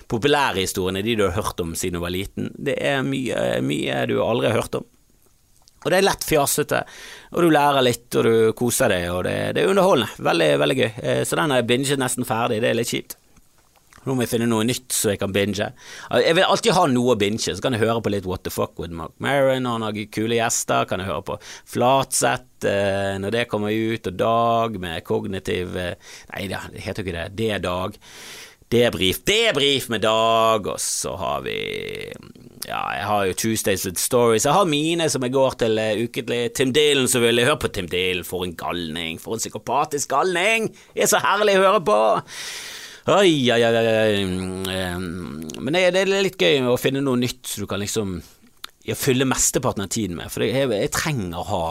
populære 0.08 0.62
historiene, 0.62 1.04
de 1.04 1.18
du 1.18 1.26
har 1.26 1.36
hørt 1.36 1.60
om 1.60 1.74
siden 1.76 1.98
du 1.98 2.04
var 2.06 2.14
liten. 2.14 2.48
Det 2.56 2.78
er 2.80 3.04
mye, 3.04 3.58
mye 3.60 4.04
du 4.08 4.16
aldri 4.24 4.48
har 4.48 4.62
hørt 4.62 4.78
om. 4.80 4.86
Og 5.86 5.92
det 5.92 6.00
er 6.00 6.08
lett 6.08 6.26
fjasete, 6.26 6.80
og 7.30 7.44
du 7.46 7.52
lærer 7.54 7.84
litt, 7.86 8.08
og 8.18 8.26
du 8.26 8.34
koser 8.58 8.90
deg, 8.90 9.06
og 9.14 9.22
det, 9.28 9.36
det 9.54 9.62
er 9.62 9.70
underholdende. 9.70 10.26
Veldig, 10.26 10.50
veldig 10.64 10.76
gøy. 10.80 10.90
Eh, 10.98 11.22
så 11.22 11.38
den 11.38 11.54
har 11.54 11.62
jeg 11.62 11.70
binget 11.70 12.02
nesten 12.02 12.26
ferdig, 12.26 12.58
det 12.64 12.72
er 12.72 12.80
litt 12.80 12.90
kjipt. 12.90 13.14
Nå 14.06 14.14
må 14.14 14.22
jeg 14.22 14.30
finne 14.36 14.46
noe 14.46 14.62
nytt 14.62 14.94
så 14.94 15.12
jeg 15.12 15.18
kan 15.18 15.32
binge. 15.34 15.66
Jeg 16.22 16.34
vil 16.38 16.46
alltid 16.46 16.76
ha 16.76 16.84
noe 16.90 17.16
å 17.16 17.18
binge, 17.18 17.42
så 17.42 17.62
kan 17.62 17.74
jeg 17.74 17.82
høre 17.82 18.02
på 18.04 18.12
litt 18.14 18.28
What 18.28 18.44
the 18.46 18.52
fuck 18.54 18.78
with 18.78 18.94
Mark 18.94 19.16
Maron 19.22 19.66
og 19.66 19.80
noen 19.82 20.10
kule 20.14 20.38
gjester. 20.38 20.86
Kan 20.86 21.02
jeg 21.02 21.10
høre 21.10 21.24
på 21.26 21.38
Flatseth 21.42 22.68
eh, 22.70 23.16
når 23.22 23.34
det 23.34 23.46
kommer 23.50 23.74
ut, 23.74 24.06
og 24.06 24.20
Dag 24.20 24.78
med 24.82 25.02
kognitiv 25.06 25.74
eh, 25.82 25.96
Nei, 26.30 26.46
det 26.52 26.62
heter 26.86 27.02
jo 27.02 27.06
ikke 27.08 27.16
det. 27.18 27.26
Det 27.38 27.50
er 27.56 27.64
Dag. 27.66 27.98
Debrif, 28.72 29.20
debrif 29.22 29.84
med 29.88 30.02
Dag, 30.02 30.66
og 30.66 30.80
så 30.82 31.12
har 31.16 31.44
vi 31.44 31.56
Ja, 32.66 32.80
jeg 32.96 33.04
har 33.06 33.26
jo 33.28 33.34
Tuesdays 33.38 33.84
with 33.86 34.00
Stories. 34.02 34.44
Jeg 34.44 34.56
har 34.56 34.66
mine 34.66 35.06
som 35.10 35.22
jeg 35.22 35.32
går 35.36 35.54
til 35.60 35.78
uh, 35.78 36.02
ukentlig. 36.02 36.50
Tim 36.52 36.72
Dylan, 36.74 37.06
jeg 37.06 37.46
høre 37.46 37.60
på 37.62 37.70
Tim 37.70 37.86
Dylan. 37.86 38.24
For 38.26 38.42
en 38.42 38.56
galning. 38.58 39.20
For 39.22 39.36
en 39.36 39.44
psykopatisk 39.44 40.10
galning! 40.10 40.72
Det 40.94 41.06
er 41.06 41.12
så 41.12 41.22
herlig 41.22 41.60
å 41.60 41.62
høre 41.62 41.84
på! 41.86 42.00
Oi, 43.06 43.36
oi, 43.54 43.60
oi, 43.62 43.84
oi. 43.86 44.24
Men 45.62 45.78
det, 45.78 45.84
det, 45.94 46.02
er 46.02 46.26
litt 46.26 46.42
gøy 46.42 46.66
å 46.66 46.74
finne 46.80 47.04
noe 47.06 47.20
nytt 47.22 47.46
så 47.46 47.62
du 47.62 47.70
kan 47.70 47.78
liksom 47.78 48.18
fylle 48.98 49.30
mesteparten 49.30 49.86
av 49.86 49.94
tiden 49.94 50.18
med. 50.18 50.32
For 50.34 50.42
jeg, 50.42 50.66
jeg 50.74 50.94
trenger 50.94 51.38
å 51.38 51.46
ha 51.52 51.64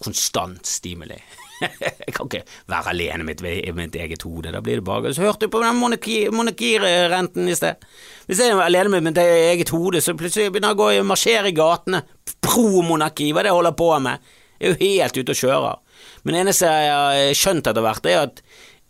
konstant 0.00 0.64
stimuli. 0.64 1.20
jeg 2.06 2.14
kan 2.16 2.28
ikke 2.28 2.42
være 2.70 2.92
alene 2.92 3.26
med 3.26 3.42
mitt 3.76 3.96
eget 3.98 4.24
hode. 4.26 4.52
Da 4.54 4.62
blir 4.64 4.80
det 4.80 4.86
bare 4.86 5.14
Så 5.14 5.24
hørte 5.24 5.46
du 5.46 5.52
på 5.52 5.62
den 5.62 5.78
monarkirenten 5.78 7.48
i 7.48 7.56
sted. 7.58 7.86
Hvis 8.26 8.42
jeg 8.42 8.54
er 8.54 8.64
alene 8.64 8.92
med 8.96 9.08
mitt 9.08 9.22
eget 9.22 9.72
hode, 9.74 10.00
så 10.00 10.16
plutselig 10.18 10.52
begynner 10.52 10.76
jeg 10.76 11.02
å 11.02 11.08
marsjere 11.08 11.52
i 11.52 11.56
gatene. 11.56 12.02
Pro-monarki, 12.42 13.32
hva 13.32 13.42
er 13.42 13.48
det 13.48 13.52
jeg 13.52 13.60
holder 13.60 13.78
på 13.78 13.90
med? 14.02 14.34
Jeg 14.58 14.68
er 14.68 14.74
jo 14.74 14.82
helt 14.86 15.18
ute 15.18 15.34
og 15.34 15.40
kjører. 15.42 16.02
Men 16.22 16.34
det 16.34 16.42
eneste 16.44 16.70
jeg 16.70 16.92
har 16.94 17.38
skjønt 17.38 17.70
etter 17.70 17.84
hvert, 17.84 18.06
er 18.06 18.24
at 18.28 18.42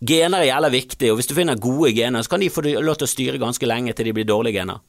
gener 0.02 0.42
er 0.42 0.50
jævla 0.50 0.72
viktig, 0.72 1.12
og 1.12 1.20
hvis 1.20 1.30
du 1.30 1.36
finner 1.36 1.60
gode 1.60 1.92
gener, 1.96 2.24
så 2.24 2.34
kan 2.34 2.42
de 2.42 2.50
få 2.52 2.64
lov 2.68 2.98
til 3.00 3.08
å 3.08 3.12
styre 3.12 3.40
ganske 3.40 3.68
lenge 3.68 3.94
til 3.96 4.08
de 4.08 4.16
blir 4.16 4.28
dårlige 4.28 4.60
gener. 4.60 4.82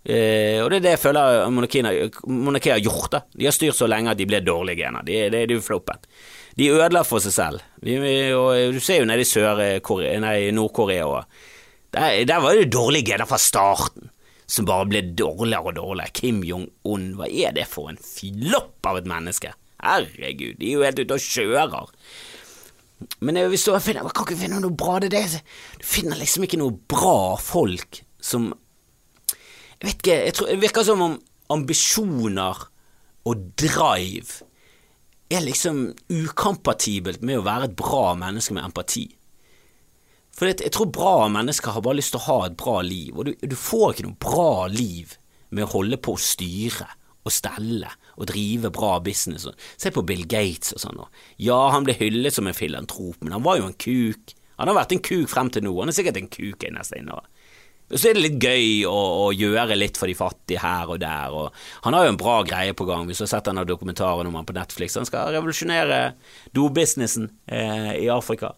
Eh, 0.00 0.56
og 0.62 0.70
det 0.72 0.78
er 0.78 0.84
det 0.84 0.92
jeg 0.94 1.02
føler 1.02 1.50
monarkiet 1.52 2.72
har 2.72 2.84
gjort. 2.84 3.10
da 3.12 3.20
De 3.34 3.48
har 3.48 3.56
styrt 3.56 3.76
så 3.76 3.88
lenge 3.90 4.12
at 4.12 4.20
de 4.20 4.28
ble 4.28 4.40
dårlige 4.44 4.84
gener. 4.84 5.04
Det 5.04 5.18
de, 5.28 5.42
de 5.44 5.56
er 5.56 5.58
jo 5.58 5.64
floppen. 5.64 6.00
De 6.56 6.70
ødela 6.72 7.04
for 7.06 7.22
seg 7.22 7.34
selv. 7.36 7.66
Vi, 7.84 7.96
og 8.36 8.74
du 8.74 8.80
ser 8.82 9.02
jo 9.02 9.08
nede 9.08 10.40
i 10.40 10.54
Nord-Korea. 10.56 11.22
Der, 11.90 12.24
der, 12.24 12.40
var 12.40 12.54
det 12.54 12.72
dårlige 12.72 13.12
gener 13.12 13.26
fra 13.26 13.38
starten, 13.38 14.10
som 14.50 14.66
bare 14.66 14.88
ble 14.90 15.02
dårligere 15.16 15.70
og 15.70 15.76
dårligere. 15.78 16.14
Kim 16.14 16.42
Jong-un, 16.46 17.14
hva 17.18 17.28
er 17.30 17.54
det 17.56 17.68
for 17.70 17.90
en 17.90 18.00
flopp 18.00 18.86
av 18.86 19.00
et 19.00 19.08
menneske? 19.10 19.54
Herregud, 19.80 20.58
de 20.60 20.68
er 20.68 20.76
jo 20.76 20.84
helt 20.84 21.00
ute 21.00 21.16
og 21.16 21.24
kjører. 21.24 21.92
Men 23.24 23.38
jeg, 23.40 23.50
hvis 23.52 23.64
du 23.64 23.72
finner, 23.80 24.10
kan 24.12 24.26
ikke 24.26 24.40
finne 24.42 24.60
noe 24.60 24.76
bra 24.76 24.98
det, 25.00 25.12
det 25.14 25.40
Du 25.80 25.86
finner 25.88 26.18
liksom 26.20 26.44
ikke 26.44 26.60
noe 26.60 26.76
bra 26.90 27.36
folk 27.40 28.02
som 28.20 28.50
Jeg 29.80 29.88
vet 29.88 30.02
ikke, 30.02 30.18
jeg 30.26 30.36
tror, 30.36 30.50
det 30.50 30.60
virker 30.60 30.84
som 30.84 31.02
om 31.06 31.16
ambisjoner 31.50 32.66
og 33.28 33.44
drive 33.58 34.44
er 35.30 35.44
liksom 35.46 35.86
ukompatibelt 36.10 37.22
med 37.22 37.38
å 37.38 37.46
være 37.46 37.70
et 37.70 37.76
bra 37.78 38.12
menneske 38.18 38.54
med 38.56 38.66
empati. 38.66 39.06
For 40.34 40.50
jeg 40.50 40.72
tror 40.74 40.90
bra 40.94 41.14
mennesker 41.32 41.74
har 41.74 41.84
bare 41.84 41.98
lyst 41.98 42.14
til 42.14 42.20
å 42.20 42.26
ha 42.26 42.38
et 42.46 42.56
bra 42.58 42.80
liv, 42.84 43.14
og 43.16 43.28
du, 43.28 43.32
du 43.40 43.56
får 43.58 43.94
ikke 43.94 44.06
noe 44.08 44.20
bra 44.22 44.66
liv 44.72 45.16
med 45.50 45.66
å 45.66 45.72
holde 45.74 45.98
på 46.02 46.14
å 46.14 46.22
styre 46.22 46.88
og 47.20 47.34
stelle 47.34 47.90
og 48.16 48.28
drive 48.30 48.70
bra 48.74 48.94
business. 49.04 49.46
Se 49.80 49.92
på 49.94 50.04
Bill 50.06 50.26
Gates 50.30 50.74
og 50.76 50.82
sånn. 50.82 51.02
Ja, 51.42 51.58
han 51.74 51.86
ble 51.86 51.96
hyllet 51.98 52.36
som 52.36 52.48
en 52.48 52.56
filantrop, 52.56 53.20
men 53.20 53.34
han 53.36 53.44
var 53.44 53.60
jo 53.60 53.68
en 53.68 53.76
kuk. 53.80 54.34
Han 54.60 54.70
har 54.70 54.78
vært 54.82 54.94
en 54.96 55.04
kuk 55.04 55.30
frem 55.32 55.50
til 55.52 55.64
nå, 55.66 55.74
han 55.80 55.92
er 55.92 55.96
sikkert 55.96 56.20
en 56.20 56.32
kuk 56.32 56.66
innerst 56.68 56.96
inne. 56.96 57.16
Og 57.16 57.39
så 57.98 58.10
er 58.10 58.14
det 58.14 58.22
litt 58.22 58.44
gøy 58.44 58.86
å, 58.86 58.94
å, 59.24 59.26
gjøre 59.34 59.74
litt 59.74 59.98
for 59.98 60.06
de 60.10 60.14
fattige 60.14 60.62
her 60.62 60.92
og 60.92 61.00
der. 61.02 61.34
Og 61.34 61.86
han 61.86 61.96
har 61.96 62.06
jo 62.06 62.12
en 62.12 62.20
bra 62.20 62.36
greie 62.46 62.74
på 62.76 62.86
gang, 62.86 63.08
hvis 63.08 63.18
du 63.18 63.24
har 63.24 63.32
sett 63.32 63.50
denne 63.50 63.66
dokumentaren 63.66 64.30
om 64.30 64.36
han 64.38 64.46
på 64.46 64.54
Netflix. 64.54 64.98
Han 65.00 65.08
skal 65.08 65.32
revolusjonere 65.34 66.00
dobusinessen 66.54 67.26
eh, 67.50 67.96
i 68.04 68.06
Afrika. 68.14 68.52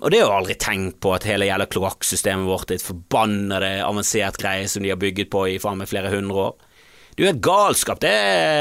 Og 0.00 0.08
det 0.08 0.22
har 0.22 0.30
jeg 0.30 0.38
aldri 0.38 0.56
tenkt 0.56 1.00
på 1.04 1.12
at 1.12 1.26
hele 1.28 1.50
jævla 1.50 1.68
kloakksystemet 1.68 2.48
vårt 2.48 2.72
er 2.72 2.80
et 2.80 2.86
forbannede 2.86 3.74
avansert 3.84 4.40
greie 4.40 4.68
som 4.72 4.84
de 4.84 4.94
har 4.94 5.00
bygget 5.00 5.28
på 5.32 5.44
i 5.50 5.58
faen 5.60 5.76
meg 5.80 5.90
flere 5.90 6.12
hundre 6.14 6.46
år. 6.46 6.54
Det 7.10 7.26
er 7.26 7.26
jo 7.26 7.34
et 7.34 7.42
galskap 7.44 7.98
det 8.00 8.14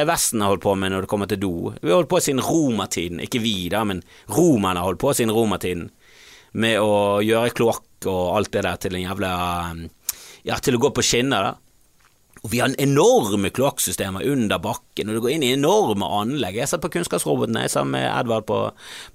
Vesten 0.09 0.41
har 0.43 0.51
holdt 0.51 0.65
på 0.65 0.73
med 0.75 0.91
når 0.91 1.05
det 1.05 1.11
kommer 1.11 1.29
til 1.31 1.39
do. 1.39 1.53
Vi 1.79 1.87
har 1.87 2.01
holdt 2.01 2.11
på 2.11 2.19
siden 2.25 2.43
romertiden, 2.43 3.21
ikke 3.23 3.39
vi 3.39 3.69
da, 3.71 3.85
men 3.87 4.01
romerne 4.35 4.81
har 4.81 4.89
holdt 4.89 4.99
på 4.99 5.13
siden 5.15 5.31
romertiden 5.31 5.87
med 6.59 6.81
å 6.81 7.21
gjøre 7.23 7.53
kloakk 7.55 7.85
og 8.07 8.37
alt 8.37 8.53
det 8.53 8.63
der 8.67 8.77
til 8.79 8.95
en 8.95 9.07
jævla 9.07 9.31
Ja, 10.47 10.55
til 10.63 10.77
å 10.77 10.79
gå 10.79 10.93
på 10.95 11.03
skinner, 11.03 11.43
da. 11.43 11.57
Og 12.39 12.53
vi 12.53 12.61
har 12.61 12.71
enorme 12.79 13.49
kloakksystemer 13.51 14.23
under 14.31 14.61
bakken, 14.63 15.09
og 15.09 15.17
du 15.17 15.23
går 15.25 15.33
inn 15.33 15.43
i 15.43 15.51
enorme 15.57 16.07
anlegg. 16.21 16.55
Jeg 16.55 16.71
satt 16.71 16.83
på 16.85 16.91
Kunnskapsrobotene 16.93 17.65
sammen 17.71 17.97
med 17.97 18.07
Edvard 18.07 18.45
på, 18.47 18.59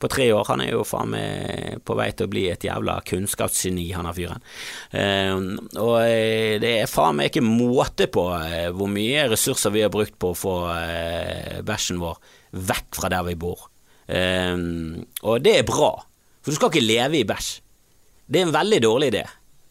på, 0.03 0.11
tre 0.13 0.27
år. 0.35 0.45
Han 0.51 0.61
er 0.61 0.75
jo 0.75 0.83
faen 0.85 1.15
meg 1.15 1.81
på 1.89 1.97
vei 1.97 2.11
til 2.13 2.29
å 2.29 2.33
bli 2.35 2.45
et 2.53 2.67
jævla 2.69 2.99
kunnskapsgeni, 3.09 3.87
han 3.97 4.11
er 4.11 4.19
fyren. 4.19 4.45
Eh, 4.93 5.33
og 5.81 5.97
eh, 6.03 6.61
det 6.61 6.75
er 6.83 6.91
faen 6.91 7.17
meg 7.21 7.33
ikke 7.33 7.47
måte 7.47 8.11
på 8.13 8.29
eh, 8.37 8.69
hvor 8.77 8.93
mye 8.93 9.25
ressurser 9.33 9.73
vi 9.73 9.87
har 9.87 9.95
brukt 9.95 10.19
på 10.21 10.35
å 10.35 10.39
få 10.39 10.57
eh, 10.77 11.61
bæsjen 11.65 12.05
vår 12.05 12.21
vekk 12.75 13.01
fra 13.01 13.13
der 13.15 13.25
vi 13.31 13.39
bor. 13.41 13.71
Eh, 14.05 14.53
og 15.25 15.41
det 15.41 15.61
er 15.63 15.69
bra, 15.69 15.95
for 16.45 16.53
du 16.53 16.61
skal 16.61 16.75
ikke 16.75 16.89
leve 16.93 17.23
i 17.23 17.29
bæsj. 17.29 17.55
Det 18.27 18.41
er 18.41 18.47
en 18.49 18.55
veldig 18.55 18.81
dårlig 18.85 19.11
idé. 19.13 19.25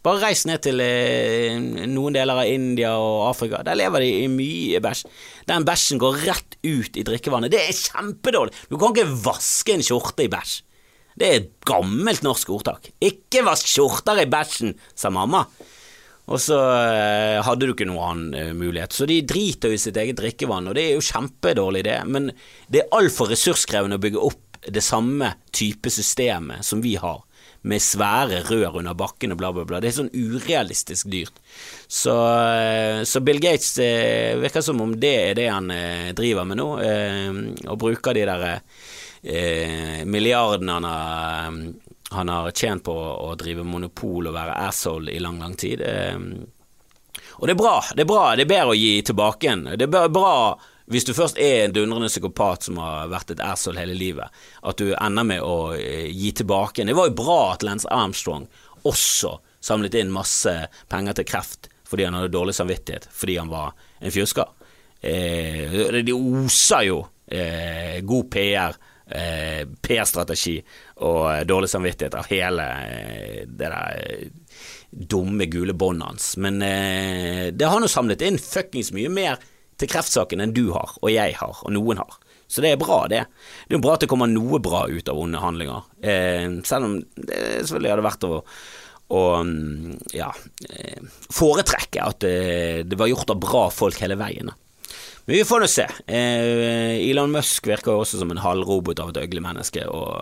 Bare 0.03 0.19
reis 0.19 0.41
ned 0.43 0.59
til 0.65 0.81
eh, 0.83 1.55
noen 1.87 2.15
deler 2.15 2.41
av 2.41 2.49
India 2.51 2.91
og 2.99 3.29
Afrika. 3.29 3.61
Der 3.63 3.77
lever 3.79 4.03
de 4.03 4.09
i 4.25 4.27
mye 4.31 4.81
bæsj. 4.83 5.05
Den 5.47 5.67
bæsjen 5.67 6.01
går 6.01 6.19
rett 6.27 6.57
ut 6.59 6.99
i 6.99 7.05
drikkevannet. 7.07 7.53
Det 7.53 7.61
er 7.63 7.77
kjempedårlig. 7.77 8.55
Du 8.67 8.75
kan 8.81 8.91
ikke 8.91 9.15
vaske 9.23 9.77
en 9.77 9.85
skjorte 9.85 10.25
i 10.25 10.31
bæsj. 10.31 10.57
Det 11.19 11.29
er 11.29 11.39
et 11.39 11.53
gammelt 11.69 12.25
norsk 12.25 12.51
ordtak. 12.51 12.89
Ikke 13.03 13.45
vask 13.47 13.69
skjorter 13.69 14.23
i 14.23 14.27
bæsjen, 14.29 14.75
sa 14.97 15.13
mamma. 15.13 15.45
Og 16.31 16.39
så 16.39 16.57
eh, 16.57 17.39
hadde 17.43 17.67
du 17.67 17.73
ikke 17.73 17.87
noen 17.87 18.03
annen 18.09 18.39
eh, 18.39 18.53
mulighet. 18.55 18.95
Så 18.95 19.07
de 19.07 19.21
driter 19.27 19.71
jo 19.71 19.77
i 19.77 19.81
sitt 19.81 19.97
eget 19.99 20.19
drikkevann, 20.19 20.67
og 20.67 20.75
det 20.75 20.87
er 20.89 20.97
jo 20.97 21.05
kjempedårlig, 21.05 21.83
det. 21.87 21.99
Men 22.11 22.31
det 22.71 22.83
er 22.83 22.97
altfor 22.99 23.31
ressurskrevende 23.31 23.99
å 23.99 24.03
bygge 24.03 24.23
opp 24.23 24.59
det 24.63 24.83
samme 24.83 25.33
type 25.51 25.91
systemet 25.91 26.63
som 26.63 26.83
vi 26.83 26.95
har, 26.99 27.19
med 27.63 27.81
svære 27.81 28.41
rør 28.49 28.79
under 28.81 28.95
bakken 28.97 29.31
og 29.33 29.39
bla, 29.39 29.51
bla, 29.55 29.63
bla. 29.67 29.79
Det 29.79 29.89
er 29.89 29.95
sånn 29.95 30.11
urealistisk 30.11 31.07
dyrt. 31.11 31.37
Så, 31.87 32.15
eh, 32.43 33.03
så 33.07 33.21
Bill 33.23 33.39
Gates 33.43 33.77
eh, 33.79 34.35
virker 34.41 34.65
som 34.65 34.81
om 34.83 34.97
det 34.99 35.13
er 35.29 35.37
det 35.39 35.47
han 35.47 35.71
eh, 35.71 36.11
driver 36.17 36.47
med 36.49 36.59
nå, 36.59 36.67
eh, 36.83 37.39
og 37.71 37.79
bruker 37.79 38.17
de 38.17 38.25
der 38.27 38.45
eh, 38.51 40.03
milliardene 40.03 40.75
han 40.75 40.89
har, 40.89 41.61
han 42.17 42.33
har 42.35 42.51
tjent 42.51 42.83
på 42.83 42.97
å 42.97 43.31
drive 43.39 43.63
monopol 43.63 44.27
og 44.27 44.35
være 44.35 44.59
asshole 44.67 45.15
i 45.15 45.23
lang, 45.23 45.39
lang 45.39 45.55
tid. 45.55 45.85
Eh, 45.87 46.19
og 47.39 47.47
det 47.47 47.55
er 47.55 47.63
bra, 47.63 47.77
det 47.95 48.03
er 48.03 48.11
bra, 48.11 48.25
det 48.35 48.43
er 48.43 48.51
bedre 48.51 48.75
å 48.75 48.77
gi 48.77 48.93
tilbake 49.07 49.47
igjen. 49.47 49.65
Det 49.79 49.87
er 49.87 50.11
bra 50.11 50.35
hvis 50.91 51.05
du 51.07 51.13
først 51.15 51.39
er 51.39 51.63
en 51.63 51.75
dundrende 51.75 52.09
psykopat 52.11 52.67
som 52.67 52.79
har 52.83 53.11
vært 53.11 53.35
et 53.35 53.43
asshole 53.43 53.79
hele 53.79 53.95
livet, 53.95 54.27
at 54.63 54.79
du 54.81 54.91
ender 54.93 55.27
med 55.27 55.43
å 55.45 55.73
eh, 55.77 56.09
gi 56.11 56.33
tilbake. 56.35 56.83
Det 56.83 56.97
var 56.97 57.09
jo 57.09 57.17
bra 57.21 57.39
at 57.53 57.63
Lance 57.63 57.87
Armstrong 57.87 58.49
også 58.83 59.37
samlet 59.63 59.95
inn 60.01 60.11
masse 60.11 60.51
penger 60.91 61.19
til 61.19 61.29
kreft 61.29 61.69
fordi 61.87 62.07
han 62.07 62.15
hadde 62.17 62.33
dårlig 62.33 62.55
samvittighet, 62.57 63.03
fordi 63.13 63.35
han 63.37 63.51
var 63.51 63.75
en 64.01 64.11
fjusker. 64.11 64.47
Eh, 64.97 65.99
de 66.01 66.15
oser 66.15 66.87
jo 66.87 67.03
eh, 67.27 67.99
god 68.01 68.31
PR, 68.33 68.77
eh, 69.05 69.61
PR-strategi 69.77 70.55
og 71.05 71.45
dårlig 71.45 71.69
samvittighet 71.69 72.17
av 72.17 72.31
hele 72.31 72.65
eh, 72.87 73.43
det 73.45 73.69
der 73.69 73.99
eh, 73.99 74.25
dumme 74.89 75.45
gule 75.45 75.77
båndet 75.77 76.07
hans. 76.07 76.31
Men 76.41 76.61
eh, 76.65 77.51
det 77.53 77.69
har 77.69 77.83
nå 77.83 77.91
samlet 77.91 78.25
inn 78.25 78.41
fuckings 78.41 78.89
mye 78.95 79.13
mer 79.13 79.37
til 79.81 79.89
kreftsaken 79.91 80.43
enn 80.43 80.55
du 80.55 80.67
har, 80.75 80.95
og 81.01 81.11
jeg 81.11 81.35
har, 81.39 81.59
og 81.63 81.73
noen 81.75 82.01
har. 82.01 82.19
Så 82.47 82.61
det 82.61 82.73
er 82.73 82.81
bra, 82.81 83.03
det. 83.09 83.23
Det 83.65 83.73
er 83.73 83.79
jo 83.79 83.83
bra 83.83 83.95
at 83.97 84.03
det 84.03 84.09
kommer 84.11 84.29
noe 84.29 84.59
bra 84.61 84.85
ut 84.91 85.09
av 85.09 85.19
onde 85.19 85.41
handlinger, 85.41 85.85
eh, 86.05 86.47
selv 86.67 86.89
om 86.89 86.97
det 87.15 87.39
selvfølgelig 87.63 87.93
hadde 87.93 88.05
vært 88.05 88.27
å, 88.27 88.33
å 89.13 89.21
ja, 90.13 90.29
eh, 90.69 91.07
foretrekke 91.33 92.03
at 92.03 92.21
det, 92.21 92.35
det, 92.91 92.99
var 92.99 93.09
gjort 93.09 93.33
av 93.33 93.41
bra 93.41 93.63
folk 93.73 93.97
hele 94.03 94.19
veien. 94.19 94.53
Men 95.23 95.37
vi 95.37 95.43
får 95.47 95.63
nå 95.63 95.69
se. 95.71 95.85
Eh, 96.05 96.99
Elon 97.07 97.31
Musk 97.31 97.67
virker 97.71 97.95
også 97.95 98.19
som 98.19 98.31
en 98.33 98.41
halvrobot 98.43 98.99
av 98.99 99.13
et 99.13 99.21
øglemenneske, 99.23 99.85
og 99.87 100.19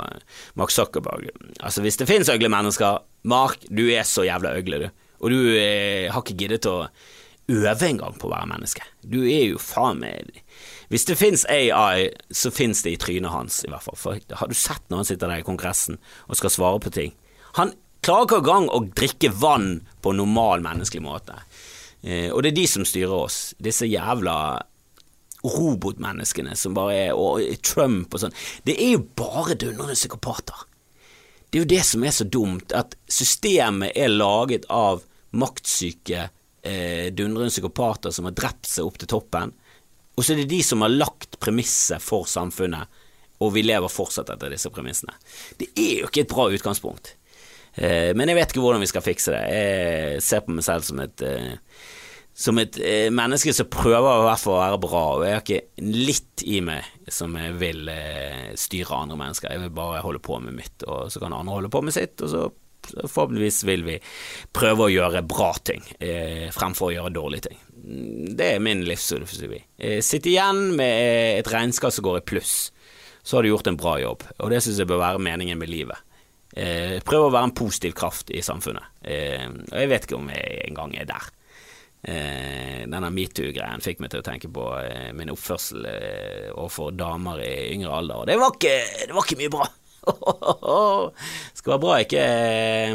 Mark 0.60 0.74
Zuckerberg 0.74 1.32
Altså, 1.60 1.82
hvis 1.82 1.98
det 1.98 2.08
finnes 2.10 2.30
øglemennesker 2.30 3.02
Mark, 3.32 3.66
du 3.70 3.88
er 3.90 4.06
så 4.08 4.26
jævla 4.28 4.54
øgle, 4.60 4.86
du. 4.86 5.08
Og 5.22 5.34
du 5.34 5.40
eh, 5.58 6.08
har 6.10 6.22
ikke 6.22 6.38
giddet 6.38 6.70
å 6.70 6.86
øve 7.50 7.88
engang 7.88 8.18
på 8.20 8.28
å 8.28 8.34
være 8.34 8.50
menneske. 8.52 8.86
Du 9.02 9.22
er 9.24 9.52
jo 9.52 9.62
faen 9.62 10.00
meg 10.00 10.44
Hvis 10.90 11.06
det 11.08 11.18
fins 11.18 11.46
AI, 11.50 12.12
så 12.32 12.52
fins 12.52 12.84
det 12.84 12.92
i 12.92 13.00
trynet 13.00 13.32
hans, 13.32 13.64
i 13.66 13.72
hvert 13.72 13.84
fall. 13.84 13.98
For 13.98 14.38
har 14.38 14.48
du 14.48 14.56
sett 14.56 14.84
når 14.90 14.98
han 14.98 15.10
sitter 15.10 15.28
der 15.28 15.42
i 15.42 15.48
Kongressen 15.48 16.00
og 16.28 16.38
skal 16.38 16.54
svare 16.54 16.80
på 16.80 16.92
ting? 16.92 17.14
Han 17.60 17.74
klarer 18.04 18.28
ikke 18.28 18.42
engang 18.42 18.70
å 18.70 18.84
drikke 18.96 19.32
vann 19.32 19.82
på 20.02 20.12
en 20.12 20.22
normal 20.24 20.64
menneskelig 20.66 21.04
måte. 21.04 21.38
Eh, 22.02 22.30
og 22.32 22.44
det 22.44 22.52
er 22.52 22.60
de 22.60 22.68
som 22.68 22.86
styrer 22.88 23.14
oss. 23.14 23.54
Disse 23.62 23.88
jævla 23.88 24.62
robotmenneskene 25.42 26.56
som 26.56 26.76
bare 26.78 26.98
er 27.08 27.18
Og 27.18 27.42
Trump 27.66 28.14
og 28.14 28.22
sånn. 28.22 28.36
Det 28.66 28.76
er 28.78 28.96
jo 28.96 29.06
bare 29.18 29.58
dundrende 29.58 29.98
psykopater. 29.98 30.68
Det 31.50 31.60
er 31.60 31.66
jo 31.66 31.72
det 31.74 31.84
som 31.84 32.04
er 32.04 32.14
så 32.16 32.24
dumt, 32.24 32.72
at 32.72 32.96
systemet 33.12 33.98
er 34.00 34.14
laget 34.14 34.68
av 34.72 35.04
maktsyke 35.36 36.30
eh, 36.64 37.08
dundrende 37.14 37.52
psykopater 37.54 38.14
som 38.16 38.28
har 38.28 38.36
drept 38.38 38.70
seg 38.70 38.88
opp 38.88 39.00
til 39.02 39.12
toppen, 39.12 39.54
og 40.18 40.26
så 40.26 40.34
er 40.34 40.42
det 40.42 40.52
de 40.52 40.60
som 40.66 40.84
har 40.84 40.94
lagt 40.94 41.40
premisset 41.42 42.04
for 42.04 42.28
samfunnet, 42.30 43.00
og 43.42 43.56
vi 43.56 43.64
lever 43.66 43.90
fortsatt 43.90 44.30
etter 44.34 44.54
disse 44.54 44.70
premissene. 44.74 45.16
Det 45.58 45.72
er 45.74 46.04
jo 46.04 46.12
ikke 46.12 46.26
et 46.26 46.34
bra 46.34 46.46
utgangspunkt. 46.54 47.16
Eh, 47.74 48.12
men 48.14 48.30
jeg 48.30 48.38
vet 48.38 48.54
ikke 48.54 48.62
hvordan 48.62 48.84
vi 48.84 48.92
skal 48.92 49.06
fikse 49.06 49.34
det. 49.34 49.42
Jeg 49.56 50.22
ser 50.26 50.44
på 50.46 50.54
meg 50.54 50.68
selv 50.68 50.86
som 50.86 51.02
et 51.02 51.26
eh, 51.26 51.56
som 52.42 52.58
et 52.62 52.78
eh, 52.80 53.10
menneske 53.14 53.54
som 53.54 53.70
prøver 53.72 54.22
i 54.22 54.26
hvert 54.26 54.42
fall 54.42 54.56
å 54.56 54.62
være 54.62 54.82
bra, 54.82 55.04
og 55.16 55.26
jeg 55.26 55.36
har 55.36 55.44
ikke 55.44 55.88
litt 56.08 56.44
i 56.48 56.62
meg 56.64 56.88
som 57.12 57.36
jeg 57.38 57.58
vil 57.60 57.90
eh, 57.92 58.54
styre 58.60 59.02
andre 59.04 59.18
mennesker. 59.20 59.52
Jeg 59.52 59.66
vil 59.66 59.74
bare 59.76 60.04
holde 60.06 60.22
på 60.24 60.40
med 60.44 60.56
mitt, 60.62 60.86
og 60.88 61.12
så 61.12 61.22
kan 61.22 61.36
andre 61.36 61.58
holde 61.58 61.72
på 61.74 61.84
med 61.86 61.96
sitt, 61.96 62.16
og 62.24 62.32
så 62.32 62.46
forhåpentligvis 62.90 63.64
vil 63.68 63.84
vi 63.86 63.98
prøve 64.56 64.88
å 64.88 64.92
gjøre 64.92 65.24
bra 65.28 65.52
ting 65.64 65.84
eh, 66.00 66.48
fremfor 66.56 66.90
å 66.90 66.96
gjøre 66.96 67.16
dårlige 67.16 67.50
ting. 67.50 67.60
Det 68.38 68.54
er 68.56 68.64
min 68.64 68.84
livsfilosofi. 68.88 69.62
Eh, 69.78 70.00
sitt 70.06 70.30
igjen 70.30 70.72
med 70.78 71.40
et 71.40 71.52
regnskap 71.52 71.94
som 71.94 72.06
går 72.06 72.22
i 72.22 72.26
pluss, 72.34 72.56
så 73.24 73.38
har 73.38 73.46
du 73.46 73.52
gjort 73.52 73.70
en 73.70 73.80
bra 73.80 73.98
jobb, 74.02 74.26
og 74.40 74.54
det 74.54 74.64
syns 74.64 74.82
jeg 74.82 74.90
bør 74.90 75.04
være 75.04 75.22
meningen 75.22 75.60
med 75.62 75.70
livet. 75.72 76.08
Eh, 76.52 76.98
prøv 77.08 77.30
å 77.30 77.34
være 77.34 77.52
en 77.52 77.56
positiv 77.56 77.94
kraft 77.96 78.32
i 78.34 78.42
samfunnet, 78.44 78.98
eh, 79.08 79.46
og 79.48 79.78
jeg 79.78 79.92
vet 79.92 80.08
ikke 80.08 80.20
om 80.20 80.34
jeg 80.34 80.66
engang 80.68 80.98
er 81.00 81.08
der. 81.10 81.30
Eh, 82.02 82.82
denne 82.90 83.12
metoo-greien 83.14 83.84
fikk 83.84 84.00
meg 84.02 84.10
til 84.10 84.24
å 84.24 84.26
tenke 84.26 84.50
på 84.50 84.64
eh, 84.80 85.12
min 85.14 85.30
oppførsel 85.30 85.86
eh, 85.86 86.48
overfor 86.56 86.96
damer 86.98 87.44
i 87.46 87.52
yngre 87.76 87.94
alder, 87.94 88.24
og 88.24 88.32
det 88.32 88.40
var 88.42 88.56
ikke, 88.56 88.74
det 89.06 89.14
var 89.14 89.28
ikke 89.28 89.38
mye 89.44 89.54
bra. 89.54 89.68
Skal 91.58 91.74
være 91.74 91.82
bra 91.84 91.98
ikke 92.02 92.22
eh, 92.22 92.94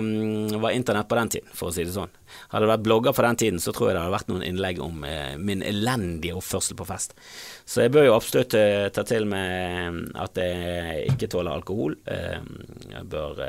var 0.62 0.74
internett 0.74 1.08
på 1.08 1.18
den 1.20 1.32
tiden, 1.36 1.52
for 1.54 1.70
å 1.70 1.74
si 1.74 1.86
det 1.86 1.94
sånn. 1.94 2.12
Hadde 2.50 2.66
det 2.66 2.72
vært 2.72 2.84
blogger 2.86 3.16
på 3.16 3.24
den 3.26 3.40
tiden, 3.42 3.62
så 3.62 3.74
tror 3.74 3.90
jeg 3.90 3.96
det 3.96 4.02
hadde 4.02 4.16
vært 4.16 4.32
noen 4.32 4.46
innlegg 4.46 4.82
om 4.82 5.06
eh, 5.06 5.34
min 5.38 5.62
elendige 5.66 6.36
oppførsel 6.38 6.78
på 6.78 6.88
fest. 6.88 7.16
Så 7.64 7.84
jeg 7.84 7.94
bør 7.94 8.08
jo 8.08 8.16
absolutt 8.16 8.58
eh, 8.58 8.88
ta 8.94 9.06
til 9.06 9.28
med 9.30 10.12
at 10.18 10.42
jeg 10.42 11.14
ikke 11.14 11.30
tåler 11.32 11.54
alkohol. 11.54 11.98
Jeg 12.06 13.04
bør 13.12 13.42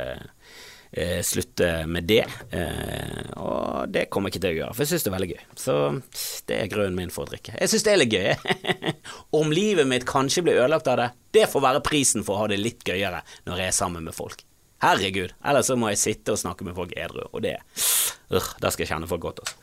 eh, 0.98 1.22
slutte 1.26 1.70
med 1.90 2.08
det. 2.10 2.24
Eh, 2.52 3.30
og 3.38 3.94
det 3.94 4.08
kommer 4.12 4.30
jeg 4.30 4.38
ikke 4.38 4.44
til 4.46 4.56
å 4.56 4.60
gjøre, 4.62 4.76
for 4.76 4.84
jeg 4.84 4.92
syns 4.92 5.06
det 5.06 5.12
er 5.12 5.16
veldig 5.18 5.30
gøy. 5.32 5.46
Så 5.64 5.78
det 6.50 6.60
er 6.60 6.72
grunnen 6.74 6.98
min 6.98 7.14
for 7.14 7.28
å 7.28 7.32
drikke. 7.32 7.56
Jeg 7.58 7.72
syns 7.74 7.88
det 7.88 7.94
er 7.94 8.02
litt 8.02 8.18
gøy. 8.18 8.92
Om 9.40 9.56
livet 9.56 9.90
mitt 9.90 10.08
kanskje 10.10 10.46
blir 10.48 10.60
ødelagt 10.60 10.92
av 10.92 11.02
det, 11.02 11.10
det 11.38 11.48
får 11.52 11.66
være 11.70 11.86
prisen 11.86 12.26
for 12.28 12.38
å 12.38 12.44
ha 12.44 12.52
det 12.52 12.62
litt 12.62 12.86
gøyere 12.88 13.24
når 13.48 13.64
jeg 13.64 13.74
er 13.74 13.80
sammen 13.80 14.08
med 14.08 14.18
folk. 14.18 14.44
Herregud, 14.84 15.32
ellers 15.42 15.72
så 15.72 15.78
må 15.80 15.90
jeg 15.90 16.02
sitte 16.02 16.36
og 16.36 16.42
snakke 16.42 16.66
med 16.68 16.76
folk 16.78 16.92
edru, 16.94 17.24
og 17.32 17.42
det 17.42 17.56
uh, 18.34 18.50
Da 18.62 18.72
skal 18.74 18.86
jeg 18.86 18.92
kjenne 18.92 19.10
folk 19.10 19.24
godt, 19.24 19.42
altså. 19.44 19.56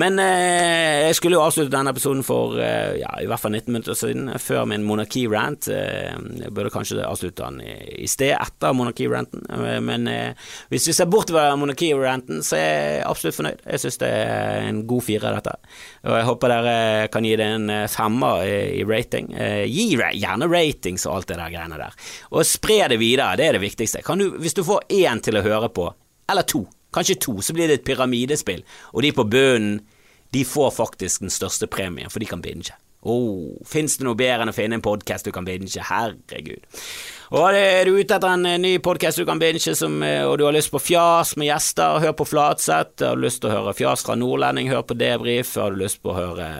Men 0.00 0.18
eh, 0.22 1.06
jeg 1.06 1.16
skulle 1.18 1.38
jo 1.38 1.44
avslutte 1.44 1.72
denne 1.72 1.92
episoden 1.94 2.22
for 2.26 2.58
eh, 2.60 3.00
ja, 3.00 3.10
i 3.20 3.28
hvert 3.28 3.42
fall 3.42 3.54
19 3.54 3.72
minutter 3.72 3.96
siden, 3.98 4.30
før 4.40 4.66
min 4.70 4.84
monarki-rant. 4.86 5.68
Eh, 5.72 6.16
jeg 6.42 6.52
burde 6.56 6.72
kanskje 6.74 7.04
avslutte 7.04 7.46
den 7.46 7.60
i, 7.64 7.74
i 8.04 8.08
sted, 8.10 8.34
etter 8.36 8.74
monarki-ranten, 8.76 9.44
men 9.84 10.08
hvis 10.70 10.88
vi 10.88 10.94
ser 10.96 11.08
bort 11.10 11.32
fra 11.32 11.48
monarki-ranten, 11.58 12.42
så 12.46 12.58
er 12.58 12.66
jeg 12.70 13.06
absolutt 13.08 13.38
fornøyd. 13.38 13.62
Jeg 13.66 13.82
syns 13.84 14.00
det 14.02 14.10
er 14.10 14.66
en 14.68 14.82
god 14.90 15.06
fire, 15.06 15.34
dette. 15.36 15.56
Og 16.08 16.16
jeg 16.18 16.28
håper 16.28 16.54
dere 16.54 16.76
kan 17.12 17.26
gi 17.26 17.36
det 17.38 17.48
en 17.56 17.72
femmer 17.90 18.44
i, 18.46 18.58
i 18.80 18.86
rating. 18.88 19.30
gi 19.68 19.88
gjerne 19.96 20.48
ratings 20.50 21.06
og 21.06 21.18
alt 21.18 21.32
det 21.32 21.40
der 21.40 21.54
greiene 21.54 21.80
der. 21.80 21.96
Og 22.32 22.46
spre 22.48 22.82
det 22.92 23.00
videre, 23.02 23.36
det 23.40 23.48
er 23.48 23.58
det 23.58 23.64
viktigste. 23.64 24.04
Du, 24.20 24.28
hvis 24.40 24.56
du 24.56 24.64
får 24.66 24.88
én 25.00 25.22
til 25.24 25.38
å 25.38 25.44
høre 25.46 25.70
på, 25.72 25.88
eller 26.30 26.46
to, 26.46 26.64
kanskje 26.94 27.20
to, 27.26 27.38
så 27.44 27.56
blir 27.56 27.70
det 27.70 27.80
et 27.80 27.88
pyramidespill, 27.88 28.62
og 28.92 29.02
de 29.06 29.14
på 29.16 29.26
bunnen, 29.30 29.80
de 30.30 30.44
får 30.46 30.70
faktisk 30.76 31.24
den 31.24 31.32
største 31.34 31.66
premien, 31.66 32.10
for 32.10 32.22
de 32.22 32.28
kan 32.30 32.42
binge. 32.42 32.76
Oh, 33.00 33.56
Fins 33.64 33.96
det 33.96 34.04
noe 34.04 34.18
bedre 34.18 34.44
enn 34.44 34.52
å 34.52 34.54
finne 34.54 34.76
en 34.76 34.84
podkast 34.84 35.24
du 35.24 35.32
kan 35.32 35.46
binge? 35.46 35.80
Herregud. 35.88 36.60
Og 37.30 37.56
er 37.56 37.88
du 37.88 37.94
ute 37.94 38.16
etter 38.18 38.28
en 38.28 38.44
eh, 38.44 38.58
ny 38.60 38.74
podkast 38.84 39.22
du 39.22 39.24
kan 39.24 39.40
binge, 39.40 39.72
som, 39.78 39.94
eh, 40.04 40.20
og 40.26 40.36
du 40.36 40.44
har 40.44 40.52
lyst 40.52 40.72
på 40.74 40.82
fjas 40.82 41.32
med 41.40 41.48
gjester, 41.48 42.02
hør 42.04 42.12
på 42.18 42.26
Flatseth. 42.28 43.00
Har 43.06 43.16
du 43.16 43.24
lyst 43.24 43.40
til 43.40 43.48
å 43.48 43.54
høre 43.54 43.74
fjas 43.78 44.04
fra 44.04 44.18
nordlending, 44.20 44.68
hør 44.68 44.84
på 44.84 44.98
Debrif. 45.00 45.54
Har 45.56 45.72
du 45.72 45.80
lyst 45.80 46.02
på 46.04 46.12
å 46.12 46.18
høre 46.18 46.50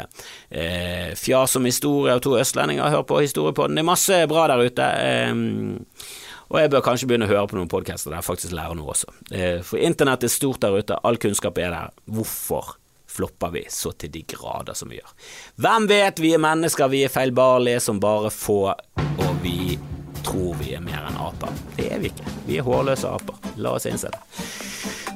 eh, 0.49 1.13
fjas 1.19 1.59
om 1.61 1.69
historie 1.69 2.17
av 2.17 2.25
to 2.25 2.39
østlendinger, 2.41 2.89
hør 2.95 3.05
på 3.11 3.21
Historiepodden. 3.21 3.77
Det 3.77 3.85
er 3.85 3.91
masse 3.91 4.25
bra 4.31 4.49
der 4.49 4.65
ute. 4.65 4.91
Eh, 5.05 6.17
og 6.51 6.59
jeg 6.59 6.71
bør 6.73 6.83
kanskje 6.85 7.07
begynne 7.11 7.29
å 7.29 7.31
høre 7.31 7.47
på 7.51 7.59
noen 7.59 7.71
podcaster 7.71 8.11
der 8.11 8.19
jeg 8.21 8.27
faktisk 8.27 8.55
lærer 8.59 8.75
noe 8.79 8.91
også. 8.95 9.13
Eh, 9.31 9.61
for 9.67 9.79
internett 9.79 10.27
er 10.27 10.33
stort 10.33 10.63
der 10.65 10.75
ute, 10.75 10.99
all 11.07 11.19
kunnskap 11.23 11.59
er 11.63 11.71
der. 11.75 11.93
Hvorfor 12.11 12.75
flopper 13.11 13.55
vi 13.55 13.65
så 13.71 13.93
til 13.99 14.11
de 14.15 14.25
grader 14.35 14.75
som 14.79 14.91
vi 14.91 14.99
gjør? 14.99 15.15
Hvem 15.63 15.87
vet, 15.91 16.23
vi 16.23 16.35
er 16.35 16.43
mennesker, 16.43 16.91
vi 16.91 17.05
er 17.07 17.15
feilbarlige 17.15 17.83
som 17.87 18.03
bare 18.03 18.33
få, 18.35 18.61
og 18.75 19.31
vi 19.45 19.79
tror 20.27 20.59
vi 20.61 20.75
er 20.77 20.83
mer 20.85 21.07
enn 21.09 21.21
aper. 21.23 21.55
Det 21.79 21.87
er 21.95 22.03
vi 22.03 22.11
ikke. 22.11 22.35
Vi 22.49 22.59
er 22.59 22.67
hårløse 22.67 23.15
aper. 23.15 23.53
La 23.63 23.77
oss 23.79 23.87
innse 23.89 24.11
det. 24.13 24.21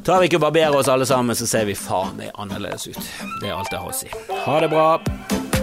Tar 0.04 0.20
vi 0.20 0.28
ikke 0.28 0.38
og 0.40 0.46
barberer 0.46 0.76
oss 0.78 0.90
alle 0.92 1.06
sammen, 1.08 1.36
så 1.36 1.48
ser 1.48 1.66
vi 1.68 1.76
faen 1.78 2.14
meg 2.20 2.32
annerledes 2.36 2.86
ut. 2.90 3.00
Det 3.40 3.48
er 3.48 3.56
alt 3.56 3.72
jeg 3.72 3.80
har 3.80 3.90
å 3.90 3.98
si. 4.04 4.12
Ha 4.44 4.60
det 4.64 4.70
bra. 4.72 5.53